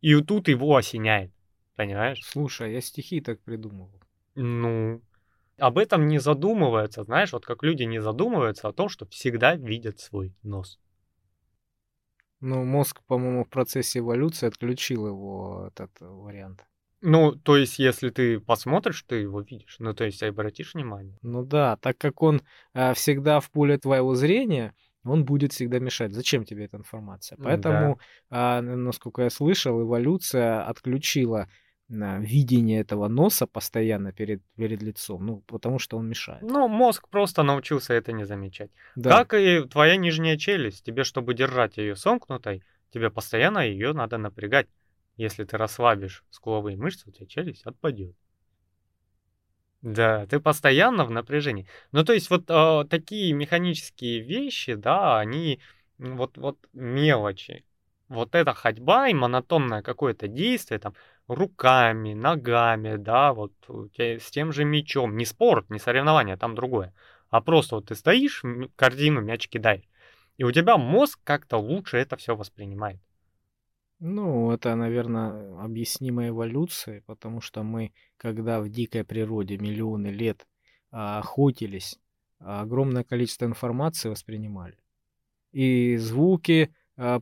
[0.00, 1.30] и тут его осеняет.
[1.76, 2.20] Понимаешь?
[2.24, 4.00] Слушай, я стихи так придумывал.
[4.34, 5.02] Ну,
[5.60, 10.00] об этом не задумываются, знаешь, вот как люди не задумываются о том, что всегда видят
[10.00, 10.78] свой нос.
[12.40, 16.64] Ну, мозг, по-моему, в процессе эволюции отключил его, этот э, вариант.
[17.02, 19.76] Ну, то есть, если ты посмотришь, ты его видишь.
[19.78, 21.18] Ну, то есть, обратишь внимание.
[21.22, 22.42] Ну да, так как он
[22.72, 24.74] а, всегда в поле твоего зрения,
[25.04, 26.12] он будет всегда мешать.
[26.12, 27.38] Зачем тебе эта информация?
[27.42, 27.98] Поэтому,
[28.30, 31.48] а, н- насколько я слышал, эволюция отключила
[31.90, 36.42] видение этого носа постоянно перед, перед лицом, ну, потому что он мешает.
[36.42, 38.70] Ну, мозг просто научился это не замечать.
[38.94, 40.84] Да, Как и твоя нижняя челюсть.
[40.84, 42.62] Тебе, чтобы держать ее сомкнутой,
[42.92, 44.68] тебе постоянно ее надо напрягать.
[45.16, 48.14] Если ты расслабишь скуловые мышцы, у тебя челюсть отпадет.
[49.82, 51.66] Да, ты постоянно в напряжении.
[51.92, 55.60] Ну, то есть вот а, такие механические вещи, да, они
[55.98, 57.64] вот, вот мелочи.
[58.08, 60.94] Вот эта ходьба и монотонное какое-то действие, там,
[61.34, 63.52] руками, ногами, да, вот
[63.98, 65.16] с тем же мячом.
[65.16, 66.92] Не спорт, не соревнование, там другое.
[67.30, 68.42] А просто вот ты стоишь,
[68.76, 69.88] корзину мяч кидаешь.
[70.36, 73.00] И у тебя мозг как-то лучше это все воспринимает.
[74.00, 80.46] ну, это, наверное, объяснимо эволюцией, потому что мы, когда в дикой природе миллионы лет
[80.90, 81.98] а, охотились,
[82.38, 84.76] а, огромное количество информации воспринимали.
[85.52, 86.74] И звуки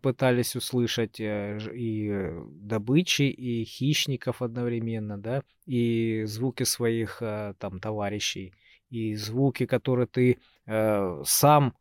[0.02, 7.78] пытались услышать э, и э, добычи, и хищников одновременно, да, и звуки своих э, там
[7.78, 8.54] товарищей,
[8.90, 11.76] и звуки, которые ты э, сам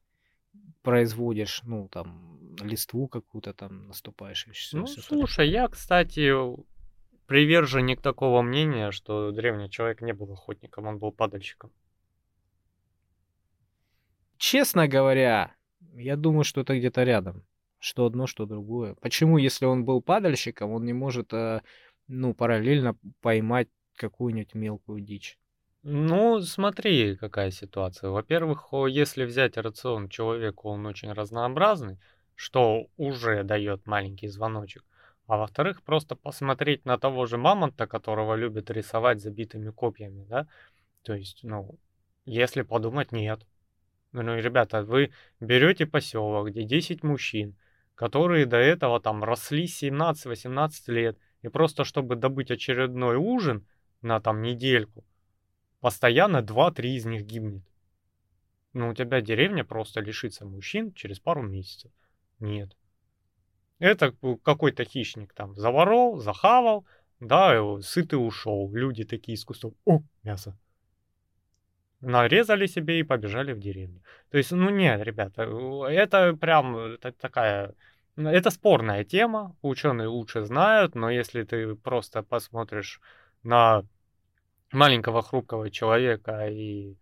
[0.84, 6.32] производишь, ну, там, листву какую-то там наступаешь и все, Ну, слушай, я, кстати,
[7.26, 11.72] приверженник такого мнения, что древний человек не был охотником, он был падальщиком.
[14.38, 15.56] Честно говоря,
[15.96, 17.47] я думаю, что это где-то рядом.
[17.80, 18.96] Что одно, что другое.
[18.96, 21.62] Почему, если он был падальщиком, он не может, э,
[22.08, 25.38] ну, параллельно поймать какую-нибудь мелкую дичь?
[25.84, 28.10] Ну, смотри, какая ситуация.
[28.10, 32.00] Во-первых, если взять рацион человека, он очень разнообразный,
[32.36, 34.84] что уже дает маленький звоночек.
[35.28, 40.48] А во-вторых, просто посмотреть на того же мамонта, которого любят рисовать забитыми копьями, да?
[41.04, 41.78] То есть, ну,
[42.26, 43.46] если подумать, нет.
[44.14, 47.56] Ну, ребята, вы берете поселок, где 10 мужчин,
[47.98, 53.66] которые до этого там росли 17-18 лет, и просто чтобы добыть очередной ужин
[54.04, 55.04] на там недельку,
[55.82, 57.64] постоянно 2-3 из них гибнет.
[58.74, 61.92] Ну, у тебя деревня просто лишится мужчин через пару месяцев.
[62.40, 62.78] Нет.
[63.80, 64.14] Это
[64.44, 66.86] какой-то хищник там заворол, захавал,
[67.20, 68.72] да, сытый ушел.
[68.72, 69.74] Люди такие из кустов.
[69.86, 70.56] О, мясо.
[72.02, 74.02] Нарезали себе и побежали в деревню.
[74.30, 75.44] То есть, ну нет, ребята,
[75.90, 77.74] это прям это такая...
[78.16, 83.02] ну, Это спорная тема, ученые лучше знают, но если ты просто посмотришь
[83.44, 83.84] на
[84.72, 86.96] маленького хрупкого человека и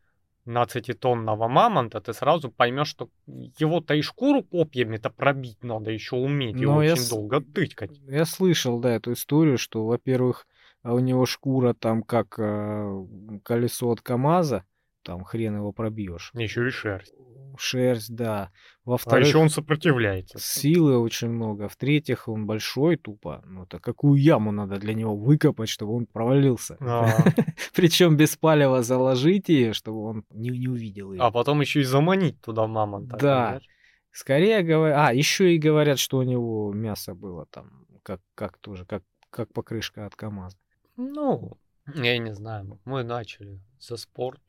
[0.46, 3.10] 15-тонного мамонта, ты сразу поймешь, что
[3.58, 7.92] его-то и шкуру копьями-то пробить надо еще уметь, и я очень с- долго тыкать.
[8.08, 10.48] Я слышал, да, эту историю, что, во-первых,
[10.84, 13.06] а у него шкура там как э,
[13.44, 14.64] колесо от КамАЗа,
[15.06, 16.32] там хрен его пробьешь.
[16.34, 17.14] Еще и шерсть.
[17.58, 18.52] Шерсть, да.
[18.86, 20.38] А Во-вторых, еще он сопротивляется.
[20.40, 21.70] силы очень много.
[21.70, 23.42] В-третьих, он большой тупо.
[23.46, 26.76] Ну, это какую яму надо для него выкопать, чтобы он провалился.
[26.82, 27.08] А,
[27.76, 31.22] Причем без палева заложить ее, чтобы он не, не увидел ее.
[31.22, 33.16] а потом еще и заманить туда мамонта.
[33.18, 33.44] Да.
[33.46, 33.68] понимаешь?
[34.12, 34.98] Скорее говорят...
[35.10, 39.54] А, еще и говорят, что у него мясо было там, как, как тоже, как, как
[39.54, 40.58] покрышка от КамАЗа.
[40.98, 41.58] Ну,
[41.94, 42.80] я не знаю.
[42.86, 44.42] Мы начали со спорт.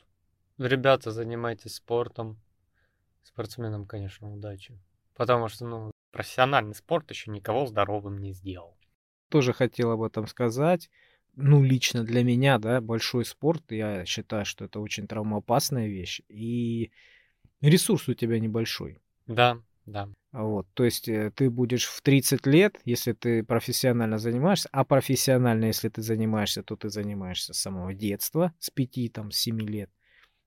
[0.58, 2.38] Ребята, занимайтесь спортом.
[3.22, 4.78] Спортсменам, конечно, удачи.
[5.14, 8.76] Потому что, ну, профессиональный спорт еще никого здоровым не сделал.
[9.28, 10.88] Тоже хотел об этом сказать.
[11.34, 16.22] Ну, лично для меня, да, большой спорт, я считаю, что это очень травмоопасная вещь.
[16.28, 16.90] И
[17.60, 18.98] ресурс у тебя небольшой.
[19.26, 20.08] Да, да.
[20.32, 25.66] Вот, то есть э, ты будешь в 30 лет, если ты профессионально занимаешься, а профессионально,
[25.66, 29.90] если ты занимаешься, то ты занимаешься с самого детства, с 5, там, с 7 лет,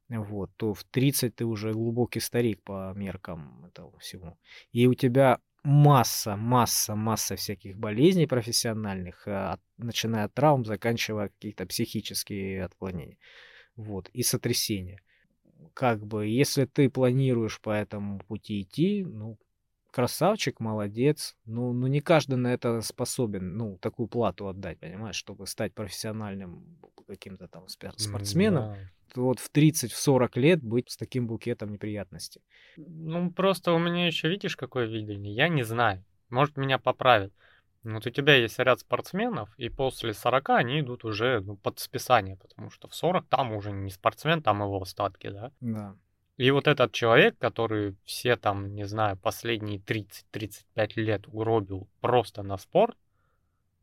[0.10, 4.38] вот, то в 30 ты уже глубокий старик по меркам этого всего.
[4.72, 11.30] И у тебя масса, масса, масса всяких болезней профессиональных, а, от- начиная от травм, заканчивая
[11.30, 13.18] какие-то психические отклонения.
[13.76, 15.02] Вот, и сотрясения.
[15.74, 19.38] Как бы, если ты планируешь по этому пути идти, ну,
[19.92, 21.36] красавчик, молодец.
[21.46, 26.78] Ну, ну не каждый на это способен, ну, такую плату отдать, понимаешь, чтобы стать профессиональным
[27.08, 28.74] каким-то там спортсменом.
[28.74, 28.78] Да.
[29.16, 32.42] Вот в 30, в 40 лет быть с таким букетом неприятностей.
[32.78, 35.34] Ну, просто у меня еще, видишь, какое видение?
[35.34, 36.04] Я не знаю.
[36.30, 37.34] Может, меня поправят.
[37.84, 42.36] Вот у тебя есть ряд спортсменов, и после 40 они идут уже ну, под списание,
[42.36, 45.52] потому что в 40 там уже не спортсмен, там его остатки, да?
[45.62, 45.96] Да.
[46.40, 52.58] И вот этот человек, который все там, не знаю, последние 30-35 лет угробил просто на
[52.58, 52.98] спорт,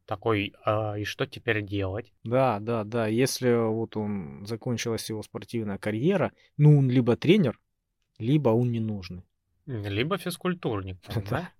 [0.06, 2.14] такой, «А, и что теперь делать?
[2.24, 3.08] Да, да, да.
[3.08, 7.60] Если вот он закончилась его спортивная карьера, ну, он либо тренер,
[8.18, 9.26] либо он не нужный.
[9.66, 10.96] Либо физкультурник,
[11.28, 11.50] Да.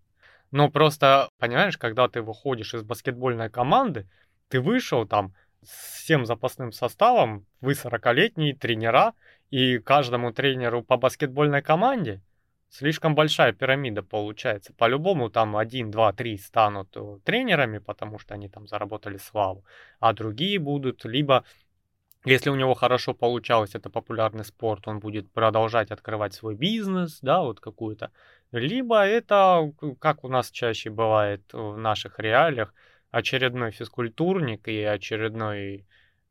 [0.51, 4.09] Ну, просто, понимаешь, когда ты выходишь из баскетбольной команды,
[4.48, 5.35] ты вышел там
[5.68, 9.14] всем запасным составом, вы 40-летние тренера,
[9.51, 12.20] и каждому тренеру по баскетбольной команде
[12.68, 14.72] слишком большая пирамида получается.
[14.74, 19.64] По-любому там один, два, три станут э, тренерами, потому что они там заработали славу,
[20.01, 21.44] а другие будут либо
[22.24, 27.40] если у него хорошо получалось, это популярный спорт, он будет продолжать открывать свой бизнес, да,
[27.40, 28.10] вот какую-то.
[28.51, 32.74] Либо это, как у нас чаще бывает в наших реалиях,
[33.16, 35.86] очередной физкультурник и очередной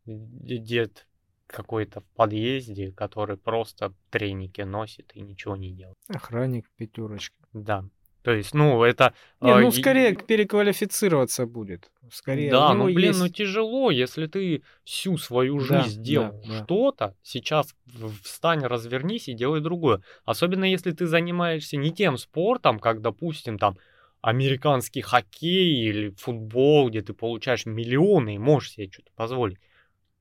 [0.05, 1.07] д- дед
[1.47, 5.97] какой-то в подъезде, который просто треники носит и ничего не делает.
[6.07, 7.35] Охранник пятерочки.
[7.53, 7.85] Да.
[8.23, 9.13] То есть, ну, это...
[9.41, 11.91] Не, а, ну и- скорее переквалифицироваться будет.
[12.11, 16.41] Скорее, Да, ну блин, есть- ну тяжело, если ты всю свою Да, жизнь да, делал
[16.47, 16.63] да.
[16.63, 20.01] что-то, сейчас в- встань, развернись и делай другое.
[20.23, 23.77] Особенно если ты занимаешься не тем спортом, как, допустим, там
[24.25, 29.59] американский хоккей или футбол, где ты получаешь миллионы и можешь себе что-то позволить.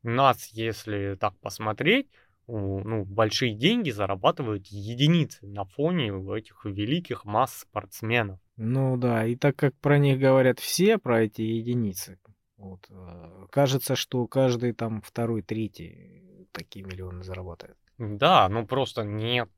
[0.02, 2.08] У нас, если так посмотреть,
[2.46, 8.38] ну, большие деньги зарабатывают единицы на фоне этих великих масс спортсменов.
[8.58, 12.18] Ну да, и так как про них говорят все, про эти единицы,
[12.58, 17.78] вот, э, кажется, что каждый там второй, третий такие миллионы зарабатывает.
[17.96, 19.48] Да, ну просто нет.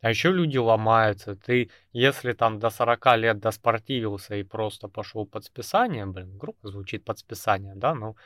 [0.00, 1.36] А еще люди ломаются.
[1.36, 7.04] Ты, если там до 40 лет доспортивился и просто пошел под списание, блин, грубо звучит
[7.04, 8.16] под списание, да, ну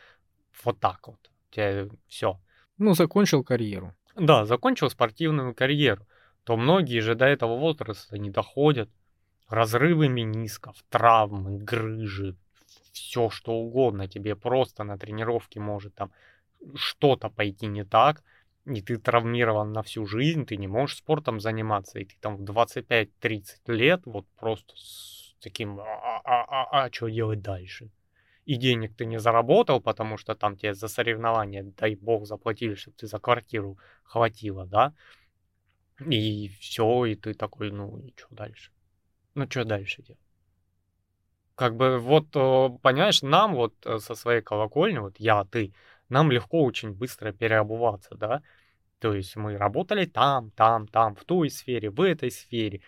[0.64, 1.30] вот так вот.
[1.50, 2.40] Тебе все.
[2.78, 3.94] Ну, закончил карьеру.
[4.16, 6.06] Да, закончил спортивную карьеру,
[6.44, 8.90] то многие же до этого возраста не доходят.
[9.48, 12.36] Разрывы менисков, травмы, грыжи,
[12.92, 14.08] все что угодно.
[14.08, 16.12] Тебе просто на тренировке может там
[16.74, 18.22] что-то пойти не так,
[18.66, 22.42] и ты травмирован на всю жизнь, ты не можешь спортом заниматься, и ты там в
[22.42, 27.90] 25-30 лет вот просто с таким, а, а, а, а что делать дальше?
[28.44, 32.96] И денег ты не заработал, потому что там тебе за соревнования, дай бог, заплатили, чтобы
[32.96, 34.92] ты за квартиру хватило, да?
[36.06, 38.72] И все, и ты такой, ну и что дальше?
[39.34, 40.20] Ну что дальше делать?
[41.54, 45.74] Как бы вот, э, понимаешь, нам вот э, со своей колокольни, вот я, ты,
[46.10, 48.42] нам легко очень быстро переобуваться, да?
[48.98, 52.82] То есть мы работали там, там, там, в той сфере, в этой сфере,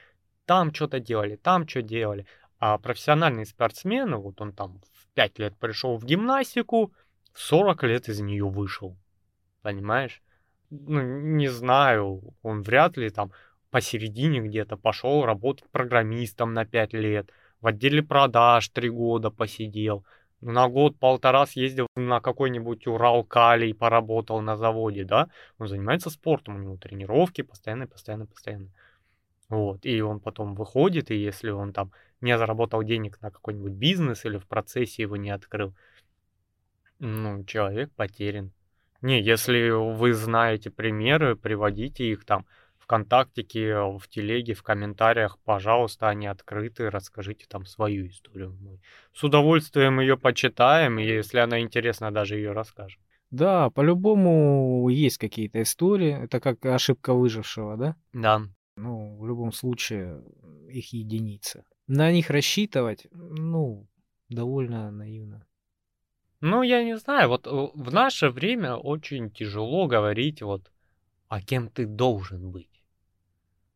[0.44, 2.26] там что-то делали, там что делали.
[2.58, 6.92] А профессиональный спортсмен, вот он там в 5 лет пришел в гимнастику,
[7.32, 8.96] в 40 лет из нее вышел.
[9.62, 10.22] Понимаешь?
[10.70, 13.32] Ну, не знаю, он вряд ли там
[13.70, 17.30] посередине где-то пошел работать программистом на 5 лет,
[17.60, 20.04] в отделе продаж 3 года посидел.
[20.42, 25.28] На год-полтора съездил на какой-нибудь Урал Калий, поработал на заводе, да,
[25.58, 28.68] он занимается спортом, у него тренировки постоянно, постоянно, постоянно.
[29.48, 34.24] Вот, и он потом выходит, и если он там не заработал денег на какой-нибудь бизнес
[34.24, 35.74] или в процессе его не открыл,
[36.98, 38.52] ну, человек потерян.
[39.00, 42.46] Не, если вы знаете примеры, приводите их там
[42.82, 48.56] ВКонтактике, в телеге, в комментариях, пожалуйста, они открыты, расскажите там свою историю.
[48.60, 48.80] Мы
[49.12, 53.00] с удовольствием ее почитаем, и если она интересна, даже ее расскажем.
[53.30, 56.24] Да, по-любому есть какие-то истории.
[56.24, 57.96] Это как ошибка выжившего, да?
[58.12, 58.42] Да.
[58.76, 60.22] Ну, в любом случае,
[60.68, 61.64] их единицы.
[61.86, 63.88] На них рассчитывать, ну,
[64.28, 65.46] довольно наивно.
[66.42, 70.72] Ну, я не знаю, вот э, в наше время очень тяжело говорить вот,
[71.32, 72.82] а кем ты должен быть.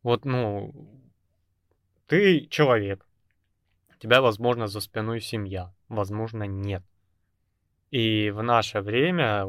[0.03, 0.75] Вот, ну,
[2.07, 3.07] ты человек,
[3.89, 6.83] у тебя, возможно, за спиной семья, возможно, нет.
[7.91, 9.47] И в наше время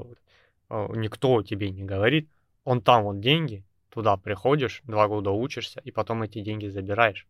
[0.69, 2.29] э, никто тебе не говорит,
[2.63, 7.27] он там вот деньги, туда приходишь, два года учишься, и потом эти деньги забираешь.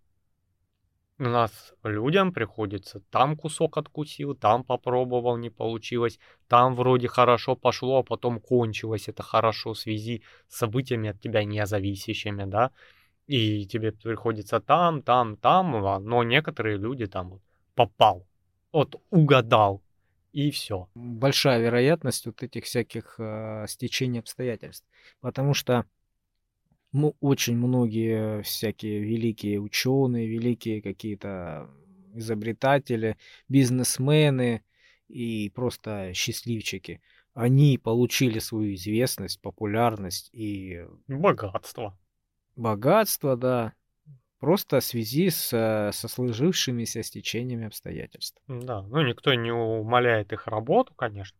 [1.19, 7.99] У нас людям приходится там кусок откусил, там попробовал, не получилось, там вроде хорошо пошло,
[7.99, 12.71] а потом кончилось это хорошо в связи с событиями от тебя независящими, да,
[13.25, 17.41] и тебе приходится там, там, там, а, но некоторые люди там
[17.73, 18.27] попал,
[18.71, 19.81] вот угадал,
[20.33, 20.87] и все.
[20.93, 24.87] Большая вероятность вот этих всяких э, стечений обстоятельств,
[25.19, 25.85] потому что
[26.91, 31.69] ну, очень многие всякие великие ученые, великие какие-то
[32.13, 34.63] изобретатели, бизнесмены
[35.07, 37.01] и просто счастливчики,
[37.33, 40.85] они получили свою известность, популярность и...
[41.07, 41.97] Богатство.
[42.55, 43.73] Богатство, да.
[44.39, 45.49] Просто в связи с,
[45.93, 48.41] со сложившимися стечениями обстоятельств.
[48.47, 51.37] Да, ну никто не умаляет их работу, конечно.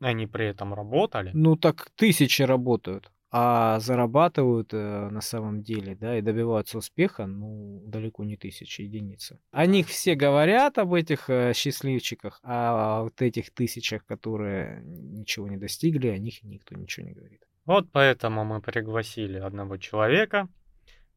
[0.00, 1.30] Они при этом работали.
[1.32, 7.82] Ну так тысячи работают а зарабатывают э, на самом деле, да, и добиваются успеха, ну,
[7.84, 9.32] далеко не тысячи единиц.
[9.50, 15.56] О них все говорят, об этих э, счастливчиках, а вот этих тысячах, которые ничего не
[15.56, 17.42] достигли, о них никто ничего не говорит.
[17.64, 20.48] Вот поэтому мы пригласили одного человека,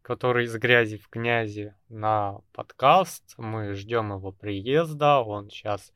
[0.01, 3.35] который из грязи в князи на подкаст.
[3.37, 5.19] Мы ждем его приезда.
[5.19, 5.93] Он сейчас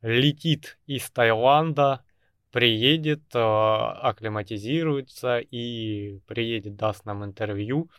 [0.00, 2.02] летит из Таиланда
[2.50, 7.90] приедет, а, акклиматизируется и приедет, даст нам интервью.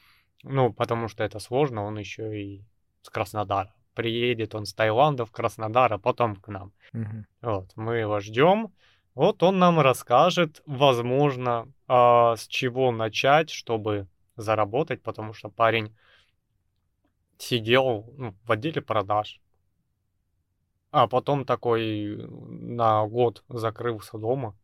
[0.44, 2.64] Ну, потому что это сложно, он еще и
[3.02, 3.74] с Краснодара.
[3.94, 6.72] Приедет он с Таиланда в Краснодар, а потом к нам.
[6.94, 7.26] Угу.
[7.42, 8.74] Вот, мы его ждем.
[9.16, 14.08] Вот он нам расскажет, возможно, а, с чего начать, чтобы
[14.38, 15.94] заработать, потому что парень
[17.38, 19.42] сидел ну, в отделе продаж,
[20.92, 24.56] а потом такой на год закрылся дома,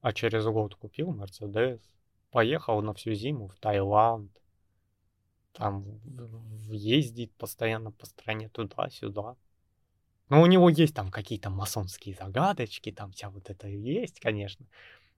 [0.00, 1.80] а через год купил Мерседес,
[2.30, 4.30] поехал на всю зиму в Таиланд,
[5.52, 5.84] там
[6.68, 9.36] ездит постоянно по стране туда-сюда.
[10.28, 14.66] Но у него есть там какие-то масонские загадочки, там вся вот это есть, конечно.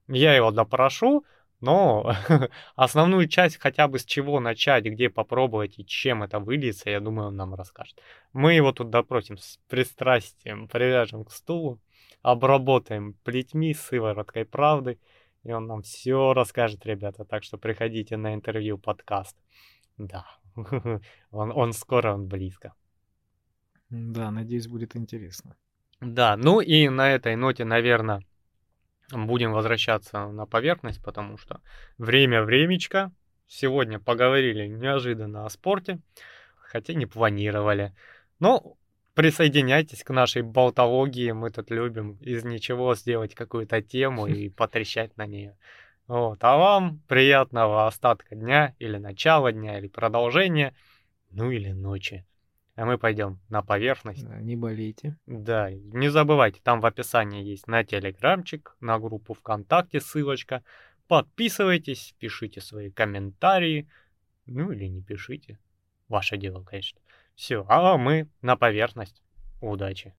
[0.07, 1.23] Я его допрошу,
[1.61, 2.15] но
[2.75, 7.29] основную часть хотя бы с чего начать, где попробовать и чем это выльется, я думаю,
[7.29, 7.99] он нам расскажет.
[8.33, 11.79] Мы его тут допросим с пристрастием, привяжем к стулу,
[12.21, 14.99] обработаем плетьми, сывороткой правды,
[15.43, 17.23] и он нам все расскажет, ребята.
[17.23, 19.37] Так что приходите на интервью подкаст.
[19.97, 20.25] Да,
[21.31, 22.73] он, он скоро, он близко.
[23.89, 25.55] Да, надеюсь, будет интересно.
[26.01, 28.21] Да, ну и на этой ноте, наверное,
[29.11, 31.61] будем возвращаться на поверхность, потому что
[31.97, 33.11] время времечко.
[33.47, 35.99] Сегодня поговорили неожиданно о спорте,
[36.55, 37.93] хотя не планировали.
[38.39, 38.77] Но
[39.13, 45.25] присоединяйтесь к нашей болтологии, мы тут любим из ничего сделать какую-то тему и потрещать на
[45.25, 45.57] нее.
[46.07, 46.43] Вот.
[46.43, 50.75] А вам приятного остатка дня или начала дня, или продолжения,
[51.31, 52.25] ну или ночи
[52.75, 54.23] а мы пойдем на поверхность.
[54.25, 55.17] Да, не болейте.
[55.25, 60.63] Да, не забывайте, там в описании есть на телеграмчик, на группу ВКонтакте ссылочка.
[61.07, 63.87] Подписывайтесь, пишите свои комментарии,
[64.45, 65.59] ну или не пишите.
[66.07, 66.99] Ваше дело, конечно.
[67.35, 69.21] Все, а мы на поверхность.
[69.61, 70.13] Удачи.